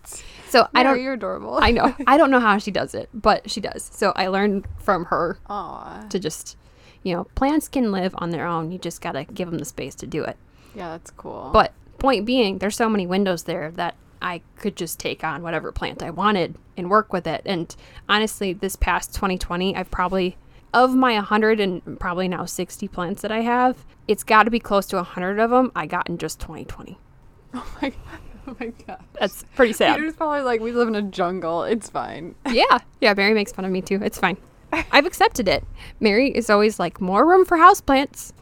So 0.48 0.66
I 0.74 0.83
Mary, 0.83 0.96
don't. 0.96 1.05
You're 1.05 1.12
adorable. 1.12 1.59
I 1.61 1.72
know. 1.72 1.94
I 2.07 2.16
don't 2.16 2.31
know 2.31 2.40
how 2.40 2.57
she 2.57 2.70
does 2.70 2.94
it, 2.94 3.11
but 3.12 3.51
she 3.51 3.61
does. 3.61 3.90
So 3.92 4.14
I 4.16 4.29
learned 4.29 4.66
from 4.79 5.05
her 5.07 5.38
Aw. 5.46 6.07
to 6.09 6.18
just, 6.18 6.57
you 7.03 7.14
know, 7.14 7.24
plants 7.35 7.68
can 7.68 7.92
live 7.92 8.14
on 8.16 8.31
their 8.31 8.46
own. 8.46 8.72
You 8.72 8.79
just 8.79 9.03
gotta 9.03 9.24
give 9.24 9.51
them 9.51 9.59
the 9.59 9.66
space 9.66 9.94
to 9.96 10.07
do 10.07 10.24
it. 10.24 10.38
Yeah, 10.74 10.88
that's 10.88 11.11
cool. 11.11 11.51
But 11.53 11.74
point 11.98 12.24
being, 12.24 12.59
there's 12.59 12.77
so 12.77 12.88
many 12.88 13.07
windows 13.07 13.42
there 13.42 13.70
that 13.72 13.94
I 14.22 14.40
could 14.57 14.74
just 14.74 14.98
take 14.98 15.22
on 15.22 15.42
whatever 15.42 15.70
plant 15.70 16.03
I 16.03 16.09
wanted 16.09 16.55
and 16.79 16.88
work 16.88 17.12
with 17.12 17.27
it. 17.27 17.42
And 17.44 17.77
honestly, 18.09 18.55
this 18.55 18.74
past 18.74 19.14
2020, 19.14 19.77
I've 19.77 19.90
probably 19.90 20.38
of 20.72 20.94
my 20.94 21.12
100 21.16 21.61
and 21.61 22.01
probably 22.01 22.27
now 22.27 22.46
60 22.46 22.88
plants 22.88 23.20
that 23.20 23.33
I 23.33 23.40
have, 23.40 23.85
it's 24.07 24.24
got 24.24 24.44
to 24.44 24.51
be 24.51 24.61
close 24.61 24.87
to 24.87 24.96
100 24.96 25.38
of 25.38 25.51
them 25.51 25.72
I 25.77 25.85
got 25.85 26.09
in 26.09 26.16
just 26.16 26.40
2020. 26.40 26.98
oh 27.55 27.77
my 27.83 27.90
god. 27.90 28.20
Oh 28.53 28.57
my 28.59 28.73
god. 28.87 29.05
That's 29.21 29.45
pretty 29.55 29.75
sad. 29.75 29.97
Peter's 29.97 30.17
probably 30.17 30.41
like, 30.41 30.63
we 30.63 30.73
live 30.73 30.89
in 30.89 30.95
a 30.95 31.03
jungle. 31.03 31.65
It's 31.65 31.91
fine. 31.91 32.35
yeah. 32.51 32.79
Yeah, 33.01 33.13
Mary 33.15 33.35
makes 33.35 33.53
fun 33.53 33.67
of 33.67 33.71
me 33.71 33.83
too. 33.83 34.01
It's 34.03 34.19
fine. 34.19 34.39
I've 34.73 35.05
accepted 35.05 35.49
it. 35.49 35.65
Mary 36.01 36.31
is 36.31 36.49
always 36.49 36.79
like, 36.79 36.99
more 37.01 37.27
room 37.27 37.45
for 37.45 37.59
houseplants. 37.59 38.33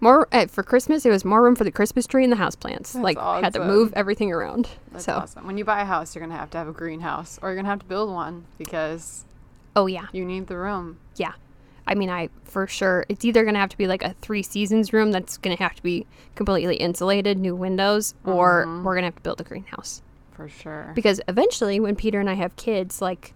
More 0.00 0.26
uh, 0.32 0.46
for 0.46 0.64
Christmas, 0.64 1.06
it 1.06 1.10
was 1.10 1.24
more 1.24 1.42
room 1.44 1.54
for 1.54 1.62
the 1.62 1.70
Christmas 1.70 2.08
tree 2.08 2.24
and 2.24 2.32
the 2.32 2.36
houseplants. 2.36 2.92
That's 2.92 2.96
Like, 2.96 3.18
I 3.18 3.40
had 3.40 3.54
to 3.54 3.64
move 3.64 3.92
everything 3.94 4.32
around. 4.32 4.68
That's 4.90 5.04
so, 5.04 5.14
awesome. 5.14 5.46
When 5.46 5.56
you 5.56 5.64
buy 5.64 5.80
a 5.80 5.84
house, 5.84 6.16
you're 6.16 6.24
gonna 6.24 6.36
have 6.36 6.50
to 6.50 6.58
have 6.58 6.66
a 6.66 6.72
greenhouse, 6.72 7.38
or 7.40 7.50
you're 7.50 7.56
gonna 7.56 7.68
have 7.68 7.78
to 7.80 7.86
build 7.86 8.10
one 8.10 8.44
because 8.58 9.24
oh, 9.76 9.86
yeah. 9.86 10.06
you 10.12 10.24
need 10.24 10.48
the 10.48 10.56
room. 10.56 10.98
I 11.92 11.94
mean, 11.94 12.08
I 12.08 12.30
for 12.44 12.66
sure, 12.66 13.04
it's 13.10 13.22
either 13.22 13.42
going 13.44 13.52
to 13.52 13.60
have 13.60 13.68
to 13.68 13.76
be 13.76 13.86
like 13.86 14.02
a 14.02 14.14
three 14.22 14.42
seasons 14.42 14.94
room 14.94 15.12
that's 15.12 15.36
going 15.36 15.54
to 15.54 15.62
have 15.62 15.74
to 15.74 15.82
be 15.82 16.06
completely 16.34 16.76
insulated, 16.76 17.38
new 17.38 17.54
windows, 17.54 18.14
or 18.24 18.64
we're 18.82 18.94
going 18.94 19.02
to 19.02 19.08
have 19.08 19.16
to 19.16 19.20
build 19.20 19.42
a 19.42 19.44
greenhouse. 19.44 20.00
For 20.32 20.48
sure. 20.48 20.92
Because 20.94 21.20
eventually, 21.28 21.78
when 21.80 21.94
Peter 21.96 22.18
and 22.18 22.30
I 22.30 22.34
have 22.34 22.56
kids, 22.56 23.02
like, 23.02 23.34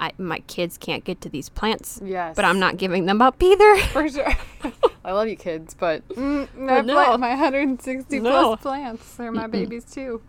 I, 0.00 0.12
my 0.16 0.38
kids 0.40 0.78
can't 0.78 1.04
get 1.04 1.20
to 1.20 1.28
these 1.28 1.50
plants, 1.50 2.00
Yes. 2.02 2.34
but 2.34 2.46
I'm 2.46 2.58
not 2.58 2.78
giving 2.78 3.04
them 3.04 3.20
up 3.20 3.42
either. 3.42 3.76
For 3.92 4.08
sure. 4.08 4.32
I 5.04 5.12
love 5.12 5.28
you 5.28 5.36
kids, 5.36 5.74
but 5.74 6.08
mm, 6.10 6.48
my, 6.56 6.80
no. 6.80 7.18
my 7.18 7.30
160 7.30 8.20
No. 8.20 8.30
plus 8.56 8.60
plants, 8.62 9.16
they're 9.16 9.30
my 9.32 9.46
babies 9.48 9.84
too. 9.84 10.22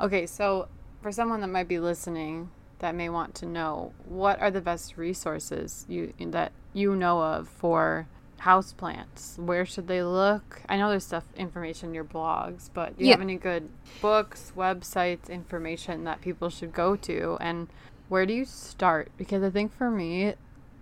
okay, 0.00 0.26
so 0.26 0.68
for 1.00 1.10
someone 1.10 1.40
that 1.40 1.48
might 1.48 1.66
be 1.68 1.80
listening 1.80 2.50
that 2.78 2.94
may 2.94 3.08
want 3.08 3.34
to 3.36 3.46
know, 3.46 3.92
what 4.04 4.40
are 4.40 4.50
the 4.50 4.60
best 4.60 4.96
resources 4.96 5.86
you 5.88 6.12
that 6.20 6.52
you 6.72 6.94
know 6.96 7.20
of 7.22 7.48
for 7.48 8.06
houseplants? 8.40 9.38
Where 9.38 9.64
should 9.64 9.86
they 9.88 10.02
look? 10.02 10.62
I 10.68 10.76
know 10.76 10.90
there's 10.90 11.04
stuff 11.06 11.24
information 11.36 11.90
in 11.90 11.94
your 11.94 12.04
blogs, 12.04 12.68
but 12.72 12.96
do 12.96 13.04
you 13.04 13.10
Yeah. 13.10 13.14
have 13.16 13.22
any 13.22 13.36
good 13.36 13.68
books, 14.00 14.52
websites, 14.56 15.28
information 15.30 16.04
that 16.04 16.20
people 16.20 16.48
should 16.50 16.72
go 16.72 16.96
to 16.96 17.36
and 17.40 17.68
where 18.08 18.26
do 18.26 18.34
you 18.34 18.44
start? 18.44 19.10
Because 19.16 19.42
I 19.42 19.50
think 19.50 19.72
for 19.72 19.90
me, 19.90 20.34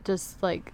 just 0.05 0.42
like 0.42 0.72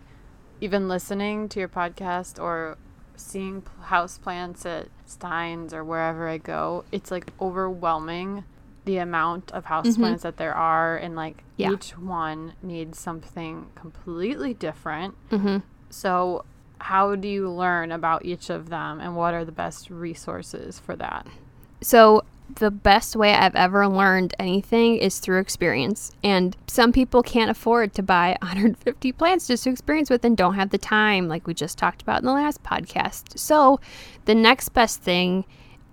even 0.61 0.89
listening 0.89 1.49
to 1.51 1.61
your 1.61 1.69
podcast 1.69 2.41
or 2.43 2.79
seeing 3.17 3.63
p- 3.63 3.69
house 3.83 4.17
plants 4.19 4.65
at 4.65 4.89
Stein's 5.05 5.75
or 5.75 5.85
wherever 5.85 6.29
I 6.29 6.39
go, 6.39 6.85
it's 6.93 7.11
like 7.11 7.27
overwhelming 7.41 8.45
the 8.87 8.97
amount 8.99 9.51
of 9.53 9.67
house 9.67 9.97
plants 9.97 10.23
that 10.23 10.39
there 10.39 10.55
are 10.55 10.97
and 10.97 11.15
like 11.15 11.45
Yeah. 11.57 11.73
each 11.73 11.91
one 11.99 12.55
needs 12.63 12.99
something 12.99 13.67
completely 13.75 14.55
different. 14.55 15.15
hmm 15.31 15.59
So, 15.91 16.45
how 16.79 17.15
do 17.17 17.27
you 17.29 17.51
learn 17.51 17.91
about 17.93 18.25
each 18.25 18.49
of 18.51 18.69
them 18.71 19.01
and 19.01 19.15
what 19.17 19.35
are 19.35 19.45
the 19.45 19.53
best 19.53 19.91
resources 19.91 20.79
for 20.79 20.97
that? 20.97 21.27
So, 21.81 22.23
the 22.55 22.71
best 22.71 23.17
way 23.17 23.35
I've 23.35 23.57
ever 23.57 23.89
learned 23.89 24.35
anything 24.39 24.99
is 24.99 25.19
through 25.19 25.41
experience. 25.41 26.13
And 26.23 26.57
some 26.69 26.93
people 26.93 27.23
can't 27.25 27.51
afford 27.51 27.93
to 27.95 28.03
buy 28.05 28.37
150 28.41 29.11
plants 29.13 29.49
just 29.49 29.65
to 29.65 29.71
experience 29.71 30.11
with 30.11 30.25
and 30.25 30.37
don't 30.37 30.55
have 30.55 30.71
the 30.71 30.79
time, 30.79 31.27
like 31.27 31.47
we 31.49 31.55
just 31.55 31.77
talked 31.77 32.03
about 32.03 32.21
in 32.21 32.27
the 32.27 32.33
last 32.33 32.63
podcast. 32.63 33.37
So, 33.39 33.81
the 34.27 34.35
next 34.35 34.69
best 34.71 35.03
thing 35.03 35.45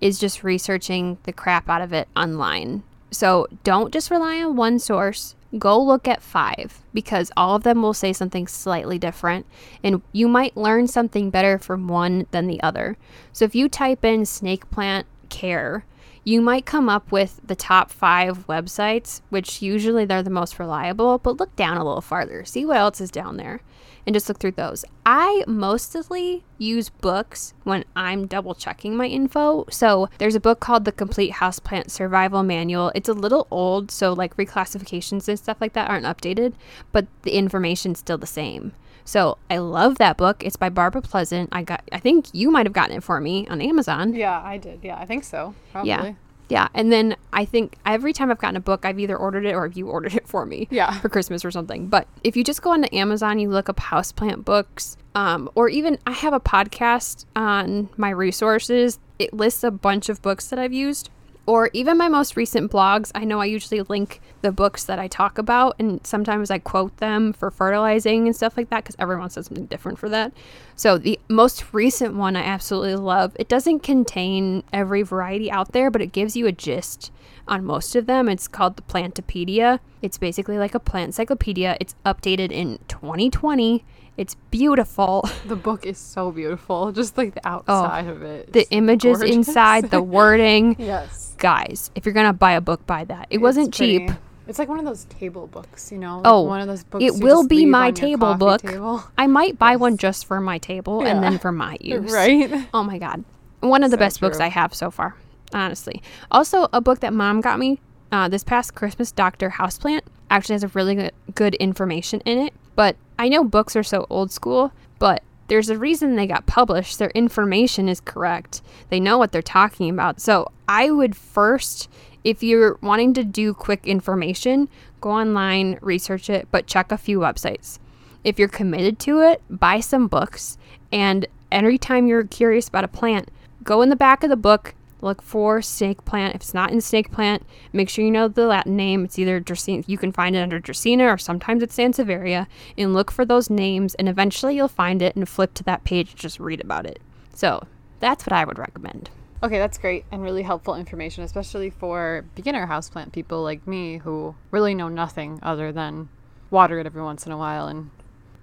is 0.04 0.20
just 0.20 0.44
researching 0.44 1.18
the 1.24 1.32
crap 1.32 1.70
out 1.70 1.82
of 1.82 1.94
it 1.94 2.10
online. 2.14 2.84
So, 3.10 3.48
don't 3.64 3.94
just 3.94 4.12
rely 4.12 4.44
on 4.44 4.58
one 4.58 4.78
source. 4.78 5.36
Go 5.58 5.82
look 5.82 6.10
at 6.10 6.22
five 6.22 6.82
because 6.94 7.32
all 7.38 7.56
of 7.56 7.64
them 7.64 7.82
will 7.82 7.94
say 7.94 8.12
something 8.12 8.46
slightly 8.46 9.00
different, 9.00 9.46
and 9.82 10.02
you 10.12 10.28
might 10.28 10.58
learn 10.58 10.88
something 10.88 11.30
better 11.30 11.58
from 11.58 11.88
one 11.88 12.28
than 12.32 12.48
the 12.48 12.62
other. 12.62 12.98
So, 13.32 13.46
if 13.46 13.56
you 13.56 13.70
type 13.70 14.04
in 14.04 14.26
snake 14.26 14.70
plant 14.70 15.08
care, 15.30 15.86
you 16.26 16.42
might 16.42 16.66
come 16.66 16.90
up 16.90 17.10
with 17.10 17.40
the 17.46 17.56
top 17.56 17.90
five 17.90 18.46
websites, 18.48 19.22
which 19.30 19.62
usually 19.62 20.04
they're 20.04 20.22
the 20.22 20.30
most 20.30 20.60
reliable, 20.60 21.18
but 21.18 21.38
look 21.38 21.56
down 21.56 21.78
a 21.78 21.86
little 21.86 22.02
farther, 22.02 22.44
see 22.44 22.66
what 22.66 22.78
else 22.78 23.00
is 23.00 23.12
down 23.12 23.38
there, 23.38 23.62
and 24.06 24.14
just 24.14 24.28
look 24.28 24.40
through 24.40 24.52
those. 24.52 24.86
I 25.06 25.44
mostly 25.48 26.44
use 26.58 26.90
books 26.90 27.54
when 27.64 27.86
I'm 27.96 28.28
double 28.28 28.56
checking 28.56 28.96
my 28.96 29.06
info. 29.06 29.66
So 29.70 30.10
there's 30.18 30.36
a 30.36 30.40
book 30.40 30.60
called 30.60 30.86
The 30.86 30.92
Complete 30.92 31.34
Houseplant 31.34 31.92
Survival 31.92 32.44
Manual. 32.44 32.92
It's 32.96 33.10
a 33.10 33.14
little 33.14 33.48
old, 33.52 33.92
so 33.92 34.14
like 34.14 34.38
reclassifications 34.38 35.28
and 35.28 35.38
stuff 35.38 35.58
like 35.62 35.74
that 35.74 35.90
aren't 35.90 36.06
updated, 36.06 36.54
but 36.92 37.08
the 37.24 37.32
information's 37.32 38.00
still 38.00 38.18
the 38.18 38.28
same. 38.28 38.74
So 39.06 39.38
I 39.50 39.58
love 39.58 39.98
that 39.98 40.18
book. 40.18 40.44
It's 40.46 40.56
by 40.56 40.70
Barbara 40.70 41.02
Pleasant. 41.02 41.50
I 41.52 41.64
got 41.64 41.84
I 41.92 42.00
think 42.00 42.28
you 42.34 42.50
might 42.50 42.66
have 42.66 42.74
gotten 42.74 42.98
it 42.98 43.04
for 43.04 43.20
me 43.20 43.48
on 43.48 43.62
Amazon. 43.62 44.14
Yeah, 44.14 44.42
I 44.42 44.58
did. 44.58 44.80
Yeah, 44.82 44.98
I 44.98 45.06
think 45.06 45.24
so. 45.24 45.56
Probably. 45.72 45.90
Yeah. 45.90 46.14
Yeah. 46.54 46.68
And 46.76 46.92
then 46.92 47.16
I 47.34 47.46
think 47.46 47.78
every 47.84 48.14
time 48.14 48.30
I've 48.30 48.38
gotten 48.38 48.58
a 48.58 48.62
book, 48.62 48.86
I've 48.86 49.00
either 49.00 49.18
ordered 49.18 49.44
it 49.44 49.56
or 49.56 49.66
you 49.66 49.88
ordered 49.96 50.14
it 50.14 50.28
for 50.28 50.46
me. 50.46 50.68
Yeah. 50.70 51.00
For 51.00 51.10
Christmas 51.10 51.44
or 51.44 51.50
something. 51.50 51.88
But 51.88 52.08
if 52.24 52.38
you 52.38 52.44
just 52.44 52.62
go 52.62 52.72
onto 52.72 52.96
Amazon, 52.96 53.40
you 53.40 53.50
look 53.50 53.70
up 53.70 53.78
houseplant 53.78 54.46
books, 54.46 54.96
um, 55.16 55.50
or 55.56 55.68
even 55.68 55.98
I 56.06 56.12
have 56.12 56.34
a 56.34 56.40
podcast 56.40 57.26
on 57.36 57.90
my 57.98 58.12
resources. 58.12 59.00
It 59.18 59.34
lists 59.34 59.64
a 59.64 59.72
bunch 59.72 60.10
of 60.10 60.22
books 60.22 60.48
that 60.50 60.60
I've 60.60 60.74
used 60.74 61.10
or 61.46 61.70
even 61.74 61.98
my 61.98 62.08
most 62.08 62.38
recent 62.38 62.72
blogs, 62.72 63.12
I 63.14 63.26
know 63.26 63.42
I 63.42 63.46
usually 63.46 63.82
link 63.82 64.22
the 64.42 64.52
books 64.52 64.86
that 64.86 64.98
I 64.98 65.08
talk 65.08 65.38
about, 65.38 65.76
and 65.78 66.06
sometimes 66.06 66.50
I 66.50 66.58
quote 66.58 66.96
them 66.98 67.34
for 67.34 67.52
fertilizing 67.52 68.28
and 68.28 68.36
stuff 68.36 68.56
like 68.56 68.70
that 68.70 68.84
because 68.84 68.96
everyone 68.98 69.30
says 69.30 69.48
something 69.48 69.66
different 69.66 70.00
for 70.00 70.08
that. 70.08 70.32
So, 70.78 70.98
the 70.98 71.20
most 71.28 71.74
recent 71.74 72.16
one 72.16 72.38
I 72.38 72.44
absolutely 72.44 72.96
love. 72.96 73.36
It 73.38 73.50
doesn't 73.50 73.82
contain 73.82 74.64
every 74.72 75.02
variety 75.02 75.52
out 75.52 75.74
there, 75.74 75.92
but 75.92 76.02
it 76.02 76.14
gives 76.14 76.38
you 76.38 76.48
a 76.48 76.54
gist 76.54 77.12
on 77.46 77.66
most 77.66 77.96
of 77.96 78.06
them. 78.06 78.30
It's 78.30 78.48
called 78.48 78.78
the 78.78 78.82
Plantopedia. 78.84 79.80
It's 80.02 80.18
basically 80.18 80.58
like 80.58 80.74
a 80.74 80.80
plant 80.80 81.10
encyclopedia. 81.10 81.76
It's 81.82 81.96
updated 82.06 82.52
in 82.52 82.80
2020. 82.88 83.84
It's 84.18 84.36
beautiful. 84.52 85.30
The 85.46 85.56
book 85.56 85.86
is 85.86 85.98
so 85.98 86.32
beautiful. 86.32 86.92
Just 86.92 87.18
like 87.18 87.36
the 87.36 87.46
outside 87.48 88.08
oh, 88.08 88.12
of 88.12 88.24
it. 88.24 88.54
The 88.54 88.66
images 88.72 89.18
gorgeous. 89.18 89.36
inside, 89.36 89.92
the 89.92 90.02
wording. 90.18 90.76
yes. 90.80 91.36
Guys, 91.38 91.92
if 91.96 92.06
you're 92.06 92.14
going 92.14 92.28
to 92.28 92.34
buy 92.34 92.54
a 92.54 92.62
book, 92.62 92.86
buy 92.88 93.04
that. 93.06 93.28
It 93.30 93.36
it's 93.36 93.42
wasn't 93.42 93.76
pretty. 93.76 94.08
cheap. 94.08 94.12
It's 94.48 94.60
like 94.60 94.68
one 94.68 94.80
of 94.80 94.86
those 94.86 95.06
table 95.06 95.48
books, 95.48 95.92
you 95.92 95.98
know? 95.98 96.18
Like 96.18 96.26
oh, 96.26 96.42
one 96.42 96.62
of 96.62 96.68
those 96.68 96.84
books. 96.84 97.04
It 97.04 97.24
will 97.24 97.48
be 97.48 97.66
my 97.66 97.92
table 97.92 98.36
book. 98.36 98.62
Table. 98.62 99.04
I 99.18 99.28
might 99.28 99.58
buy 99.58 99.72
yes. 99.72 99.80
one 99.80 99.98
just 99.98 100.26
for 100.26 100.42
my 100.42 100.58
table 100.58 101.04
yeah. 101.04 101.10
and 101.10 101.24
then 101.24 101.38
for 101.38 101.52
my 101.52 101.78
use. 101.82 102.12
Right? 102.12 102.68
Oh 102.74 102.84
my 102.84 102.98
God. 102.98 103.24
One 103.60 103.84
of 103.84 103.92
the 103.92 103.96
so 103.96 104.00
best 104.00 104.20
true. 104.20 104.30
books 104.30 104.40
I 104.40 104.48
have 104.48 104.74
so 104.74 104.92
far, 104.92 105.16
honestly. 105.54 106.02
Also, 106.32 106.68
a 106.74 106.82
book 106.82 107.00
that 107.00 107.14
mom 107.14 107.42
got 107.42 107.60
me 107.60 107.80
uh, 108.12 108.28
this 108.28 108.44
past 108.44 108.76
Christmas, 108.76 109.12
Dr. 109.12 109.50
Houseplant, 109.50 110.02
actually 110.30 110.54
has 110.54 110.64
a 110.64 110.68
really 110.70 110.96
good, 110.96 111.14
good 111.36 111.56
information 111.56 112.22
in 112.22 112.38
it. 112.38 112.54
But 112.76 112.98
I 113.18 113.30
know 113.30 113.44
books 113.44 113.76
are 113.76 113.84
so 113.84 114.06
old 114.10 114.32
school, 114.32 114.72
but 115.00 115.24
there's 115.48 115.70
a 115.70 115.78
reason 115.78 116.16
they 116.16 116.28
got 116.28 116.46
published. 116.46 117.00
Their 117.00 117.12
information 117.12 117.90
is 117.90 118.00
correct. 118.00 118.62
They 118.90 119.00
know 119.00 119.18
what 119.18 119.32
they're 119.32 119.42
talking 119.42 119.90
about. 119.90 120.20
So 120.20 120.52
I 120.68 120.90
would 120.90 121.16
first, 121.16 121.90
if 122.24 122.42
you're 122.42 122.78
wanting 122.82 123.14
to 123.16 123.24
do 123.24 123.54
quick 123.54 123.86
information, 123.86 124.70
go 125.02 125.12
online, 125.12 125.78
research 125.82 126.30
it, 126.30 126.48
but 126.52 126.68
check 126.68 126.92
a 126.92 126.98
few 126.98 127.20
websites. 127.20 127.80
If 128.24 128.40
you're 128.40 128.48
committed 128.48 129.00
to 129.00 129.20
it, 129.20 129.42
buy 129.50 129.82
some 129.82 130.08
books. 130.08 130.58
And 130.92 131.28
every 131.52 131.78
time 131.78 132.08
you're 132.08 132.24
curious 132.24 132.68
about 132.70 132.86
a 132.86 132.88
plant, 132.88 133.30
go 133.64 133.82
in 133.82 133.90
the 133.90 133.96
back 133.96 134.24
of 134.24 134.30
the 134.30 134.38
book, 134.38 134.74
look 135.04 135.22
for 135.22 135.62
snake 135.62 136.04
plant. 136.06 136.36
If 136.36 136.42
it's 136.42 136.54
not 136.54 136.72
in 136.72 136.82
snake 136.82 137.12
plant, 137.12 137.44
make 137.72 137.90
sure 137.90 138.04
you 138.04 138.12
know 138.12 138.28
the 138.28 138.48
Latin 138.48 138.76
name. 138.76 139.06
It's 139.06 139.20
either 139.20 139.40
Dracaena, 139.40 139.84
you 139.88 139.98
can 139.98 140.12
find 140.12 140.36
it 140.36 140.40
under 140.40 140.60
Dracaena 140.60 141.14
or 141.14 141.18
sometimes 141.18 141.62
it's 141.62 141.78
Sansevieria, 141.78 142.48
and 142.78 142.94
look 142.94 143.12
for 143.12 143.26
those 143.26 143.50
names, 143.50 143.96
and 143.96 144.10
eventually 144.10 144.56
you'll 144.56 144.68
find 144.68 145.02
it 145.02 145.16
and 145.16 145.28
flip 145.28 145.54
to 145.56 145.64
that 145.64 145.84
page 145.84 146.12
and 146.12 146.20
just 146.20 146.40
read 146.40 146.62
about 146.62 146.86
it. 146.86 147.00
So 147.34 147.68
that's 148.00 148.26
what 148.26 148.34
I 148.34 148.46
would 148.46 148.58
recommend. 148.58 149.10
Okay, 149.44 149.58
that's 149.58 149.78
great 149.78 150.06
and 150.12 150.24
really 150.24 150.44
helpful 150.44 150.76
information, 150.76 151.24
especially 151.24 151.70
for 151.70 152.24
beginner 152.34 152.66
houseplant 152.66 153.12
people 153.12 153.44
like 153.44 153.68
me 153.68 153.98
who 153.98 154.36
really 154.52 154.74
know 154.74 154.88
nothing 154.88 155.40
other 155.44 155.72
than 155.74 156.08
water 156.54 156.80
it 156.80 156.86
every 156.86 157.02
once 157.02 157.26
in 157.26 157.32
a 157.32 157.38
while 157.38 157.68
and 157.68 157.90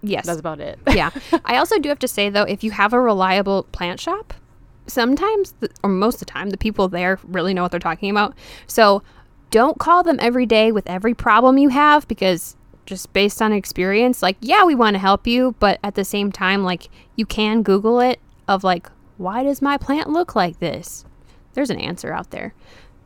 yes 0.02 0.26
that's 0.26 0.40
about 0.40 0.61
it 0.61 0.78
yeah 0.90 1.11
i 1.44 1.56
also 1.56 1.78
do 1.78 1.88
have 1.88 1.98
to 1.98 2.08
say 2.08 2.28
though 2.28 2.42
if 2.42 2.64
you 2.64 2.72
have 2.72 2.92
a 2.92 3.00
reliable 3.00 3.62
plant 3.64 4.00
shop 4.00 4.34
sometimes, 4.93 5.55
or 5.82 5.91
most 5.91 6.14
of 6.14 6.20
the 6.20 6.26
time, 6.26 6.51
the 6.51 6.57
people 6.57 6.88
there 6.88 7.18
really 7.24 7.55
know 7.55 7.62
what 7.62 7.70
they're 7.70 7.80
talking 7.80 8.11
about. 8.11 8.34
So 8.66 9.03
don't 9.51 9.78
call 9.78 10.03
them 10.03 10.18
every 10.20 10.47
day 10.47 10.72
with 10.72 10.88
every 10.88 11.14
problem 11.14 11.59
you 11.59 11.70
have 11.70 12.07
because 12.09 12.57
just 12.86 13.12
based 13.12 13.41
on 13.41 13.53
experience, 13.53 14.22
like, 14.22 14.36
yeah, 14.41 14.64
we 14.64 14.74
want 14.74 14.95
to 14.95 14.99
help 14.99 15.26
you, 15.26 15.55
but 15.59 15.78
at 15.82 15.95
the 15.95 16.05
same 16.05 16.32
time, 16.32 16.62
like, 16.64 16.88
you 17.16 17.26
can 17.26 17.62
Google 17.62 18.01
it 18.01 18.20
of 18.49 18.64
like, 18.64 18.91
why 19.16 19.43
does 19.43 19.62
my 19.62 19.76
plant 19.76 20.09
look 20.09 20.34
like 20.34 20.59
this? 20.61 21.05
There's 21.53 21.70
an 21.70 21.80
answer 21.80 22.12
out 22.12 22.30
there. 22.30 22.55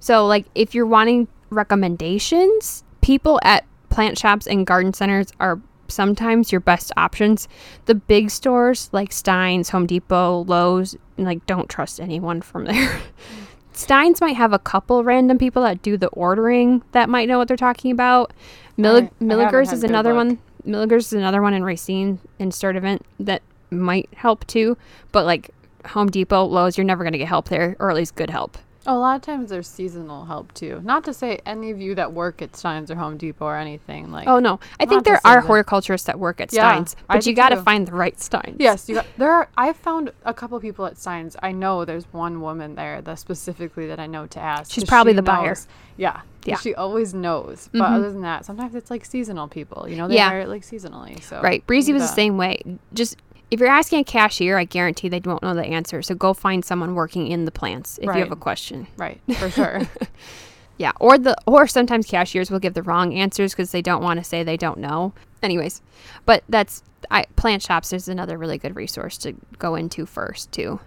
So, 0.01 0.26
like, 0.26 0.47
if 0.55 0.74
you're 0.74 0.87
wanting 0.87 1.28
recommendations, 1.51 2.85
people 3.01 3.41
at 3.43 3.64
plant 3.89 4.18
shops 4.18 4.47
and 4.47 4.66
garden 4.66 4.93
centers 4.93 5.28
are 5.41 5.61
sometimes 5.89 6.53
your 6.53 6.61
best 6.61 6.93
options. 6.97 7.49
The 7.87 7.95
big 7.95 8.30
stores 8.30 8.91
like 8.93 9.12
Stein's, 9.12 9.70
Home 9.70 9.87
Depot, 9.87 10.45
Lowe's, 10.45 10.97
like 11.16 11.44
don't 11.46 11.68
trust 11.68 12.00
anyone 12.00 12.42
from 12.42 12.64
there. 12.64 13.00
Stein's 13.72 14.20
might 14.20 14.36
have 14.36 14.52
a 14.52 14.58
couple 14.58 15.02
random 15.02 15.36
people 15.36 15.62
that 15.62 15.82
do 15.82 15.96
the 15.96 16.06
ordering 16.08 16.82
that 16.92 17.08
might 17.08 17.28
know 17.28 17.38
what 17.38 17.48
they're 17.48 17.56
talking 17.56 17.90
about. 17.90 18.32
Millig- 18.78 19.10
Milaeger's 19.20 19.72
is 19.72 19.82
another 19.84 20.14
one. 20.14 20.38
Milaeger's 20.64 21.06
is 21.06 21.12
another 21.14 21.42
one 21.42 21.54
in 21.54 21.64
Racine 21.64 22.18
in 22.38 22.50
Sturtevant 22.52 23.04
that 23.20 23.42
might 23.70 24.08
help 24.14 24.46
too. 24.46 24.76
But 25.12 25.26
like 25.26 25.50
Home 25.86 26.08
Depot, 26.08 26.44
Lowe's, 26.44 26.78
you're 26.78 26.84
never 26.84 27.04
going 27.04 27.12
to 27.12 27.18
get 27.18 27.28
help 27.28 27.48
there, 27.48 27.76
or 27.78 27.90
at 27.90 27.96
least 27.96 28.14
good 28.14 28.30
help. 28.30 28.56
Oh, 28.87 28.97
a 28.97 28.99
lot 28.99 29.16
of 29.16 29.22
times 29.22 29.51
there's 29.51 29.66
seasonal 29.66 30.26
help 30.26 30.53
too. 30.55 30.80
Not 30.85 31.05
to 31.05 31.14
say 31.14 31.41
any 31.47 31.70
of 31.70 31.80
you 31.80 31.95
that 31.95 32.12
work 32.12 32.43
at 32.43 32.57
Stein's 32.57 32.91
or 32.91 32.97
Home 32.97 33.16
Depot 33.16 33.47
or 33.47 33.57
anything 33.57 34.12
like. 34.12 34.28
Oh 34.28 34.39
no, 34.39 34.61
I 34.78 34.87
think 34.87 35.05
there 35.05 35.20
are 35.24 35.41
horticulturists 35.41 36.07
that 36.07 36.18
work 36.18 36.41
at 36.41 36.53
yeah, 36.53 36.70
Stein's, 36.70 36.97
but 37.09 37.26
I 37.26 37.28
you 37.28 37.35
got 37.35 37.51
to 37.51 37.62
find 37.62 37.87
the 37.89 37.93
right 37.93 38.18
Stein's. 38.20 38.57
Yes, 38.59 38.89
you 38.89 38.97
got, 38.97 39.07
there 39.16 39.32
are. 39.32 39.49
I've 39.57 39.76
found 39.76 40.12
a 40.24 40.35
couple 40.35 40.59
people 40.61 40.87
at 40.87 40.99
Stein's. 40.99 41.37
I 41.43 41.53
know 41.53 41.85
there's 41.85 42.05
one 42.12 42.41
woman 42.41 42.74
there 42.74 43.01
that 43.01 43.18
specifically 43.18 43.87
that 43.87 43.99
I 43.99 44.07
know 44.07 44.26
to 44.26 44.41
ask. 44.41 44.72
She's 44.72 44.85
probably 44.85 45.12
she 45.12 45.16
the 45.16 45.22
knows. 45.22 45.37
buyer. 45.37 45.57
Yeah, 45.97 46.20
yeah. 46.45 46.57
She 46.57 46.74
always 46.74 47.14
knows. 47.14 47.70
But 47.72 47.82
mm-hmm. 47.82 47.95
other 47.95 48.12
than 48.12 48.22
that, 48.22 48.45
sometimes 48.45 48.74
it's 48.74 48.91
like 48.91 49.05
seasonal 49.05 49.49
people. 49.49 49.89
You 49.89 49.97
know, 49.97 50.09
they 50.09 50.16
yeah. 50.16 50.28
hire 50.28 50.41
it 50.41 50.49
like 50.49 50.62
seasonally. 50.62 51.22
So 51.22 51.41
right, 51.41 51.66
Breezy 51.66 51.93
was 51.93 52.03
the 52.03 52.09
same 52.09 52.37
way. 52.37 52.61
Just 52.93 53.16
if 53.51 53.61
you're 53.61 53.68
asking 53.68 54.01
a 54.01 54.05
cashier, 54.05 54.59
I 54.59 54.64
guarantee 54.64 55.09
they 55.09 55.20
won't 55.20 55.42
know 55.42 55.55
the 55.55 55.64
answer. 55.64 56.03
So 56.03 56.14
go 56.14 56.34
find 56.34 56.64
someone 56.64 56.95
working 56.95 57.28
in 57.28 57.45
the 57.45 57.51
plants 57.51 57.99
if 57.99 58.09
right. 58.09 58.16
you 58.16 58.22
have 58.22 58.32
a 58.32 58.36
question. 58.36 58.86
Right, 58.97 59.20
for 59.38 59.51
sure. 59.51 59.82
yeah, 60.78 60.92
or 61.01 61.18
the 61.18 61.36
or 61.47 61.66
sometimes 61.66 62.07
cashiers 62.07 62.51
will 62.51 62.59
give 62.59 62.74
the 62.74 62.82
wrong 62.82 63.14
answers 63.14 63.53
because 63.53 63.70
they 63.70 63.82
don't 63.82 64.03
want 64.03 64.18
to 64.18 64.24
say 64.24 64.42
they 64.42 64.57
don't 64.57 64.78
know. 64.78 65.12
Anyways, 65.42 65.82
but 66.24 66.42
that's 66.49 66.82
I, 67.11 67.24
plant 67.36 67.62
shops 67.62 67.92
is 67.92 68.09
another 68.09 68.38
really 68.38 68.59
good 68.59 68.76
resource 68.76 69.18
to 69.18 69.34
go 69.59 69.74
into 69.74 70.07
first 70.07 70.51
too. 70.53 70.80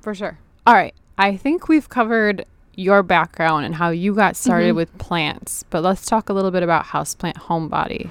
For 0.00 0.14
sure. 0.14 0.38
All 0.66 0.74
right, 0.74 0.94
I 1.18 1.36
think 1.36 1.68
we've 1.68 1.88
covered 1.88 2.46
your 2.74 3.02
background 3.02 3.66
and 3.66 3.74
how 3.74 3.90
you 3.90 4.14
got 4.14 4.36
started 4.36 4.68
mm-hmm. 4.68 4.76
with 4.76 4.98
plants, 4.98 5.64
but 5.70 5.82
let's 5.82 6.06
talk 6.06 6.28
a 6.28 6.32
little 6.32 6.50
bit 6.50 6.62
about 6.62 6.86
houseplant 6.86 7.34
homebody. 7.34 8.10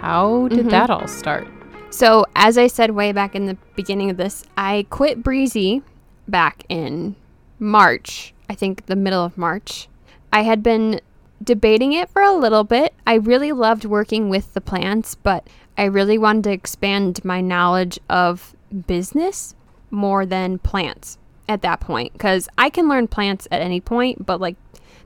How 0.00 0.48
did 0.48 0.60
mm-hmm. 0.60 0.68
that 0.70 0.88
all 0.88 1.06
start? 1.06 1.46
So, 1.90 2.24
as 2.34 2.56
I 2.56 2.68
said 2.68 2.92
way 2.92 3.12
back 3.12 3.34
in 3.34 3.46
the 3.46 3.58
beginning 3.76 4.08
of 4.08 4.16
this, 4.16 4.44
I 4.56 4.86
quit 4.88 5.22
Breezy 5.22 5.82
back 6.26 6.64
in 6.68 7.16
March, 7.58 8.32
I 8.48 8.54
think 8.54 8.86
the 8.86 8.96
middle 8.96 9.22
of 9.22 9.36
March. 9.36 9.88
I 10.32 10.42
had 10.42 10.62
been 10.62 11.00
debating 11.42 11.92
it 11.92 12.08
for 12.08 12.22
a 12.22 12.32
little 12.32 12.64
bit. 12.64 12.94
I 13.06 13.14
really 13.14 13.52
loved 13.52 13.84
working 13.84 14.30
with 14.30 14.54
the 14.54 14.60
plants, 14.60 15.14
but 15.16 15.46
I 15.76 15.84
really 15.84 16.16
wanted 16.16 16.44
to 16.44 16.52
expand 16.52 17.22
my 17.24 17.40
knowledge 17.40 17.98
of 18.08 18.54
business 18.86 19.54
more 19.90 20.24
than 20.24 20.58
plants 20.58 21.18
at 21.48 21.62
that 21.62 21.80
point 21.80 22.12
because 22.14 22.48
I 22.56 22.70
can 22.70 22.88
learn 22.88 23.08
plants 23.08 23.48
at 23.50 23.60
any 23.60 23.80
point, 23.80 24.24
but 24.24 24.40
like 24.40 24.56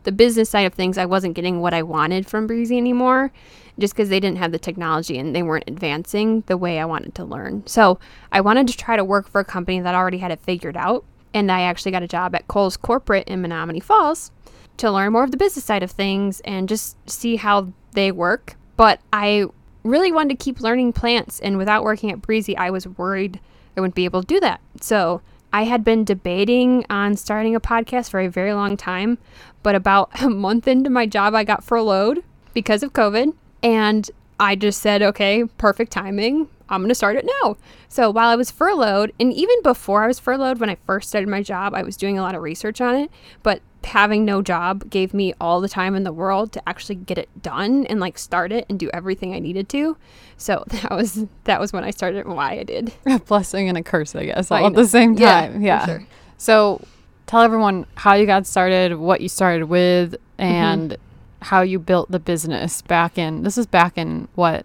the 0.04 0.12
business 0.12 0.50
side 0.50 0.66
of 0.66 0.74
things, 0.74 0.98
I 0.98 1.06
wasn't 1.06 1.34
getting 1.34 1.60
what 1.60 1.74
I 1.74 1.82
wanted 1.82 2.26
from 2.28 2.46
Breezy 2.46 2.76
anymore 2.76 3.32
just 3.78 3.94
because 3.94 4.08
they 4.08 4.20
didn't 4.20 4.38
have 4.38 4.52
the 4.52 4.58
technology 4.58 5.18
and 5.18 5.34
they 5.34 5.42
weren't 5.42 5.64
advancing 5.66 6.42
the 6.46 6.56
way 6.56 6.78
I 6.78 6.84
wanted 6.84 7.14
to 7.16 7.24
learn. 7.24 7.66
So 7.66 7.98
I 8.32 8.40
wanted 8.40 8.68
to 8.68 8.76
try 8.76 8.96
to 8.96 9.04
work 9.04 9.28
for 9.28 9.40
a 9.40 9.44
company 9.44 9.80
that 9.80 9.94
already 9.94 10.18
had 10.18 10.30
it 10.30 10.40
figured 10.40 10.76
out. 10.76 11.04
And 11.32 11.50
I 11.50 11.62
actually 11.62 11.92
got 11.92 12.02
a 12.02 12.08
job 12.08 12.34
at 12.34 12.46
Kohl's 12.46 12.76
Corporate 12.76 13.26
in 13.26 13.42
Menomonee 13.42 13.82
Falls 13.82 14.30
to 14.76 14.90
learn 14.90 15.12
more 15.12 15.24
of 15.24 15.30
the 15.30 15.36
business 15.36 15.64
side 15.64 15.82
of 15.82 15.90
things 15.90 16.40
and 16.40 16.68
just 16.68 16.96
see 17.10 17.36
how 17.36 17.72
they 17.92 18.12
work. 18.12 18.56
But 18.76 19.00
I 19.12 19.46
really 19.82 20.12
wanted 20.12 20.38
to 20.38 20.44
keep 20.44 20.60
learning 20.60 20.92
plants. 20.92 21.40
And 21.40 21.58
without 21.58 21.84
working 21.84 22.10
at 22.10 22.22
Breezy, 22.22 22.56
I 22.56 22.70
was 22.70 22.86
worried 22.86 23.40
I 23.76 23.80
wouldn't 23.80 23.94
be 23.94 24.04
able 24.04 24.22
to 24.22 24.26
do 24.26 24.40
that. 24.40 24.60
So 24.80 25.20
I 25.52 25.64
had 25.64 25.84
been 25.84 26.04
debating 26.04 26.84
on 26.90 27.16
starting 27.16 27.54
a 27.54 27.60
podcast 27.60 28.10
for 28.10 28.20
a 28.20 28.28
very 28.28 28.54
long 28.54 28.76
time, 28.76 29.18
but 29.62 29.74
about 29.74 30.10
a 30.22 30.30
month 30.30 30.66
into 30.68 30.90
my 30.90 31.06
job, 31.06 31.34
I 31.34 31.44
got 31.44 31.64
furloughed 31.64 32.22
because 32.52 32.82
of 32.82 32.92
COVID. 32.92 33.34
And 33.64 34.08
I 34.38 34.56
just 34.56 34.80
said, 34.80 35.02
okay, 35.02 35.44
perfect 35.58 35.90
timing. 35.90 36.48
I'm 36.68 36.80
going 36.80 36.88
to 36.88 36.94
start 36.94 37.16
it 37.16 37.28
now. 37.42 37.56
So 37.88 38.10
while 38.10 38.28
I 38.28 38.36
was 38.36 38.50
furloughed, 38.50 39.12
and 39.20 39.32
even 39.32 39.62
before 39.62 40.04
I 40.04 40.06
was 40.06 40.18
furloughed, 40.18 40.60
when 40.60 40.70
I 40.70 40.76
first 40.86 41.08
started 41.08 41.28
my 41.28 41.42
job, 41.42 41.74
I 41.74 41.82
was 41.82 41.96
doing 41.96 42.18
a 42.18 42.22
lot 42.22 42.34
of 42.34 42.42
research 42.42 42.80
on 42.80 42.94
it. 42.94 43.10
But 43.42 43.60
having 43.84 44.24
no 44.24 44.42
job 44.42 44.88
gave 44.90 45.12
me 45.12 45.34
all 45.40 45.60
the 45.60 45.68
time 45.68 45.94
in 45.94 46.04
the 46.04 46.12
world 46.12 46.52
to 46.52 46.68
actually 46.68 46.94
get 46.94 47.18
it 47.18 47.28
done 47.42 47.86
and 47.86 48.00
like 48.00 48.18
start 48.18 48.50
it 48.50 48.66
and 48.68 48.78
do 48.78 48.90
everything 48.92 49.34
I 49.34 49.38
needed 49.38 49.68
to. 49.70 49.96
So 50.36 50.64
that 50.68 50.90
was 50.90 51.26
that 51.44 51.60
was 51.60 51.72
when 51.72 51.84
I 51.84 51.90
started 51.90 52.26
and 52.26 52.34
why 52.34 52.52
I 52.52 52.64
did. 52.64 52.92
A 53.06 53.18
blessing 53.18 53.68
and 53.68 53.78
a 53.78 53.82
curse, 53.82 54.14
I 54.14 54.26
guess, 54.26 54.50
all 54.50 54.66
at 54.66 54.74
the 54.74 54.86
same 54.86 55.16
time. 55.16 55.62
Yeah. 55.62 55.80
yeah. 55.80 55.86
Sure. 55.86 56.06
So 56.38 56.82
tell 57.26 57.42
everyone 57.42 57.86
how 57.94 58.14
you 58.14 58.26
got 58.26 58.46
started, 58.46 58.96
what 58.96 59.20
you 59.20 59.28
started 59.28 59.66
with, 59.66 60.12
mm-hmm. 60.12 60.42
and 60.42 60.90
mm-hmm. 60.90 61.13
How 61.44 61.60
you 61.60 61.78
built 61.78 62.10
the 62.10 62.18
business 62.18 62.82
back 62.82 63.18
in 63.18 63.42
this 63.42 63.58
is 63.58 63.66
back 63.66 63.98
in 63.98 64.28
what 64.34 64.64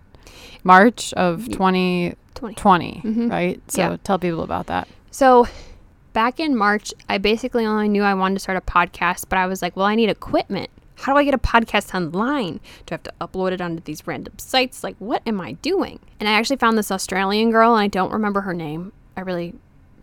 March 0.63 1.13
of 1.13 1.45
2020, 1.49 2.55
20. 2.55 3.01
Mm-hmm. 3.03 3.27
right? 3.29 3.61
So 3.71 3.81
yeah. 3.81 3.97
tell 4.03 4.17
people 4.17 4.43
about 4.43 4.67
that. 4.67 4.87
So 5.11 5.47
back 6.13 6.39
in 6.39 6.55
March, 6.55 6.93
I 7.07 7.17
basically 7.17 7.65
only 7.65 7.89
knew 7.89 8.03
I 8.03 8.13
wanted 8.13 8.35
to 8.35 8.39
start 8.39 8.57
a 8.57 8.61
podcast, 8.61 9.25
but 9.29 9.37
I 9.37 9.47
was 9.47 9.61
like, 9.61 9.75
well, 9.75 9.85
I 9.85 9.95
need 9.95 10.09
equipment. 10.09 10.69
How 10.95 11.13
do 11.13 11.19
I 11.19 11.23
get 11.23 11.33
a 11.33 11.37
podcast 11.37 11.93
online? 11.95 12.59
Do 12.85 12.91
I 12.91 12.95
have 12.95 13.03
to 13.03 13.13
upload 13.21 13.53
it 13.53 13.61
onto 13.61 13.81
these 13.83 14.05
random 14.05 14.37
sites? 14.37 14.83
Like, 14.83 14.95
what 14.99 15.21
am 15.25 15.39
I 15.39 15.53
doing? 15.53 15.99
And 16.19 16.27
I 16.27 16.33
actually 16.33 16.57
found 16.57 16.77
this 16.77 16.91
Australian 16.91 17.51
girl, 17.51 17.73
and 17.73 17.81
I 17.81 17.87
don't 17.87 18.11
remember 18.11 18.41
her 18.41 18.53
name. 18.53 18.91
I 19.15 19.21
really 19.21 19.53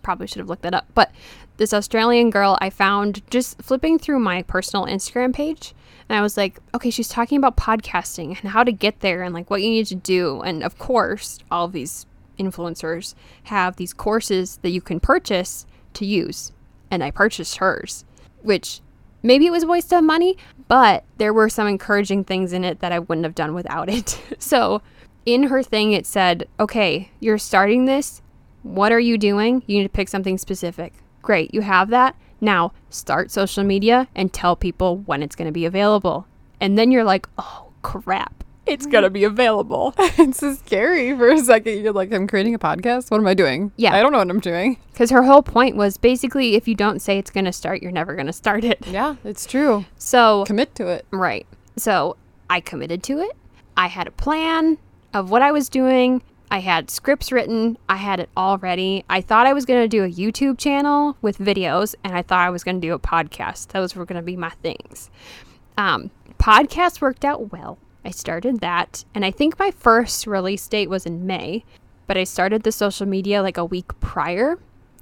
probably 0.02 0.26
should 0.26 0.38
have 0.38 0.48
looked 0.48 0.62
that 0.62 0.74
up. 0.74 0.86
But 0.94 1.12
this 1.58 1.74
Australian 1.74 2.30
girl 2.30 2.56
I 2.60 2.70
found 2.70 3.22
just 3.30 3.60
flipping 3.60 3.98
through 3.98 4.20
my 4.20 4.42
personal 4.42 4.86
Instagram 4.86 5.34
page. 5.34 5.74
And 6.08 6.16
I 6.16 6.22
was 6.22 6.36
like, 6.36 6.60
okay, 6.74 6.90
she's 6.90 7.08
talking 7.08 7.38
about 7.38 7.56
podcasting 7.56 8.38
and 8.40 8.50
how 8.50 8.62
to 8.62 8.72
get 8.72 9.00
there 9.00 9.22
and 9.22 9.34
like 9.34 9.50
what 9.50 9.62
you 9.62 9.70
need 9.70 9.86
to 9.86 9.94
do. 9.94 10.40
And 10.42 10.62
of 10.62 10.78
course, 10.78 11.38
all 11.50 11.64
of 11.66 11.72
these 11.72 12.06
influencers 12.38 13.14
have 13.44 13.76
these 13.76 13.92
courses 13.92 14.58
that 14.62 14.70
you 14.70 14.80
can 14.80 15.00
purchase 15.00 15.66
to 15.94 16.06
use. 16.06 16.52
And 16.90 17.02
I 17.02 17.10
purchased 17.10 17.56
hers, 17.56 18.04
which 18.42 18.80
maybe 19.22 19.46
it 19.46 19.50
was 19.50 19.64
a 19.64 19.68
waste 19.68 19.92
of 19.92 20.04
money, 20.04 20.36
but 20.68 21.04
there 21.18 21.32
were 21.32 21.48
some 21.48 21.66
encouraging 21.66 22.24
things 22.24 22.52
in 22.52 22.64
it 22.64 22.80
that 22.80 22.92
I 22.92 23.00
wouldn't 23.00 23.24
have 23.24 23.34
done 23.34 23.54
without 23.54 23.88
it. 23.88 24.20
so 24.38 24.82
in 25.24 25.44
her 25.44 25.62
thing, 25.62 25.92
it 25.92 26.06
said, 26.06 26.48
okay, 26.60 27.10
you're 27.18 27.38
starting 27.38 27.86
this. 27.86 28.22
What 28.62 28.92
are 28.92 29.00
you 29.00 29.18
doing? 29.18 29.62
You 29.66 29.78
need 29.78 29.84
to 29.84 29.88
pick 29.88 30.08
something 30.08 30.38
specific. 30.38 30.92
Great, 31.22 31.52
you 31.52 31.62
have 31.62 31.90
that. 31.90 32.14
Now 32.40 32.72
start 32.90 33.30
social 33.30 33.64
media 33.64 34.08
and 34.14 34.32
tell 34.32 34.56
people 34.56 34.98
when 34.98 35.22
it's 35.22 35.36
going 35.36 35.46
to 35.46 35.52
be 35.52 35.64
available. 35.64 36.26
And 36.60 36.78
then 36.78 36.90
you're 36.90 37.04
like, 37.04 37.28
oh 37.38 37.72
crap 37.82 38.44
it's 38.66 38.84
mm-hmm. 38.84 38.92
gonna 38.92 39.10
be 39.10 39.24
available. 39.24 39.94
it's 39.98 40.38
so 40.38 40.54
scary 40.54 41.16
for 41.16 41.30
a 41.30 41.38
second. 41.38 41.82
You're 41.82 41.92
like, 41.92 42.12
I'm 42.12 42.26
creating 42.26 42.54
a 42.54 42.58
podcast. 42.58 43.10
What 43.10 43.18
am 43.18 43.26
I 43.26 43.34
doing? 43.34 43.72
Yeah, 43.76 43.94
I 43.94 44.02
don't 44.02 44.12
know 44.12 44.18
what 44.18 44.28
I'm 44.28 44.40
doing. 44.40 44.78
Because 44.92 45.10
her 45.10 45.22
whole 45.22 45.42
point 45.42 45.76
was 45.76 45.96
basically, 45.96 46.56
if 46.56 46.66
you 46.66 46.74
don't 46.74 47.00
say 47.00 47.18
it's 47.18 47.30
gonna 47.30 47.52
start, 47.52 47.82
you're 47.82 47.92
never 47.92 48.14
gonna 48.14 48.32
start 48.32 48.64
it. 48.64 48.84
Yeah, 48.96 49.16
it's 49.24 49.44
true. 49.46 49.84
So 49.98 50.44
commit 50.46 50.74
to 50.76 50.86
it. 50.88 51.06
Right. 51.10 51.46
So 51.76 52.16
I 52.48 52.60
committed 52.60 53.02
to 53.04 53.18
it. 53.18 53.32
I 53.76 53.88
had 53.88 54.06
a 54.06 54.10
plan 54.10 54.78
of 55.12 55.30
what 55.30 55.42
I 55.42 55.52
was 55.52 55.68
doing. 55.68 56.22
I 56.50 56.60
had 56.60 56.90
scripts 56.90 57.32
written. 57.32 57.76
I 57.88 57.96
had 57.96 58.20
it 58.20 58.28
all 58.36 58.58
ready. 58.58 59.04
I 59.10 59.20
thought 59.20 59.46
I 59.46 59.52
was 59.52 59.64
going 59.64 59.82
to 59.82 59.88
do 59.88 60.04
a 60.04 60.10
YouTube 60.10 60.58
channel 60.58 61.16
with 61.20 61.38
videos, 61.38 61.94
and 62.04 62.16
I 62.16 62.22
thought 62.22 62.46
I 62.46 62.50
was 62.50 62.62
going 62.62 62.80
to 62.80 62.86
do 62.86 62.94
a 62.94 62.98
podcast. 62.98 63.68
Those 63.68 63.96
were 63.96 64.04
going 64.04 64.20
to 64.20 64.22
be 64.22 64.36
my 64.36 64.50
things. 64.62 65.10
Um, 65.76 66.10
podcast 66.38 67.00
worked 67.00 67.24
out 67.24 67.52
well. 67.52 67.78
I 68.04 68.10
started 68.10 68.60
that. 68.60 69.04
And 69.14 69.24
I 69.24 69.30
think 69.32 69.58
my 69.58 69.72
first 69.72 70.26
release 70.26 70.66
date 70.68 70.88
was 70.88 71.06
in 71.06 71.26
May, 71.26 71.64
but 72.06 72.16
I 72.16 72.24
started 72.24 72.62
the 72.62 72.72
social 72.72 73.06
media 73.06 73.42
like 73.42 73.56
a 73.56 73.64
week 73.64 73.98
prior. 74.00 74.58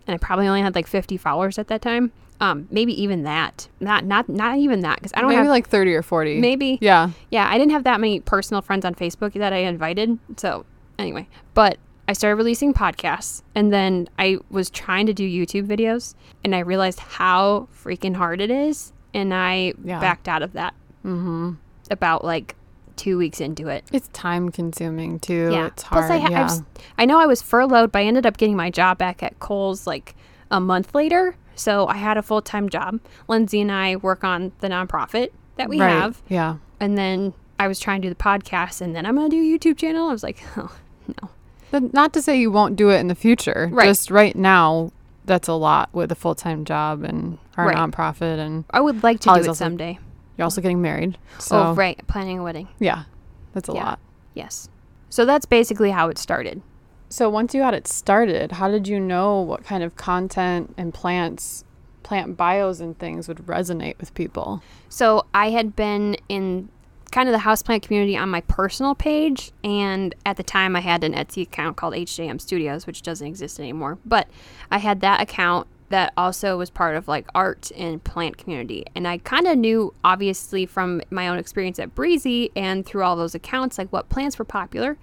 And 0.07 0.15
I 0.15 0.19
probably 0.19 0.49
only 0.49 0.63
had 0.63 0.75
like 0.75 0.87
50 0.87 1.17
followers 1.19 1.59
at 1.59 1.69
that 1.69 1.83
time. 1.83 2.13
Um, 2.41 2.67
maybe 2.71 3.01
even 3.01 3.23
that. 3.23 3.69
Not 3.79 4.05
not 4.05 4.29
not 4.29 4.59
even 4.59 4.81
that 4.81 4.97
because 4.97 5.13
I 5.15 5.21
don't 5.21 5.31
maybe 5.31 5.39
have 5.39 5.47
like 5.47 5.69
30 5.69 5.95
or 5.95 6.03
40. 6.03 6.41
Maybe. 6.41 6.79
Yeah. 6.81 7.11
Yeah, 7.31 7.49
I 7.49 7.59
didn't 7.59 7.73
have 7.73 7.85
that 7.85 8.01
many 8.01 8.21
personal 8.21 8.61
friends 8.61 8.85
on 8.85 8.95
Facebook 8.95 9.35
that 9.35 9.53
I 9.53 9.59
invited. 9.59 10.19
So, 10.37 10.67
anyway, 10.99 11.29
but 11.55 11.79
I 12.07 12.13
started 12.13 12.37
releasing 12.37 12.75
podcasts 12.75 13.43
and 13.55 13.73
then 13.73 14.09
I 14.19 14.39
was 14.51 14.71
trying 14.71 15.07
to 15.07 15.15
do 15.15 15.29
YouTube 15.29 15.67
videos 15.67 16.15
and 16.45 16.55
I 16.55 16.61
realized 16.61 17.01
how 17.01 17.69
freaking 17.75 18.15
hard 18.15 18.41
it 18.41 18.51
is 18.51 18.93
and 19.15 19.33
I 19.33 19.75
yeah. 19.83 20.01
backed 20.01 20.29
out 20.29 20.43
of 20.43 20.53
that. 20.53 20.75
hmm 21.03 21.53
About 21.91 22.25
like 22.25 22.57
two 22.97 23.19
weeks 23.19 23.41
into 23.41 23.69
it. 23.69 23.85
It's 23.93 24.09
time 24.09 24.51
consuming 24.51 25.19
too. 25.19 25.51
Yeah. 25.53 25.67
It's 25.67 25.83
hard. 25.83 26.07
Plus, 26.07 26.11
I, 26.11 26.19
ha- 26.19 26.29
yeah. 26.31 26.43
was, 26.45 26.63
I 26.99 27.07
know 27.07 27.19
I 27.19 27.27
was 27.27 27.43
furloughed, 27.43 27.93
but 27.93 28.01
I 28.01 28.05
ended 28.05 28.27
up 28.27 28.37
getting 28.37 28.57
my 28.57 28.71
job 28.71 28.99
back 28.99 29.23
at 29.23 29.39
Kohl's 29.39 29.87
like 29.87 30.15
a 30.51 30.61
month 30.61 30.95
later. 30.95 31.37
So 31.55 31.87
I 31.87 31.97
had 31.97 32.17
a 32.17 32.23
full 32.23 32.43
time 32.43 32.69
job. 32.69 33.01
Lindsay 33.29 33.61
and 33.61 33.73
I 33.73 33.97
work 33.97 34.25
on 34.25 34.53
the 34.61 34.69
nonprofit 34.69 35.31
that 35.57 35.69
we 35.69 35.81
right. 35.81 35.89
have. 35.89 36.23
Yeah. 36.29 36.57
And 36.81 36.99
then 36.99 37.33
I 37.59 37.69
was 37.69 37.79
trying 37.79 38.03
to 38.03 38.09
do 38.09 38.15
the 38.15 38.21
podcast, 38.21 38.81
and 38.81 38.95
then 38.97 39.07
I'm 39.07 39.15
going 39.15 39.31
to 39.31 39.37
do 39.37 39.43
a 39.43 39.59
YouTube 39.59 39.79
channel. 39.79 40.09
I 40.09 40.13
was 40.13 40.23
like, 40.23 40.43
oh, 40.57 40.75
no. 41.09 41.31
But 41.71 41.93
not 41.93 42.13
to 42.13 42.23
say 42.23 42.39
you 42.39 42.51
won't 42.51 42.77
do 42.77 42.91
it 42.91 42.99
in 42.99 43.09
the 43.09 43.15
future. 43.15 43.69
Right. 43.73 43.87
Just 43.87 44.11
right 44.11 44.37
now, 44.37 44.93
that's 45.25 45.49
a 45.49 45.55
lot 45.55 45.89
with 45.93 46.13
a 46.13 46.15
full 46.15 46.35
time 46.35 46.65
job 46.65 47.03
and 47.03 47.39
our 47.57 47.67
right. 47.67 47.77
nonprofit. 47.77 48.39
And 48.39 48.65
I 48.71 48.81
would 48.81 49.03
like 49.03 49.21
to 49.21 49.35
do 49.35 49.51
it 49.51 49.55
someday. 49.55 49.99
You're 50.37 50.45
also 50.45 50.61
getting 50.61 50.83
married. 50.83 51.19
Oh, 51.37 51.41
so 51.41 51.63
oh, 51.63 51.75
right. 51.75 52.01
Planning 52.07 52.41
a 52.41 52.43
wedding. 52.43 52.69
Yeah. 52.79 53.05
That's 53.53 53.69
a 53.69 53.73
yeah. 53.73 53.85
lot. 53.85 53.99
Yes. 54.35 54.69
So 55.11 55.25
that's 55.25 55.47
basically 55.47 55.91
how 55.91 56.09
it 56.09 56.19
started. 56.19 56.63
So 57.09 57.29
once 57.29 57.55
you 57.55 57.61
got 57.61 57.75
it 57.75 57.87
started, 57.87 58.53
how 58.53 58.69
did 58.69 58.89
you 58.89 58.99
know 58.99 59.41
what 59.41 59.65
kind 59.65 59.85
of 59.85 59.95
content 59.95 60.75
and 60.77 60.93
plants, 60.93 61.65
plant 62.03 62.37
bios 62.37 62.81
and 62.81 62.99
things 62.99 63.29
would 63.29 63.39
resonate 63.39 63.99
with 63.99 64.13
people? 64.15 64.63
So 64.89 65.25
I 65.33 65.51
had 65.51 65.77
been 65.77 66.17
in 66.29 66.69
kind 67.15 67.29
of 67.29 67.33
the 67.33 67.49
houseplant 67.49 67.83
community 67.83 68.17
on 68.17 68.29
my 68.29 68.41
personal 68.41 68.93
page. 68.93 69.53
And 69.63 70.13
at 70.27 70.37
the 70.37 70.43
time, 70.43 70.75
I 70.75 70.81
had 70.81 71.05
an 71.05 71.15
Etsy 71.15 71.43
account 71.43 71.77
called 71.77 71.95
HJM 71.95 72.41
Studios, 72.41 72.89
which 72.89 73.03
doesn't 73.03 73.27
exist 73.27 73.61
anymore. 73.61 73.99
But 74.05 74.27
I 74.69 74.79
had 74.79 75.01
that 75.03 75.23
account 75.23 75.69
that 75.91 76.13
also 76.17 76.59
was 76.59 76.71
part 76.71 76.97
of 76.97 77.07
like 77.07 77.29
art 77.33 77.71
and 77.77 78.03
plant 78.03 78.37
community. 78.37 78.85
And 78.97 79.07
I 79.07 79.19
kind 79.19 79.47
of 79.47 79.57
knew, 79.57 79.95
obviously, 80.03 80.67
from 80.67 81.03
my 81.11 81.29
own 81.29 81.39
experience 81.39 81.79
at 81.79 81.95
Breezy 81.95 82.51
and 82.57 82.85
through 82.85 83.05
all 83.05 83.15
those 83.15 83.37
accounts, 83.37 83.79
like 83.79 83.91
what 83.91 84.09
plants 84.09 84.37
were 84.37 84.45
popular. 84.45 84.99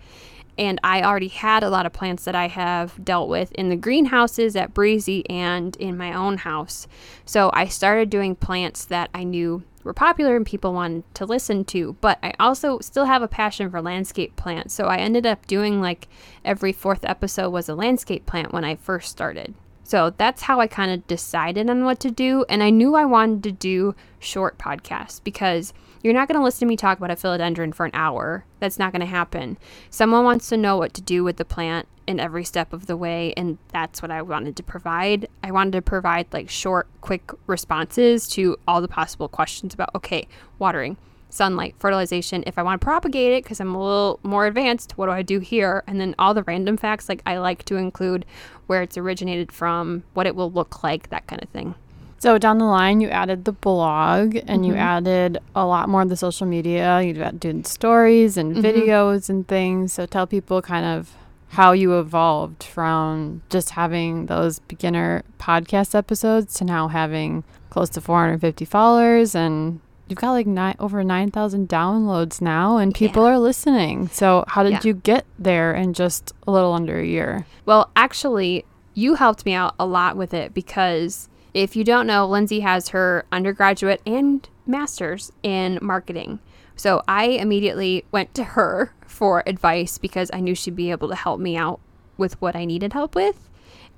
And 0.57 0.81
I 0.83 1.03
already 1.03 1.29
had 1.29 1.63
a 1.63 1.69
lot 1.69 1.85
of 1.85 1.93
plants 1.93 2.25
that 2.25 2.35
I 2.35 2.49
have 2.49 3.05
dealt 3.05 3.29
with 3.29 3.53
in 3.53 3.69
the 3.69 3.77
greenhouses 3.77 4.57
at 4.57 4.73
Breezy 4.73 5.27
and 5.29 5.77
in 5.77 5.97
my 5.97 6.11
own 6.11 6.39
house. 6.39 6.87
So 7.23 7.51
I 7.53 7.67
started 7.67 8.09
doing 8.09 8.35
plants 8.35 8.83
that 8.85 9.09
I 9.13 9.23
knew 9.23 9.63
were 9.83 9.93
popular 9.93 10.35
and 10.35 10.45
people 10.45 10.73
wanted 10.73 11.03
to 11.15 11.25
listen 11.25 11.65
to. 11.65 11.95
But 12.01 12.19
I 12.23 12.33
also 12.39 12.79
still 12.79 13.05
have 13.05 13.21
a 13.21 13.27
passion 13.27 13.69
for 13.69 13.81
landscape 13.81 14.35
plants. 14.35 14.73
So 14.73 14.85
I 14.85 14.97
ended 14.97 15.25
up 15.25 15.47
doing 15.47 15.81
like 15.81 16.07
every 16.45 16.73
fourth 16.73 17.05
episode 17.05 17.49
was 17.49 17.69
a 17.69 17.75
landscape 17.75 18.25
plant 18.25 18.53
when 18.53 18.63
I 18.63 18.75
first 18.75 19.09
started. 19.09 19.53
So 19.83 20.11
that's 20.11 20.43
how 20.43 20.61
I 20.61 20.67
kind 20.67 20.91
of 20.91 21.05
decided 21.07 21.69
on 21.69 21.83
what 21.83 21.99
to 21.99 22.11
do. 22.11 22.45
And 22.47 22.63
I 22.63 22.69
knew 22.69 22.95
I 22.95 23.05
wanted 23.05 23.43
to 23.43 23.51
do 23.51 23.95
short 24.19 24.57
podcasts 24.57 25.21
because 25.21 25.73
you're 26.03 26.13
not 26.13 26.27
going 26.27 26.39
to 26.39 26.43
listen 26.43 26.61
to 26.61 26.65
me 26.65 26.77
talk 26.77 26.97
about 26.97 27.11
a 27.11 27.15
philodendron 27.15 27.73
for 27.73 27.85
an 27.85 27.91
hour. 27.93 28.45
That's 28.59 28.79
not 28.79 28.91
going 28.91 29.01
to 29.01 29.05
happen. 29.05 29.57
Someone 29.89 30.23
wants 30.23 30.49
to 30.49 30.57
know 30.57 30.77
what 30.77 30.93
to 30.95 31.01
do 31.01 31.23
with 31.23 31.37
the 31.37 31.45
plant 31.45 31.87
in 32.07 32.19
every 32.19 32.43
step 32.43 32.73
of 32.73 32.87
the 32.87 32.97
way. 32.97 33.33
And 33.37 33.57
that's 33.69 34.01
what 34.01 34.11
I 34.11 34.21
wanted 34.21 34.55
to 34.57 34.63
provide. 34.63 35.27
I 35.43 35.51
wanted 35.51 35.73
to 35.73 35.81
provide 35.81 36.27
like 36.31 36.49
short, 36.49 36.87
quick 37.01 37.31
responses 37.47 38.27
to 38.29 38.57
all 38.67 38.81
the 38.81 38.87
possible 38.87 39.27
questions 39.27 39.73
about 39.73 39.89
okay, 39.95 40.27
watering, 40.59 40.97
sunlight, 41.29 41.75
fertilization. 41.79 42.43
If 42.45 42.57
I 42.57 42.63
want 42.63 42.81
to 42.81 42.85
propagate 42.85 43.33
it 43.33 43.43
because 43.43 43.59
I'm 43.59 43.73
a 43.73 43.83
little 43.83 44.19
more 44.23 44.45
advanced, 44.45 44.97
what 44.97 45.07
do 45.07 45.11
I 45.11 45.21
do 45.21 45.39
here? 45.39 45.83
And 45.87 45.99
then 45.99 46.15
all 46.19 46.33
the 46.33 46.43
random 46.43 46.77
facts, 46.77 47.09
like 47.09 47.21
I 47.25 47.37
like 47.37 47.63
to 47.65 47.77
include 47.77 48.25
where 48.67 48.81
it's 48.81 48.97
originated 48.97 49.51
from, 49.51 50.03
what 50.13 50.27
it 50.27 50.35
will 50.35 50.51
look 50.51 50.83
like, 50.83 51.09
that 51.09 51.27
kind 51.27 51.41
of 51.41 51.49
thing. 51.49 51.75
So 52.21 52.37
down 52.37 52.59
the 52.59 52.65
line, 52.65 53.01
you 53.01 53.09
added 53.09 53.45
the 53.45 53.51
blog 53.51 54.35
and 54.35 54.61
mm-hmm. 54.61 54.63
you 54.65 54.75
added 54.75 55.39
a 55.55 55.65
lot 55.65 55.89
more 55.89 56.03
of 56.03 56.09
the 56.09 56.15
social 56.15 56.45
media. 56.45 57.01
You 57.01 57.13
did 57.15 57.65
stories 57.65 58.37
and 58.37 58.55
mm-hmm. 58.55 58.63
videos 58.63 59.27
and 59.27 59.47
things. 59.47 59.93
So 59.93 60.05
tell 60.05 60.27
people 60.27 60.61
kind 60.61 60.85
of 60.85 61.15
how 61.49 61.71
you 61.71 61.97
evolved 61.97 62.61
from 62.61 63.41
just 63.49 63.71
having 63.71 64.27
those 64.27 64.59
beginner 64.59 65.23
podcast 65.39 65.95
episodes 65.95 66.53
to 66.59 66.63
now 66.63 66.89
having 66.89 67.43
close 67.71 67.89
to 67.89 68.01
450 68.01 68.65
followers 68.65 69.33
and 69.33 69.79
you've 70.07 70.19
got 70.19 70.33
like 70.33 70.45
nine 70.45 70.75
over 70.77 71.03
9,000 71.03 71.67
downloads 71.67 72.39
now 72.39 72.77
and 72.77 72.93
people 72.93 73.23
yeah. 73.23 73.31
are 73.31 73.39
listening. 73.39 74.09
So 74.09 74.45
how 74.47 74.61
did 74.61 74.73
yeah. 74.73 74.81
you 74.83 74.93
get 74.93 75.25
there 75.39 75.73
in 75.73 75.93
just 75.93 76.33
a 76.45 76.51
little 76.51 76.73
under 76.73 76.99
a 76.99 77.05
year? 77.05 77.47
Well, 77.65 77.89
actually, 77.95 78.63
you 78.93 79.15
helped 79.15 79.43
me 79.43 79.55
out 79.55 79.73
a 79.79 79.87
lot 79.87 80.17
with 80.17 80.35
it 80.35 80.53
because 80.53 81.27
if 81.53 81.75
you 81.75 81.83
don't 81.83 82.07
know, 82.07 82.27
Lindsay 82.27 82.61
has 82.61 82.89
her 82.89 83.25
undergraduate 83.31 84.01
and 84.05 84.47
master's 84.65 85.31
in 85.43 85.79
marketing. 85.81 86.39
So 86.75 87.03
I 87.07 87.25
immediately 87.25 88.05
went 88.11 88.33
to 88.35 88.43
her 88.43 88.93
for 89.05 89.43
advice 89.45 89.97
because 89.97 90.31
I 90.33 90.39
knew 90.39 90.55
she'd 90.55 90.75
be 90.75 90.91
able 90.91 91.09
to 91.09 91.15
help 91.15 91.39
me 91.39 91.57
out 91.57 91.79
with 92.17 92.41
what 92.41 92.55
I 92.55 92.65
needed 92.65 92.93
help 92.93 93.15
with. 93.15 93.49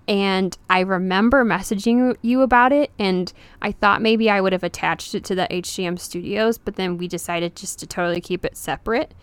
And 0.08 0.58
I 0.70 0.82
remember 0.82 1.46
messaging 1.46 2.18
you 2.22 2.42
about 2.42 2.74
it, 2.74 2.92
and 3.00 3.32
I 3.62 3.72
thought 3.72 4.02
maybe 4.02 4.30
I 4.30 4.42
would 4.42 4.52
have 4.52 4.64
attached 4.64 5.16
it 5.16 5.24
to 5.26 5.36
the 5.36 5.48
HGM 5.50 5.98
studios, 5.98 6.58
but 6.58 6.76
then 6.76 6.98
we 6.98 7.08
decided 7.08 7.56
just 7.56 7.80
to 7.80 7.88
totally 7.88 8.20
keep 8.20 8.44
it 8.44 8.58
separate. 8.58 9.14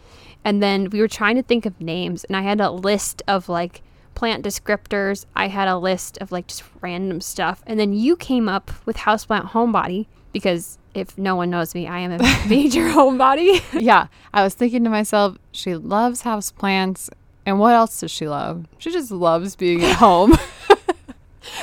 And 0.42 0.62
then 0.62 0.88
we 0.88 1.00
were 1.00 1.08
trying 1.08 1.36
to 1.36 1.42
think 1.42 1.66
of 1.66 1.80
names, 1.82 2.24
and 2.24 2.34
I 2.34 2.42
had 2.42 2.62
a 2.62 2.70
list 2.70 3.22
of 3.28 3.50
like 3.50 3.82
plant 4.20 4.44
descriptors. 4.44 5.24
I 5.34 5.48
had 5.48 5.66
a 5.66 5.78
list 5.78 6.18
of 6.18 6.30
like 6.30 6.46
just 6.46 6.62
random 6.82 7.22
stuff. 7.22 7.62
And 7.66 7.80
then 7.80 7.94
you 7.94 8.16
came 8.16 8.50
up 8.50 8.70
with 8.84 8.98
houseplant 8.98 9.52
homebody 9.52 10.08
because 10.34 10.76
if 10.94 11.16
no 11.16 11.36
one 11.36 11.48
knows 11.48 11.74
me, 11.74 11.88
I 11.88 12.00
am 12.00 12.12
a 12.12 12.18
major 12.46 12.90
homebody. 12.90 13.62
yeah. 13.80 14.08
I 14.34 14.44
was 14.44 14.52
thinking 14.52 14.84
to 14.84 14.90
myself, 14.90 15.38
she 15.52 15.74
loves 15.74 16.20
houseplants. 16.24 17.08
And 17.46 17.58
what 17.58 17.74
else 17.74 17.98
does 17.98 18.10
she 18.10 18.28
love? 18.28 18.66
She 18.76 18.92
just 18.92 19.10
loves 19.10 19.56
being 19.56 19.82
at 19.82 19.96
home. 20.06 20.32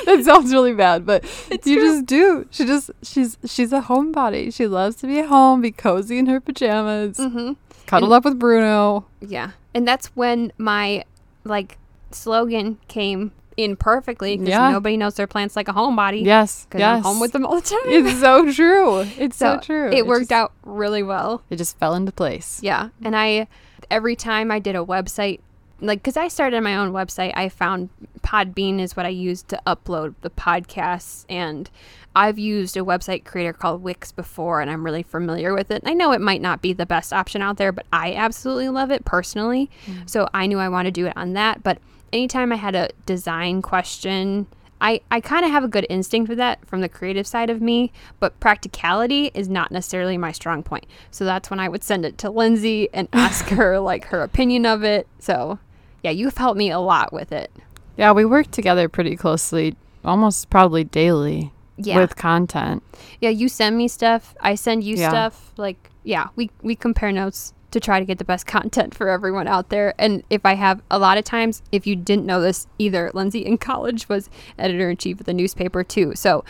that 0.06 0.24
sounds 0.26 0.52
really 0.52 0.74
bad, 0.74 1.06
but 1.06 1.26
it's 1.52 1.68
you 1.68 1.76
true. 1.76 1.86
just 1.86 2.06
do. 2.08 2.48
She 2.50 2.66
just 2.66 2.90
she's 3.04 3.38
she's 3.46 3.72
a 3.72 3.82
homebody. 3.82 4.52
She 4.52 4.66
loves 4.66 4.96
to 4.98 5.08
be 5.08 5.20
at 5.20 5.28
home, 5.28 5.62
be 5.62 5.72
cozy 5.72 6.18
in 6.18 6.26
her 6.26 6.42
pajamas, 6.42 7.18
mm-hmm. 7.18 7.54
cuddle 7.86 8.12
and, 8.12 8.18
up 8.18 8.26
with 8.26 8.40
Bruno. 8.40 9.06
Yeah, 9.22 9.52
and 9.76 9.88
that's 9.88 10.08
when 10.16 10.52
my 10.58 11.04
like 11.44 11.78
slogan 12.12 12.80
came 12.88 13.32
in 13.58 13.76
perfectly 13.76 14.38
because 14.38 14.50
yeah. 14.50 14.70
nobody 14.70 14.96
knows 14.96 15.16
their 15.16 15.28
plants 15.28 15.56
like 15.56 15.68
a 15.68 15.74
homebody. 15.74 16.24
Yes, 16.24 16.66
because 16.66 16.80
yes. 16.80 16.98
I'm 16.98 17.04
home 17.04 17.20
with 17.20 17.32
them 17.32 17.46
all 17.46 17.56
the 17.56 17.62
time. 17.62 17.80
It's 17.86 18.20
so 18.20 18.52
true. 18.54 19.00
It's 19.18 19.38
so, 19.38 19.56
so 19.56 19.60
true. 19.60 19.88
It, 19.88 20.00
it 20.00 20.08
worked 20.08 20.30
just, 20.30 20.32
out 20.32 20.54
really 20.64 21.04
well. 21.04 21.42
It 21.50 21.58
just 21.58 21.78
fell 21.80 21.96
into 21.96 22.12
place. 22.12 22.60
Yeah, 22.62 22.90
and 23.04 23.16
I 23.16 23.48
every 23.90 24.16
time 24.16 24.52
I 24.52 24.60
did 24.60 24.76
a 24.76 24.86
website 24.86 25.40
like 25.80 26.00
because 26.00 26.18
I 26.18 26.28
started 26.28 26.62
my 26.62 26.76
own 26.76 26.92
website, 26.92 27.34
I 27.36 27.50
found 27.50 27.90
Podbean 28.22 28.80
is 28.80 28.96
what 28.96 29.06
I 29.06 29.10
used 29.10 29.48
to 29.50 29.62
upload 29.66 30.16
the 30.22 30.30
podcasts, 30.30 31.26
and 31.30 31.70
I've 32.16 32.40
used 32.40 32.78
a 32.78 32.82
website 32.82 33.26
creator 33.26 33.54
called 33.54 33.84
Wix 33.84 34.12
before, 34.12 34.62
and 34.62 34.70
I'm 34.72 34.84
really 34.84 35.04
familiar 35.04 35.54
with 35.54 35.72
it. 35.72 35.84
I 35.86 35.94
know 35.94 36.12
it 36.12 36.22
might 36.22 36.42
not 36.42 36.62
be 36.62 36.74
the 36.74 36.86
best 36.86 37.14
option 37.14 37.42
out 37.42 37.58
there, 37.58 37.72
but 37.72 37.86
I 37.94 38.14
absolutely 38.14 38.70
love 38.70 38.92
it 38.92 39.06
personally. 39.06 39.70
Mm. 39.86 40.10
So 40.10 40.28
I 40.34 40.48
knew 40.48 40.60
I 40.60 40.70
wanted 40.70 40.96
to 40.96 41.02
do 41.02 41.08
it 41.08 41.14
on 41.16 41.34
that. 41.34 41.64
But 41.64 41.78
anytime 42.14 42.52
I 42.52 42.56
had 42.56 42.76
a 42.76 42.90
design 43.06 43.62
question, 43.62 44.48
I, 44.80 45.02
I 45.10 45.22
kind 45.22 45.44
of 45.44 45.52
have 45.52 45.64
a 45.64 45.68
good 45.68 45.88
instinct 45.90 46.30
for 46.30 46.36
that 46.36 46.66
from 46.66 46.82
the 46.82 46.90
creative 46.90 47.26
side 47.26 47.50
of 47.50 47.62
me, 47.62 47.92
but 48.20 48.40
practicality 48.40 49.32
is 49.34 49.50
not 49.50 49.72
necessarily 49.72 50.18
my 50.18 50.32
strong 50.32 50.62
point. 50.64 50.86
So 51.10 51.26
that's 51.26 51.50
when 51.50 51.60
I 51.60 51.68
would 51.68 51.84
send 51.84 52.06
it 52.06 52.18
to 52.20 52.30
Lindsay 52.30 52.90
and 52.94 53.08
ask 53.14 53.48
her 53.50 53.80
like 53.80 54.06
her 54.06 54.22
opinion 54.22 54.66
of 54.66 54.84
it. 54.84 55.08
So 55.20 55.60
yeah, 56.04 56.12
you've 56.12 56.38
helped 56.38 56.58
me 56.58 56.70
a 56.70 56.80
lot 56.80 57.12
with 57.12 57.32
it. 57.32 57.52
Yeah, 57.98 58.12
we 58.12 58.26
work 58.26 58.52
together 58.52 58.88
pretty 58.88 59.16
closely, 59.16 59.76
almost 60.06 60.52
probably 60.52 60.84
daily 60.84 61.52
yeah. 61.78 61.98
with 62.00 62.16
content. 62.16 62.84
Yeah, 63.20 63.30
you 63.30 63.50
send 63.50 63.78
me 63.78 63.88
stuff, 63.88 64.36
I 64.40 64.54
send 64.56 64.84
you 64.84 64.96
yeah. 64.96 65.10
stuff. 65.10 65.54
Like, 65.58 65.90
yeah, 66.04 66.28
we 66.36 66.52
we 66.62 66.76
compare 66.76 67.12
notes 67.12 67.54
to 67.80 67.86
try 67.86 68.00
to 68.00 68.06
get 68.06 68.18
the 68.18 68.26
best 68.26 68.46
content 68.46 68.96
for 68.96 69.10
everyone 69.10 69.48
out 69.48 69.70
there. 69.70 69.94
And 69.98 70.24
if 70.30 70.46
I 70.46 70.56
have 70.56 70.82
a 70.90 71.00
lot 71.00 71.18
of 71.18 71.24
times, 71.24 71.62
if 71.72 71.86
you 71.86 71.96
didn't 71.96 72.26
know 72.26 72.42
this 72.42 72.68
either, 72.80 73.12
Lindsay 73.14 73.46
in 73.46 73.58
college 73.58 74.10
was 74.10 74.30
editor 74.58 74.90
in 74.90 74.98
chief 74.98 75.20
of 75.20 75.26
the 75.26 75.34
newspaper 75.34 75.84
too. 75.84 76.14
So 76.16 76.44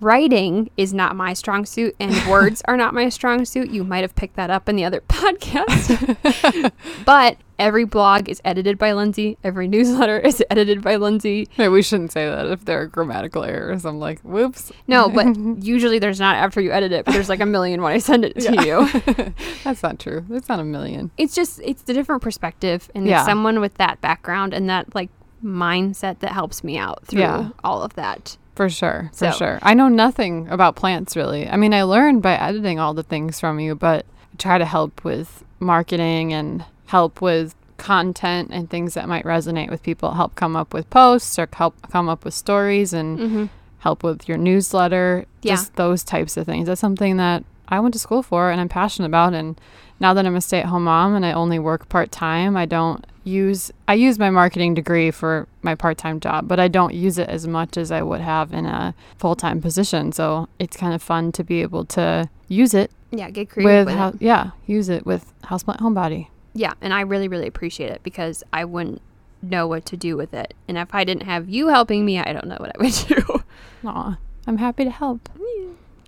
writing 0.00 0.70
is 0.76 0.92
not 0.92 1.16
my 1.16 1.32
strong 1.32 1.64
suit 1.64 1.94
and 1.98 2.14
words 2.30 2.62
are 2.66 2.76
not 2.76 2.94
my 2.94 3.08
strong 3.08 3.44
suit. 3.44 3.70
You 3.70 3.84
might 3.84 4.02
have 4.02 4.14
picked 4.14 4.36
that 4.36 4.50
up 4.50 4.68
in 4.68 4.76
the 4.76 4.84
other 4.84 5.00
podcast. 5.08 6.72
but 7.04 7.38
every 7.58 7.84
blog 7.84 8.28
is 8.28 8.40
edited 8.44 8.78
by 8.78 8.92
Lindsay. 8.92 9.38
Every 9.44 9.68
newsletter 9.68 10.18
is 10.18 10.42
edited 10.50 10.82
by 10.82 10.96
Lindsay. 10.96 11.48
We 11.56 11.82
shouldn't 11.82 12.12
say 12.12 12.26
that 12.26 12.46
if 12.46 12.64
there 12.64 12.80
are 12.80 12.86
grammatical 12.86 13.44
errors. 13.44 13.84
I'm 13.84 13.98
like, 13.98 14.20
whoops. 14.20 14.72
No, 14.86 15.08
but 15.08 15.36
usually 15.62 15.98
there's 15.98 16.20
not 16.20 16.36
after 16.36 16.60
you 16.60 16.72
edit 16.72 16.92
it, 16.92 17.04
but 17.04 17.12
there's 17.12 17.28
like 17.28 17.40
a 17.40 17.46
million 17.46 17.82
when 17.82 17.92
I 17.92 17.98
send 17.98 18.24
it 18.24 18.38
to 18.40 18.54
yeah. 18.54 18.62
you. 18.62 19.34
That's 19.64 19.82
not 19.82 19.98
true. 19.98 20.24
It's 20.30 20.48
not 20.48 20.60
a 20.60 20.64
million. 20.64 21.10
It's 21.16 21.34
just 21.34 21.60
it's 21.64 21.82
the 21.82 21.94
different 21.94 22.22
perspective 22.22 22.90
and 22.94 23.06
yeah. 23.06 23.24
someone 23.24 23.60
with 23.60 23.74
that 23.74 24.00
background 24.00 24.52
and 24.52 24.68
that 24.68 24.94
like 24.94 25.10
mindset 25.44 26.20
that 26.20 26.32
helps 26.32 26.64
me 26.64 26.78
out 26.78 27.06
through 27.06 27.20
yeah. 27.20 27.50
all 27.62 27.82
of 27.82 27.94
that. 27.94 28.36
For 28.54 28.68
sure. 28.68 29.10
For 29.12 29.32
so. 29.32 29.38
sure. 29.38 29.58
I 29.62 29.74
know 29.74 29.88
nothing 29.88 30.48
about 30.48 30.76
plants 30.76 31.16
really. 31.16 31.48
I 31.48 31.56
mean, 31.56 31.74
I 31.74 31.82
learned 31.82 32.22
by 32.22 32.34
editing 32.34 32.78
all 32.78 32.94
the 32.94 33.02
things 33.02 33.40
from 33.40 33.58
you, 33.60 33.74
but 33.74 34.06
I 34.32 34.36
try 34.36 34.58
to 34.58 34.64
help 34.64 35.04
with 35.04 35.44
marketing 35.58 36.32
and 36.32 36.64
help 36.86 37.20
with 37.20 37.54
content 37.76 38.50
and 38.52 38.70
things 38.70 38.94
that 38.94 39.08
might 39.08 39.24
resonate 39.24 39.70
with 39.70 39.82
people, 39.82 40.14
help 40.14 40.34
come 40.36 40.56
up 40.56 40.72
with 40.72 40.88
posts 40.90 41.38
or 41.38 41.48
help 41.52 41.74
come 41.90 42.08
up 42.08 42.24
with 42.24 42.34
stories 42.34 42.92
and 42.92 43.18
mm-hmm. 43.18 43.44
help 43.80 44.02
with 44.02 44.28
your 44.28 44.38
newsletter. 44.38 45.26
Yeah. 45.42 45.54
Just 45.54 45.74
those 45.76 46.04
types 46.04 46.36
of 46.36 46.46
things. 46.46 46.68
That's 46.68 46.80
something 46.80 47.16
that 47.16 47.44
I 47.68 47.80
went 47.80 47.94
to 47.94 47.98
school 47.98 48.22
for 48.22 48.50
and 48.50 48.60
I'm 48.60 48.68
passionate 48.68 49.08
about. 49.08 49.34
And 49.34 49.60
now 50.04 50.12
that 50.12 50.26
I'm 50.26 50.36
a 50.36 50.40
stay 50.42 50.58
at 50.58 50.66
home 50.66 50.84
mom 50.84 51.14
and 51.14 51.24
I 51.24 51.32
only 51.32 51.58
work 51.58 51.88
part 51.88 52.12
time, 52.12 52.58
I 52.58 52.66
don't 52.66 53.06
use 53.24 53.72
I 53.88 53.94
use 53.94 54.18
my 54.18 54.28
marketing 54.28 54.74
degree 54.74 55.10
for 55.10 55.48
my 55.62 55.74
part-time 55.74 56.20
job, 56.20 56.46
but 56.46 56.60
I 56.60 56.68
don't 56.68 56.92
use 56.92 57.16
it 57.16 57.26
as 57.30 57.46
much 57.46 57.78
as 57.78 57.90
I 57.90 58.02
would 58.02 58.20
have 58.20 58.52
in 58.52 58.66
a 58.66 58.94
full-time 59.16 59.62
position. 59.62 60.12
So 60.12 60.46
it's 60.58 60.76
kind 60.76 60.92
of 60.92 61.02
fun 61.02 61.32
to 61.32 61.42
be 61.42 61.62
able 61.62 61.86
to 61.96 62.28
use 62.48 62.74
it. 62.74 62.90
Yeah, 63.12 63.30
get 63.30 63.48
creative 63.48 63.86
with, 63.86 63.96
with 63.96 64.20
yeah, 64.20 64.50
use 64.66 64.90
it 64.90 65.06
with 65.06 65.32
Houseplant 65.44 65.78
Homebody. 65.78 66.28
Yeah, 66.52 66.74
and 66.82 66.92
I 66.92 67.00
really 67.00 67.26
really 67.26 67.46
appreciate 67.46 67.90
it 67.90 68.02
because 68.02 68.44
I 68.52 68.66
wouldn't 68.66 69.00
know 69.40 69.66
what 69.66 69.86
to 69.86 69.96
do 69.96 70.18
with 70.18 70.34
it. 70.34 70.52
And 70.68 70.76
if 70.76 70.94
I 70.94 71.04
didn't 71.04 71.22
have 71.22 71.48
you 71.48 71.68
helping 71.68 72.04
me, 72.04 72.18
I 72.18 72.34
don't 72.34 72.46
know 72.46 72.58
what 72.60 72.72
I 72.74 72.78
would 72.78 72.92
do. 73.08 73.42
Aw, 73.88 74.18
I'm 74.46 74.58
happy 74.58 74.84
to 74.84 74.90
help. 74.90 75.30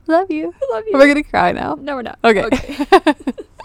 Love 0.07 0.31
you. 0.31 0.55
I 0.55 0.75
love 0.75 0.85
you. 0.87 0.95
Are 0.95 1.01
we 1.01 1.09
gonna 1.09 1.23
cry 1.23 1.53
now? 1.53 1.77
No, 1.81 1.97
we're 1.97 2.03
not. 2.03 2.19
Okay. 2.23 2.45
okay. 2.45 2.87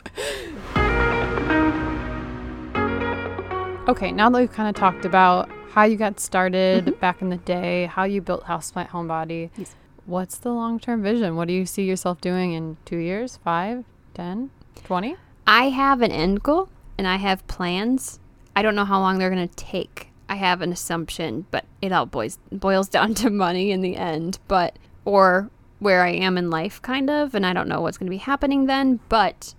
Okay, 3.87 4.11
now 4.11 4.29
that 4.29 4.39
we've 4.39 4.51
kind 4.51 4.69
of 4.69 4.75
talked 4.75 5.05
about 5.05 5.49
how 5.71 5.83
you 5.83 5.97
got 5.97 6.19
started 6.19 6.85
mm-hmm. 6.85 6.99
back 6.99 7.21
in 7.21 7.29
the 7.29 7.37
day, 7.37 7.87
how 7.87 8.03
you 8.03 8.21
built 8.21 8.43
Houseplant 8.43 8.89
Homebody, 8.89 9.49
yes. 9.57 9.75
what's 10.05 10.37
the 10.37 10.51
long 10.51 10.79
term 10.79 11.01
vision? 11.01 11.35
What 11.35 11.47
do 11.47 11.53
you 11.53 11.65
see 11.65 11.83
yourself 11.83 12.21
doing 12.21 12.53
in 12.53 12.77
two 12.85 12.97
years, 12.97 13.37
five, 13.43 13.83
ten, 14.13 14.51
twenty? 14.83 15.15
I 15.47 15.69
have 15.69 16.01
an 16.01 16.11
end 16.11 16.43
goal 16.43 16.69
and 16.97 17.07
I 17.07 17.15
have 17.15 17.45
plans. 17.47 18.19
I 18.55 18.61
don't 18.61 18.75
know 18.75 18.85
how 18.85 18.99
long 18.99 19.17
they're 19.17 19.29
going 19.29 19.47
to 19.47 19.55
take. 19.55 20.09
I 20.29 20.35
have 20.35 20.61
an 20.61 20.71
assumption, 20.71 21.45
but 21.51 21.65
it 21.81 21.91
all 21.91 22.05
boils, 22.05 22.37
boils 22.51 22.87
down 22.97 23.15
to 23.15 23.29
money 23.29 23.71
in 23.71 23.81
the 23.81 23.95
end, 23.97 24.39
but, 24.47 24.77
or 25.03 25.49
where 25.79 26.03
I 26.03 26.11
am 26.11 26.37
in 26.37 26.49
life, 26.49 26.81
kind 26.81 27.09
of. 27.09 27.33
And 27.33 27.45
I 27.45 27.53
don't 27.53 27.67
know 27.67 27.81
what's 27.81 27.97
going 27.97 28.07
to 28.07 28.11
be 28.11 28.17
happening 28.17 28.67
then, 28.67 28.99
but 29.09 29.55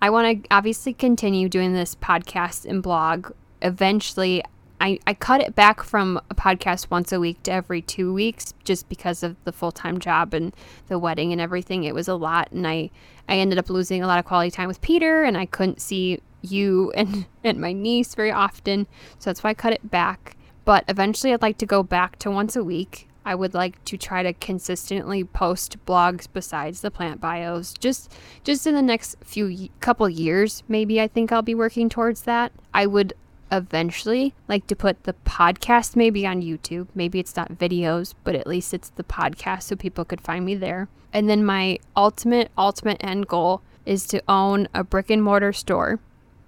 I 0.00 0.10
want 0.10 0.44
to 0.44 0.48
obviously 0.54 0.92
continue 0.92 1.48
doing 1.48 1.72
this 1.72 1.94
podcast 1.94 2.66
and 2.66 2.82
blog 2.82 3.32
eventually 3.62 4.42
I, 4.80 4.98
I 5.06 5.14
cut 5.14 5.40
it 5.40 5.54
back 5.54 5.82
from 5.82 6.20
a 6.30 6.34
podcast 6.34 6.90
once 6.90 7.12
a 7.12 7.20
week 7.20 7.42
to 7.44 7.52
every 7.52 7.80
two 7.80 8.12
weeks 8.12 8.52
just 8.64 8.88
because 8.88 9.22
of 9.22 9.36
the 9.44 9.52
full 9.52 9.72
time 9.72 9.98
job 9.98 10.34
and 10.34 10.54
the 10.88 10.98
wedding 10.98 11.32
and 11.32 11.40
everything. 11.40 11.84
It 11.84 11.94
was 11.94 12.08
a 12.08 12.14
lot, 12.14 12.52
and 12.52 12.66
I, 12.66 12.90
I 13.28 13.38
ended 13.38 13.58
up 13.58 13.70
losing 13.70 14.02
a 14.02 14.06
lot 14.06 14.18
of 14.18 14.24
quality 14.24 14.50
time 14.50 14.68
with 14.68 14.80
Peter, 14.82 15.22
and 15.22 15.36
I 15.36 15.46
couldn't 15.46 15.80
see 15.80 16.20
you 16.42 16.92
and, 16.96 17.26
and 17.42 17.58
my 17.58 17.72
niece 17.72 18.14
very 18.14 18.30
often. 18.30 18.86
So 19.18 19.30
that's 19.30 19.42
why 19.42 19.50
I 19.50 19.54
cut 19.54 19.72
it 19.72 19.90
back. 19.90 20.36
But 20.64 20.84
eventually, 20.88 21.32
I'd 21.32 21.42
like 21.42 21.58
to 21.58 21.66
go 21.66 21.82
back 21.82 22.18
to 22.20 22.30
once 22.30 22.54
a 22.56 22.64
week. 22.64 23.08
I 23.26 23.34
would 23.34 23.54
like 23.54 23.84
to 23.86 23.98
try 23.98 24.22
to 24.22 24.32
consistently 24.32 25.24
post 25.24 25.84
blogs 25.84 26.28
besides 26.32 26.80
the 26.80 26.92
plant 26.92 27.20
bios. 27.20 27.74
Just 27.74 28.14
just 28.44 28.68
in 28.68 28.74
the 28.74 28.82
next 28.82 29.16
few 29.24 29.68
couple 29.80 30.08
years, 30.08 30.62
maybe 30.68 31.00
I 31.00 31.08
think 31.08 31.32
I'll 31.32 31.42
be 31.42 31.54
working 31.54 31.88
towards 31.88 32.22
that. 32.22 32.52
I 32.72 32.86
would 32.86 33.14
eventually 33.50 34.32
like 34.48 34.68
to 34.68 34.76
put 34.76 35.02
the 35.02 35.14
podcast 35.24 35.96
maybe 35.96 36.24
on 36.24 36.40
YouTube. 36.40 36.86
Maybe 36.94 37.18
it's 37.18 37.34
not 37.34 37.58
videos, 37.58 38.14
but 38.22 38.36
at 38.36 38.46
least 38.46 38.72
it's 38.72 38.90
the 38.90 39.04
podcast 39.04 39.64
so 39.64 39.76
people 39.76 40.04
could 40.04 40.20
find 40.20 40.44
me 40.44 40.54
there. 40.54 40.88
And 41.12 41.28
then 41.28 41.44
my 41.44 41.78
ultimate, 41.96 42.52
ultimate 42.56 42.98
end 43.00 43.26
goal 43.26 43.60
is 43.84 44.06
to 44.06 44.22
own 44.28 44.68
a 44.72 44.84
brick 44.84 45.10
and 45.10 45.22
mortar 45.22 45.52
store 45.52 45.98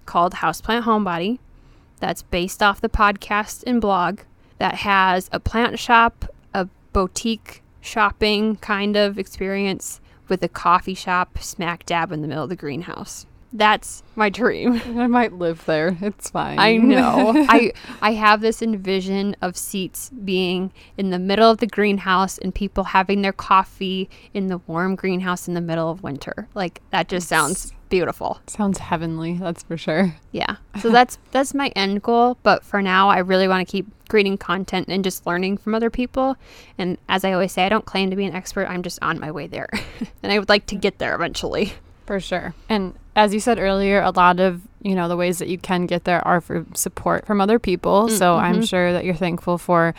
called 0.05 0.35
Houseplant 0.35 0.83
Homebody 0.83 1.39
that's 1.99 2.21
based 2.21 2.63
off 2.63 2.79
the 2.79 2.89
podcast 2.89 3.63
and 3.67 3.81
blog 3.81 4.21
that 4.59 4.75
has 4.75 5.29
a 5.31 5.39
plant 5.39 5.79
shop, 5.79 6.25
boutique 6.93 7.63
shopping 7.81 8.57
kind 8.57 8.95
of 8.95 9.17
experience 9.17 10.01
with 10.27 10.43
a 10.43 10.49
coffee 10.49 10.93
shop 10.93 11.39
smack 11.39 11.85
dab 11.85 12.11
in 12.11 12.21
the 12.21 12.27
middle 12.27 12.43
of 12.43 12.49
the 12.49 12.55
greenhouse. 12.55 13.25
That's 13.51 14.03
my 14.15 14.29
dream. 14.29 14.79
I 14.99 15.07
might 15.07 15.33
live 15.33 15.65
there. 15.65 15.97
It's 16.01 16.29
fine. 16.29 16.59
I 16.59 16.77
know. 16.77 17.33
I 17.49 17.73
I 18.01 18.13
have 18.13 18.41
this 18.41 18.61
envision 18.61 19.35
of 19.41 19.57
seats 19.57 20.11
being 20.23 20.71
in 20.97 21.09
the 21.09 21.17
middle 21.17 21.49
of 21.49 21.57
the 21.57 21.67
greenhouse 21.67 22.37
and 22.37 22.53
people 22.53 22.83
having 22.83 23.21
their 23.21 23.33
coffee 23.33 24.09
in 24.33 24.47
the 24.47 24.59
warm 24.67 24.95
greenhouse 24.95 25.47
in 25.47 25.55
the 25.55 25.61
middle 25.61 25.89
of 25.89 26.03
winter. 26.03 26.47
Like 26.53 26.81
that 26.91 27.07
just 27.07 27.27
sounds 27.27 27.73
beautiful. 27.89 28.39
Sounds 28.47 28.77
heavenly, 28.77 29.33
that's 29.33 29.63
for 29.63 29.77
sure. 29.77 30.15
Yeah. 30.31 30.57
So 30.81 30.89
that's 30.89 31.17
that's 31.31 31.53
my 31.53 31.69
end 31.75 32.01
goal, 32.01 32.37
but 32.43 32.63
for 32.63 32.81
now 32.81 33.09
I 33.09 33.19
really 33.19 33.47
want 33.47 33.67
to 33.67 33.71
keep 33.71 33.87
creating 34.09 34.37
content 34.37 34.87
and 34.89 35.03
just 35.03 35.25
learning 35.25 35.57
from 35.57 35.75
other 35.75 35.89
people. 35.89 36.35
And 36.77 36.97
as 37.07 37.23
I 37.23 37.31
always 37.31 37.51
say, 37.51 37.65
I 37.65 37.69
don't 37.69 37.85
claim 37.85 38.09
to 38.09 38.15
be 38.15 38.25
an 38.25 38.35
expert. 38.35 38.67
I'm 38.67 38.83
just 38.83 38.99
on 39.01 39.19
my 39.19 39.31
way 39.31 39.47
there. 39.47 39.69
and 40.23 40.31
I 40.31 40.39
would 40.39 40.49
like 40.49 40.65
to 40.67 40.75
get 40.75 40.97
there 40.97 41.15
eventually. 41.15 41.73
For 42.05 42.19
sure. 42.19 42.55
And 42.67 42.95
as 43.15 43.33
you 43.33 43.39
said 43.39 43.59
earlier, 43.59 44.01
a 44.01 44.09
lot 44.09 44.39
of, 44.39 44.61
you 44.81 44.95
know, 44.95 45.07
the 45.07 45.17
ways 45.17 45.37
that 45.39 45.47
you 45.47 45.59
can 45.59 45.85
get 45.85 46.05
there 46.05 46.27
are 46.27 46.41
for 46.41 46.65
support 46.73 47.27
from 47.27 47.39
other 47.39 47.59
people. 47.59 48.07
Mm, 48.07 48.17
so 48.17 48.35
I'm 48.35 48.63
sure 48.63 48.93
that 48.93 49.05
you're 49.05 49.13
thankful 49.13 49.57
for 49.59 49.93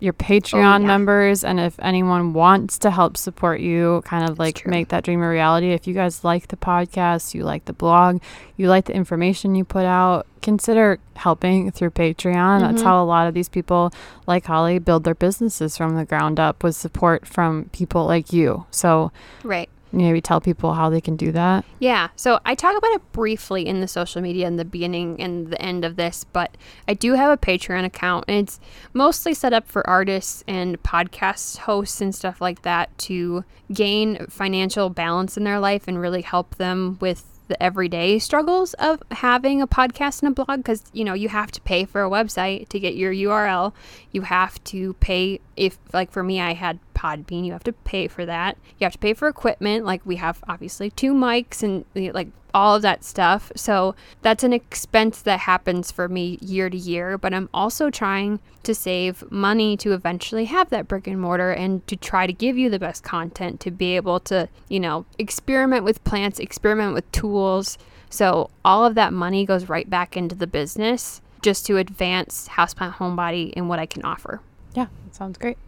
your 0.00 0.12
Patreon 0.14 0.80
yeah. 0.80 0.86
members 0.86 1.44
and 1.44 1.60
if 1.60 1.78
anyone 1.80 2.32
wants 2.32 2.78
to 2.80 2.90
help 2.90 3.16
support 3.16 3.60
you, 3.60 4.02
kind 4.04 4.28
of 4.28 4.38
like 4.38 4.66
make 4.66 4.88
that 4.88 5.04
dream 5.04 5.22
a 5.22 5.28
reality. 5.28 5.72
If 5.72 5.86
you 5.86 5.94
guys 5.94 6.24
like 6.24 6.48
the 6.48 6.56
podcast, 6.56 7.34
you 7.34 7.44
like 7.44 7.66
the 7.66 7.72
blog, 7.72 8.20
you 8.56 8.68
like 8.68 8.86
the 8.86 8.94
information 8.94 9.54
you 9.54 9.64
put 9.64 9.84
out, 9.84 10.26
consider 10.42 10.98
helping 11.16 11.70
through 11.70 11.90
Patreon. 11.90 12.60
That's 12.60 12.82
Mhm. 12.82 12.86
how 12.86 13.02
a 13.02 13.04
lot 13.04 13.28
of 13.28 13.34
these 13.34 13.48
people 13.48 13.92
like 14.26 14.46
Holly 14.46 14.78
build 14.78 15.04
their 15.04 15.14
businesses 15.14 15.76
from 15.76 15.96
the 15.96 16.04
ground 16.06 16.40
up 16.40 16.64
with 16.64 16.74
support 16.76 17.26
from 17.26 17.66
people 17.72 18.06
like 18.06 18.32
you. 18.32 18.64
So 18.70 19.12
Right. 19.44 19.68
Maybe 19.92 20.20
tell 20.20 20.40
people 20.40 20.74
how 20.74 20.90
they 20.90 21.00
can 21.00 21.16
do 21.16 21.32
that. 21.32 21.64
Yeah. 21.78 22.08
So 22.16 22.40
I 22.44 22.54
talk 22.54 22.76
about 22.76 22.92
it 22.92 23.12
briefly 23.12 23.66
in 23.66 23.80
the 23.80 23.88
social 23.88 24.20
media 24.22 24.46
in 24.46 24.56
the 24.56 24.64
beginning 24.64 25.20
and 25.20 25.48
the 25.48 25.60
end 25.60 25.84
of 25.84 25.96
this, 25.96 26.24
but 26.24 26.56
I 26.88 26.94
do 26.94 27.14
have 27.14 27.30
a 27.30 27.36
Patreon 27.36 27.84
account 27.84 28.24
and 28.28 28.36
it's 28.36 28.60
mostly 28.92 29.34
set 29.34 29.52
up 29.52 29.68
for 29.68 29.88
artists 29.88 30.44
and 30.46 30.82
podcast 30.82 31.58
hosts 31.58 32.00
and 32.00 32.14
stuff 32.14 32.40
like 32.40 32.62
that 32.62 32.96
to 32.98 33.44
gain 33.72 34.26
financial 34.26 34.90
balance 34.90 35.36
in 35.36 35.44
their 35.44 35.60
life 35.60 35.86
and 35.86 36.00
really 36.00 36.22
help 36.22 36.56
them 36.56 36.98
with 37.00 37.30
the 37.50 37.60
everyday 37.60 38.16
struggles 38.16 38.74
of 38.74 39.02
having 39.10 39.60
a 39.60 39.66
podcast 39.66 40.22
and 40.22 40.30
a 40.30 40.44
blog 40.44 40.60
because 40.60 40.84
you 40.92 41.04
know 41.04 41.14
you 41.14 41.28
have 41.28 41.50
to 41.50 41.60
pay 41.62 41.84
for 41.84 42.04
a 42.04 42.08
website 42.08 42.68
to 42.68 42.78
get 42.78 42.94
your 42.94 43.12
url 43.12 43.72
you 44.12 44.22
have 44.22 44.62
to 44.62 44.92
pay 44.94 45.40
if 45.60 45.78
like 45.92 46.10
for 46.10 46.22
me 46.22 46.40
i 46.40 46.54
had 46.54 46.78
podbean 47.00 47.46
you 47.46 47.52
have 47.52 47.64
to 47.64 47.72
pay 47.72 48.08
for 48.08 48.26
that. 48.26 48.58
You 48.78 48.84
have 48.84 48.92
to 48.92 48.98
pay 48.98 49.14
for 49.14 49.28
equipment 49.28 49.84
like 49.84 50.04
we 50.04 50.16
have 50.16 50.42
obviously 50.48 50.90
two 50.90 51.14
mics 51.14 51.62
and 51.62 51.84
like 52.14 52.28
all 52.52 52.74
of 52.74 52.82
that 52.82 53.04
stuff. 53.04 53.50
So 53.54 53.94
that's 54.22 54.44
an 54.44 54.52
expense 54.52 55.22
that 55.22 55.40
happens 55.40 55.90
for 55.90 56.08
me 56.08 56.38
year 56.42 56.68
to 56.68 56.76
year 56.76 57.16
but 57.16 57.32
i'm 57.32 57.48
also 57.54 57.90
trying 57.90 58.40
to 58.62 58.74
save 58.74 59.30
money 59.30 59.76
to 59.78 59.92
eventually 59.92 60.44
have 60.46 60.68
that 60.70 60.88
brick 60.88 61.06
and 61.06 61.20
mortar 61.20 61.52
and 61.52 61.86
to 61.86 61.96
try 61.96 62.26
to 62.26 62.32
give 62.32 62.58
you 62.58 62.68
the 62.68 62.78
best 62.78 63.02
content 63.02 63.60
to 63.60 63.70
be 63.70 63.96
able 63.96 64.20
to 64.20 64.48
you 64.68 64.80
know 64.80 65.06
experiment 65.18 65.84
with 65.84 66.02
plants 66.04 66.38
experiment 66.38 66.92
with 66.94 67.10
tools. 67.12 67.78
So 68.10 68.50
all 68.64 68.84
of 68.84 68.94
that 68.96 69.12
money 69.12 69.46
goes 69.46 69.68
right 69.68 69.88
back 69.88 70.16
into 70.16 70.34
the 70.34 70.46
business 70.46 71.22
just 71.42 71.64
to 71.66 71.78
advance 71.78 72.48
houseplant 72.48 72.94
homebody 72.96 73.52
and 73.56 73.68
what 73.68 73.78
i 73.78 73.86
can 73.86 74.04
offer 74.04 74.40
Yeah, 74.74 74.86
that 75.04 75.14
sounds 75.14 75.38
great. 75.38 75.58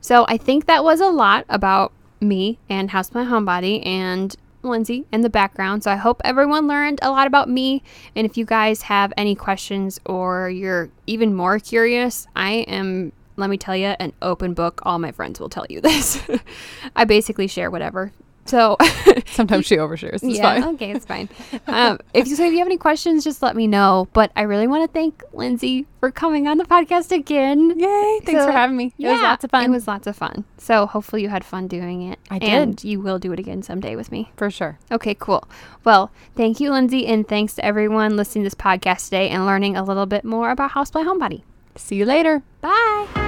so 0.00 0.24
I 0.28 0.36
think 0.36 0.66
that 0.66 0.84
was 0.84 1.00
a 1.00 1.08
lot 1.08 1.44
about 1.48 1.92
me 2.20 2.58
and 2.68 2.90
Houseplant 2.90 3.28
Homebody 3.28 3.84
and 3.86 4.34
Lindsay 4.62 5.06
in 5.12 5.20
the 5.20 5.30
background. 5.30 5.84
So 5.84 5.90
I 5.92 5.96
hope 5.96 6.20
everyone 6.24 6.66
learned 6.66 6.98
a 7.02 7.10
lot 7.10 7.26
about 7.28 7.48
me. 7.48 7.82
And 8.16 8.26
if 8.26 8.36
you 8.36 8.44
guys 8.44 8.82
have 8.82 9.12
any 9.16 9.36
questions 9.36 10.00
or 10.04 10.50
you're 10.50 10.90
even 11.06 11.32
more 11.34 11.60
curious, 11.60 12.26
I 12.34 12.50
am, 12.66 13.12
let 13.36 13.50
me 13.50 13.56
tell 13.56 13.76
you, 13.76 13.94
an 14.00 14.12
open 14.20 14.54
book. 14.54 14.80
All 14.84 14.98
my 14.98 15.12
friends 15.12 15.38
will 15.38 15.48
tell 15.48 15.64
you 15.68 15.80
this. 15.88 16.20
I 16.96 17.04
basically 17.04 17.46
share 17.46 17.70
whatever. 17.70 18.12
So 18.48 18.76
Sometimes 19.26 19.66
she 19.66 19.76
overshares. 19.76 20.14
It's 20.14 20.24
yeah, 20.24 20.42
fine. 20.60 20.64
okay, 20.74 20.90
it's 20.92 21.04
fine. 21.04 21.28
Um, 21.66 21.98
if 22.14 22.26
you 22.26 22.34
so 22.36 22.44
if 22.44 22.52
you 22.52 22.58
have 22.58 22.66
any 22.66 22.76
questions, 22.78 23.22
just 23.24 23.42
let 23.42 23.54
me 23.54 23.66
know. 23.66 24.08
But 24.12 24.32
I 24.34 24.42
really 24.42 24.66
want 24.66 24.88
to 24.88 24.92
thank 24.92 25.22
Lindsay 25.32 25.86
for 26.00 26.10
coming 26.10 26.48
on 26.48 26.58
the 26.58 26.64
podcast 26.64 27.12
again. 27.12 27.78
Yay. 27.78 28.20
Thanks 28.24 28.40
So, 28.40 28.46
for 28.46 28.52
having 28.52 28.76
me. 28.76 28.92
It 28.98 29.06
was 29.08 29.20
lots 29.20 29.44
of 29.44 29.50
fun. 29.50 29.64
It 29.64 29.70
was 29.70 29.86
lots 29.86 30.06
of 30.06 30.16
fun. 30.16 30.44
So 30.56 30.86
hopefully 30.86 31.22
you 31.22 31.28
had 31.28 31.44
fun 31.44 31.68
doing 31.68 32.02
it. 32.02 32.18
I 32.30 32.38
did. 32.38 32.48
And 32.50 32.82
you 32.84 33.00
will 33.00 33.18
do 33.18 33.32
it 33.32 33.38
again 33.38 33.62
someday 33.62 33.94
with 33.96 34.10
me. 34.10 34.32
for 34.36 34.50
sure. 34.50 34.78
Okay, 34.90 35.14
cool. 35.14 35.46
Well, 35.84 36.10
thank 36.34 36.58
you, 36.60 36.70
Lindsay, 36.72 37.06
and 37.06 37.26
thanks 37.28 37.54
to 37.56 37.64
everyone 37.64 38.16
listening 38.16 38.44
to 38.44 38.46
this 38.46 38.54
podcast 38.54 39.04
today 39.04 39.28
and 39.28 39.46
learning 39.46 39.76
a 39.76 39.84
little 39.84 40.06
bit 40.06 40.24
more 40.24 40.50
about 40.50 40.72
Houseplant 40.72 41.06
Homebody. 41.06 41.42
See 41.76 41.96
you 41.96 42.04
later. 42.06 42.42
Bye. 42.60 43.27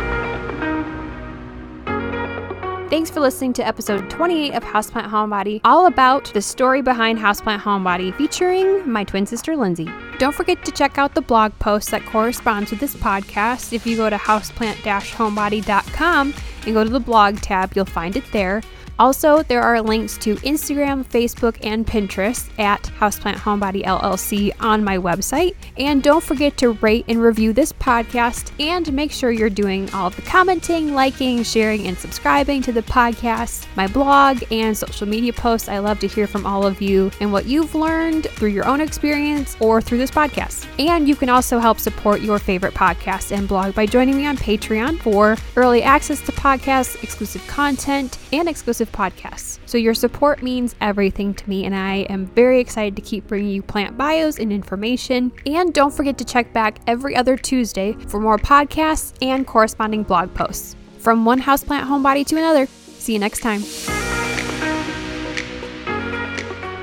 Thanks 2.90 3.08
for 3.08 3.20
listening 3.20 3.52
to 3.52 3.64
episode 3.64 4.10
28 4.10 4.52
of 4.52 4.64
Houseplant 4.64 5.10
Homebody, 5.10 5.60
all 5.62 5.86
about 5.86 6.24
the 6.34 6.42
story 6.42 6.82
behind 6.82 7.20
Houseplant 7.20 7.60
Homebody, 7.60 8.12
featuring 8.16 8.90
my 8.90 9.04
twin 9.04 9.26
sister 9.26 9.54
Lindsay. 9.54 9.88
Don't 10.18 10.34
forget 10.34 10.64
to 10.64 10.72
check 10.72 10.98
out 10.98 11.14
the 11.14 11.20
blog 11.20 11.56
post 11.60 11.92
that 11.92 12.04
corresponds 12.04 12.72
with 12.72 12.80
this 12.80 12.96
podcast. 12.96 13.72
If 13.72 13.86
you 13.86 13.96
go 13.96 14.10
to 14.10 14.16
houseplant-homebody.com 14.16 16.34
and 16.66 16.74
go 16.74 16.82
to 16.82 16.90
the 16.90 16.98
blog 16.98 17.36
tab, 17.36 17.74
you'll 17.76 17.84
find 17.84 18.16
it 18.16 18.24
there. 18.32 18.60
Also, 19.00 19.42
there 19.44 19.62
are 19.62 19.80
links 19.80 20.18
to 20.18 20.34
Instagram, 20.36 21.06
Facebook, 21.06 21.56
and 21.64 21.86
Pinterest 21.86 22.50
at 22.58 22.82
Houseplant 22.98 23.36
Homebody 23.36 23.82
LLC 23.82 24.52
on 24.60 24.84
my 24.84 24.98
website. 24.98 25.54
And 25.78 26.02
don't 26.02 26.22
forget 26.22 26.58
to 26.58 26.72
rate 26.72 27.06
and 27.08 27.22
review 27.22 27.54
this 27.54 27.72
podcast 27.72 28.52
and 28.60 28.92
make 28.92 29.10
sure 29.10 29.30
you're 29.30 29.48
doing 29.48 29.88
all 29.94 30.10
the 30.10 30.20
commenting, 30.20 30.92
liking, 30.92 31.42
sharing, 31.44 31.86
and 31.86 31.96
subscribing 31.96 32.60
to 32.60 32.72
the 32.72 32.82
podcast, 32.82 33.66
my 33.74 33.86
blog, 33.86 34.42
and 34.50 34.76
social 34.76 35.08
media 35.08 35.32
posts. 35.32 35.70
I 35.70 35.78
love 35.78 35.98
to 36.00 36.06
hear 36.06 36.26
from 36.26 36.44
all 36.44 36.66
of 36.66 36.82
you 36.82 37.10
and 37.22 37.32
what 37.32 37.46
you've 37.46 37.74
learned 37.74 38.26
through 38.26 38.50
your 38.50 38.66
own 38.66 38.82
experience 38.82 39.56
or 39.60 39.80
through 39.80 39.96
this 39.96 40.10
podcast. 40.10 40.66
And 40.78 41.08
you 41.08 41.16
can 41.16 41.30
also 41.30 41.58
help 41.58 41.78
support 41.78 42.20
your 42.20 42.38
favorite 42.38 42.74
podcast 42.74 43.34
and 43.34 43.48
blog 43.48 43.74
by 43.74 43.86
joining 43.86 44.18
me 44.18 44.26
on 44.26 44.36
Patreon 44.36 44.98
for 44.98 45.38
early 45.56 45.82
access 45.82 46.20
to 46.26 46.32
podcasts, 46.32 47.02
exclusive 47.02 47.46
content, 47.46 48.18
and 48.30 48.46
exclusive 48.46 48.89
podcasts. 48.92 49.58
So 49.66 49.78
your 49.78 49.94
support 49.94 50.42
means 50.42 50.74
everything 50.80 51.34
to 51.34 51.48
me, 51.48 51.64
and 51.64 51.74
I 51.74 51.98
am 52.10 52.26
very 52.26 52.60
excited 52.60 52.96
to 52.96 53.02
keep 53.02 53.26
bringing 53.26 53.50
you 53.50 53.62
plant 53.62 53.96
bios 53.96 54.38
and 54.38 54.52
information. 54.52 55.32
And 55.46 55.72
don't 55.72 55.92
forget 55.92 56.18
to 56.18 56.24
check 56.24 56.52
back 56.52 56.78
every 56.86 57.16
other 57.16 57.36
Tuesday 57.36 57.92
for 58.08 58.20
more 58.20 58.38
podcasts 58.38 59.12
and 59.22 59.46
corresponding 59.46 60.02
blog 60.02 60.32
posts. 60.34 60.76
From 60.98 61.24
one 61.24 61.40
houseplant 61.40 61.84
homebody 61.84 62.26
to 62.26 62.36
another. 62.36 62.66
See 62.66 63.14
you 63.14 63.18
next 63.18 63.40
time. 63.40 63.62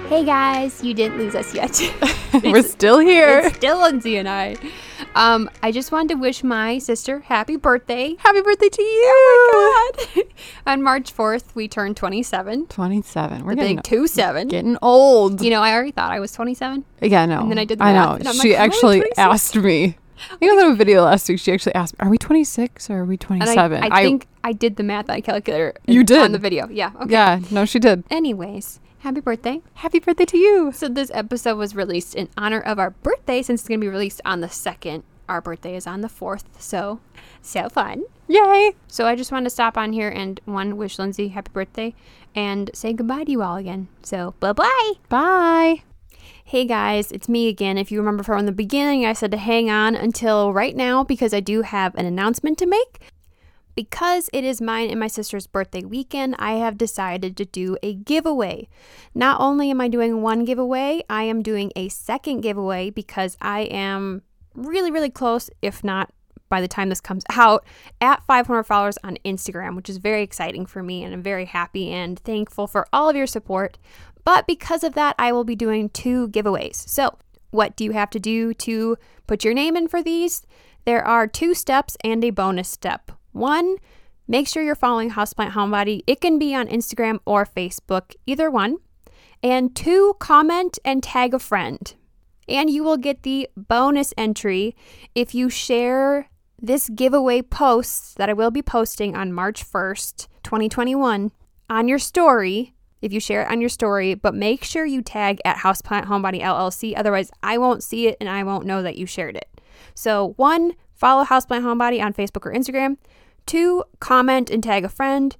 Hey 0.10 0.24
guys, 0.24 0.82
you 0.82 0.94
didn't 0.94 1.18
lose 1.18 1.36
us 1.36 1.54
yet. 1.54 1.80
We're 2.44 2.64
still 2.64 2.98
here. 3.14 3.40
it's 3.44 3.58
still 3.58 3.82
Lindsay 3.82 4.16
and 4.16 4.28
I. 4.30 4.56
Um, 5.16 5.50
I 5.64 5.72
just 5.72 5.92
wanted 5.92 6.10
to 6.10 6.16
wish 6.16 6.44
my 6.44 6.78
sister 6.80 7.20
happy 7.22 7.56
birthday. 7.56 8.16
Happy 8.20 8.42
birthday 8.42 8.70
to 8.70 8.82
you. 8.82 9.04
Oh 9.54 9.92
my 9.96 10.14
god! 10.24 10.24
On 10.68 10.84
March 10.84 11.16
4th, 11.16 11.56
we 11.56 11.68
turned 11.68 11.98
27. 11.98 12.68
27. 12.68 13.44
We're 13.46 13.52
The 13.52 13.56
getting, 13.56 13.76
big 13.78 13.84
2 13.84 14.08
7. 14.08 14.48
getting 14.48 14.78
old. 14.82 15.42
You 15.42 15.50
know, 15.50 15.62
I 15.62 15.74
already 15.74 15.92
thought 15.92 16.12
I 16.12 16.20
was 16.20 16.32
27. 16.32 16.84
yeah, 17.02 17.24
I 17.24 17.26
know. 17.26 17.42
And 17.42 17.52
then 17.52 17.58
I 17.60 17.66
did 17.66 17.80
the 17.80 17.84
I 17.86 17.94
know. 17.94 18.18
I'm 18.26 18.34
She 18.36 18.52
like, 18.52 18.60
actually 18.60 19.04
asked 19.18 19.56
me. 19.56 19.98
I 20.32 20.36
think 20.38 20.52
I 20.52 20.56
was 20.56 20.74
a 20.74 20.76
video 20.76 21.04
last 21.04 21.30
week. 21.30 21.40
She 21.40 21.52
actually 21.52 21.76
asked 21.76 21.94
me, 21.94 22.06
"Are 22.06 22.10
we 22.10 22.18
26 22.18 22.90
or 22.90 23.00
are 23.02 23.06
we 23.06 23.14
And 23.14 23.20
27?" 23.22 23.84
I, 23.84 23.88
I 23.96 24.04
think 24.04 24.28
I, 24.44 24.52
did 24.52 24.76
the 24.78 24.82
math 24.84 25.10
on 25.12 25.18
a 25.18 25.22
calculator. 25.22 25.76
You 25.86 26.04
did? 26.04 26.20
On 26.24 26.32
the 26.32 26.40
video. 26.40 26.68
Yeah. 26.70 26.92
Okay. 27.02 27.12
Yeah. 27.12 27.40
No, 27.52 27.66
she 27.66 27.78
did. 27.78 28.04
Anyways, 28.10 28.80
happy 29.08 29.22
birthday. 29.22 29.62
Happy 29.76 30.00
birthday 30.00 30.26
to 30.26 30.38
you. 30.38 30.74
So 30.74 30.90
this 30.90 31.10
episode 31.14 31.58
was 31.58 31.74
released 31.74 32.14
in 32.14 32.28
honor 32.36 32.60
of 32.60 32.78
our 32.78 32.90
birthday 32.90 33.42
since 33.42 33.62
it's 33.62 33.70
going 33.70 33.80
to 33.80 33.86
be 33.86 33.90
released 33.90 34.20
on 34.26 34.42
the 34.42 34.48
2nd. 34.48 35.04
Our 35.30 35.40
birthday 35.40 35.78
is 35.78 35.88
on 35.88 36.02
the 36.02 36.10
4th. 36.10 36.44
So, 36.60 37.00
so 37.42 37.70
fun. 37.70 38.04
Yay. 38.28 38.74
So 38.90 39.08
I 39.08 39.16
just 39.16 39.32
wanted 39.32 39.46
to 39.46 39.50
stop 39.52 39.78
on 39.78 39.94
here 39.94 40.10
and 40.10 40.42
one 40.44 40.76
wish 40.76 41.00
Lindsay 41.00 41.30
happy 41.30 41.52
birthday 41.54 41.96
and 42.36 42.70
say 42.74 42.92
goodbye 42.92 43.24
to 43.24 43.32
you 43.32 43.42
all 43.42 43.56
again. 43.56 43.88
So 44.04 44.34
bye 44.42 44.52
bye. 44.52 44.94
Bye. 45.08 45.84
Hey 46.44 46.66
guys, 46.66 47.10
it's 47.14 47.30
me 47.30 47.48
again. 47.48 47.78
If 47.78 47.94
you 47.94 48.00
remember 48.00 48.24
from 48.24 48.46
the 48.46 48.52
beginning, 48.52 49.06
I 49.06 49.14
said 49.14 49.32
to 49.32 49.38
hang 49.38 49.70
on 49.70 49.96
until 49.96 50.52
right 50.52 50.76
now 50.76 51.06
because 51.06 51.34
I 51.34 51.40
do 51.40 51.62
have 51.62 51.96
an 51.96 52.06
announcement 52.06 52.58
to 52.58 52.66
make. 52.66 53.00
Because 53.78 54.28
it 54.34 54.44
is 54.44 54.60
mine 54.60 54.90
and 54.90 55.00
my 55.00 55.06
sister's 55.06 55.46
birthday 55.46 55.84
weekend, 55.84 56.36
I 56.40 56.54
have 56.54 56.80
decided 56.80 57.38
to 57.38 57.46
do 57.46 57.78
a 57.84 57.94
giveaway. 57.94 58.70
Not 59.14 59.40
only 59.40 59.70
am 59.70 59.80
I 59.80 59.88
doing 59.88 60.24
one 60.24 60.46
giveaway, 60.46 61.04
I 61.12 61.26
am 61.26 61.44
doing 61.44 61.72
a 61.76 61.88
second 61.90 62.42
giveaway 62.42 62.90
because 62.90 63.38
I 63.40 63.62
am 63.66 64.24
really, 64.56 64.90
really 64.90 65.12
close, 65.12 65.52
if 65.62 65.84
not 65.84 66.12
by 66.50 66.60
the 66.60 66.68
time 66.68 66.90
this 66.90 67.00
comes 67.00 67.24
out, 67.30 67.68
at 68.02 68.26
500 68.26 68.64
followers 68.64 68.98
on 69.04 69.20
Instagram, 69.24 69.76
which 69.76 69.92
is 69.92 69.98
very 69.98 70.24
exciting 70.24 70.66
for 70.66 70.82
me 70.82 71.04
and 71.04 71.14
I'm 71.14 71.22
very 71.22 71.46
happy 71.46 71.92
and 71.92 72.18
thankful 72.18 72.66
for 72.66 72.88
all 72.92 73.10
of 73.10 73.16
your 73.16 73.28
support. 73.28 73.78
But 74.26 74.48
because 74.48 74.84
of 74.84 74.96
that, 74.96 75.14
I 75.20 75.32
will 75.32 75.44
be 75.44 75.56
doing 75.56 75.90
two 75.90 76.30
giveaways. 76.30 76.78
So, 76.90 77.16
what 77.52 77.76
do 77.76 77.84
you 77.84 77.92
have 77.92 78.10
to 78.10 78.20
do 78.20 78.56
to 78.56 78.98
put 79.28 79.44
your 79.44 79.54
name 79.54 79.78
in 79.78 79.88
for 79.88 80.02
these? 80.02 80.48
There 80.86 81.06
are 81.06 81.28
two 81.28 81.54
steps 81.54 81.96
and 82.04 82.24
a 82.24 82.32
bonus 82.32 82.70
step. 82.70 83.12
One, 83.38 83.78
make 84.28 84.48
sure 84.48 84.64
you're 84.64 84.76
following 84.76 85.12
Houseplant 85.12 85.52
Homebody. 85.52 86.02
It 86.08 86.22
can 86.22 86.40
be 86.40 86.56
on 86.56 86.68
Instagram 86.68 87.20
or 87.26 87.46
Facebook, 87.46 88.16
either 88.26 88.50
one. 88.50 88.78
And 89.44 89.76
two, 89.76 90.16
comment 90.20 90.80
and 90.84 91.04
tag 91.04 91.34
a 91.34 91.40
friend. 91.40 91.94
And 92.48 92.70
you 92.70 92.84
will 92.84 92.98
get 92.98 93.24
the 93.24 93.50
bonus 93.56 94.14
entry 94.18 94.76
if 95.14 95.36
you 95.36 95.50
share 95.50 96.30
this 96.60 96.90
giveaway 96.90 97.42
post 97.42 98.18
that 98.18 98.30
I 98.30 98.34
will 98.34 98.52
be 98.52 98.62
posting 98.62 99.16
on 99.16 99.34
March 99.34 99.64
1st, 99.64 100.28
2021, 100.44 101.32
on 101.70 101.88
your 101.88 102.00
story. 102.00 102.74
If 103.00 103.14
you 103.14 103.20
share 103.20 103.44
it 103.44 103.52
on 103.52 103.62
your 103.62 103.70
story, 103.70 104.16
but 104.16 104.34
make 104.34 104.64
sure 104.64 104.84
you 104.84 105.04
tag 105.04 105.40
at 105.46 105.58
Houseplant 105.58 106.06
Homebody 106.06 106.42
LLC. 106.42 106.94
Otherwise, 106.98 107.30
I 107.44 107.60
won't 107.60 107.84
see 107.84 108.08
it 108.08 108.18
and 108.20 108.28
I 108.28 108.44
won't 108.44 108.66
know 108.66 108.82
that 108.82 108.98
you 108.98 109.06
shared 109.06 109.36
it. 109.36 109.48
So, 109.94 110.34
one, 110.38 110.74
follow 110.96 111.24
Houseplant 111.24 111.62
Homebody 111.62 112.04
on 112.04 112.14
Facebook 112.14 112.46
or 112.48 112.52
Instagram. 112.52 112.98
Two, 113.48 113.86
comment 114.02 114.50
and 114.50 114.62
tag 114.62 114.84
a 114.84 114.90
friend. 114.90 115.36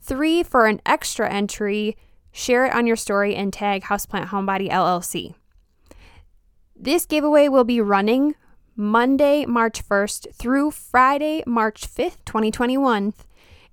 Three, 0.00 0.42
for 0.42 0.66
an 0.66 0.80
extra 0.84 1.30
entry, 1.30 1.96
share 2.32 2.66
it 2.66 2.74
on 2.74 2.88
your 2.88 2.96
story 2.96 3.36
and 3.36 3.52
tag 3.52 3.84
Houseplant 3.84 4.26
Homebody 4.26 4.68
LLC. 4.68 5.34
This 6.74 7.06
giveaway 7.06 7.48
will 7.48 7.64
be 7.64 7.80
running 7.80 8.34
Monday, 8.74 9.46
March 9.46 9.88
1st 9.88 10.34
through 10.34 10.72
Friday, 10.72 11.44
March 11.46 11.86
5th, 11.86 12.18
2021. 12.26 13.14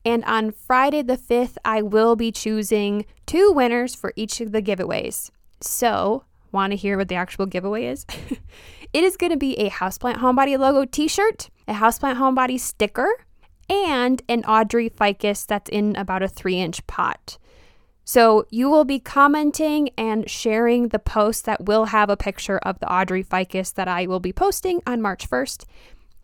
And 0.05 0.23
on 0.25 0.51
Friday 0.51 1.01
the 1.01 1.17
5th, 1.17 1.57
I 1.65 1.81
will 1.81 2.15
be 2.15 2.31
choosing 2.31 3.05
two 3.25 3.51
winners 3.51 3.95
for 3.95 4.13
each 4.15 4.39
of 4.39 4.51
the 4.51 4.61
giveaways. 4.61 5.31
So, 5.61 6.25
want 6.51 6.71
to 6.71 6.77
hear 6.77 6.95
what 6.95 7.07
the 7.07 7.15
actual 7.15 7.47
giveaway 7.47 7.87
is? 7.87 8.05
it 8.93 9.03
is 9.03 9.17
going 9.17 9.31
to 9.31 9.37
be 9.37 9.57
a 9.57 9.71
Houseplant 9.71 10.17
Homebody 10.17 10.59
logo 10.59 10.85
t 10.85 11.07
shirt, 11.07 11.49
a 11.67 11.73
Houseplant 11.73 12.17
Homebody 12.17 12.59
sticker, 12.59 13.09
and 13.73 14.21
an 14.29 14.43
Audrey 14.45 14.89
ficus 14.89 15.45
that's 15.45 15.69
in 15.69 15.95
about 15.95 16.23
a 16.23 16.27
three 16.27 16.59
inch 16.59 16.85
pot. 16.87 17.37
So 18.05 18.45
you 18.49 18.69
will 18.69 18.83
be 18.83 18.99
commenting 18.99 19.89
and 19.97 20.29
sharing 20.29 20.89
the 20.89 20.99
post 20.99 21.45
that 21.45 21.65
will 21.65 21.85
have 21.85 22.09
a 22.09 22.17
picture 22.17 22.57
of 22.59 22.79
the 22.79 22.91
Audrey 22.91 23.23
ficus 23.23 23.73
that 23.73 23.87
I 23.87 24.07
will 24.07 24.19
be 24.19 24.33
posting 24.33 24.81
on 24.85 25.01
March 25.01 25.29
1st. 25.29 25.65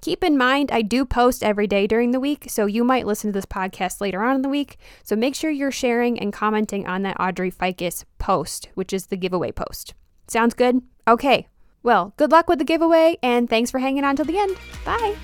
Keep 0.01 0.23
in 0.23 0.37
mind, 0.37 0.71
I 0.71 0.81
do 0.81 1.03
post 1.03 1.43
every 1.43 1.67
day 1.67 1.85
during 1.85 2.11
the 2.11 2.21
week, 2.21 2.45
so 2.47 2.65
you 2.65 2.85
might 2.85 3.05
listen 3.05 3.29
to 3.29 3.37
this 3.37 3.45
podcast 3.45 3.99
later 3.99 4.23
on 4.23 4.35
in 4.35 4.41
the 4.41 4.49
week. 4.49 4.77
So 5.03 5.15
make 5.15 5.35
sure 5.35 5.51
you're 5.51 5.71
sharing 5.71 6.19
and 6.19 6.31
commenting 6.31 6.87
on 6.87 7.01
that 7.03 7.19
Audrey 7.19 7.51
ficus 7.51 8.05
post, 8.17 8.69
which 8.75 8.93
is 8.93 9.07
the 9.07 9.17
giveaway 9.17 9.51
post. 9.51 9.93
Sounds 10.27 10.53
good? 10.53 10.81
Okay. 11.07 11.47
Well, 11.83 12.13
good 12.17 12.31
luck 12.31 12.47
with 12.47 12.59
the 12.59 12.65
giveaway, 12.65 13.17
and 13.23 13.49
thanks 13.49 13.71
for 13.71 13.79
hanging 13.79 14.03
on 14.03 14.15
till 14.15 14.25
the 14.25 14.37
end. 14.37 14.57
Bye. 14.85 15.15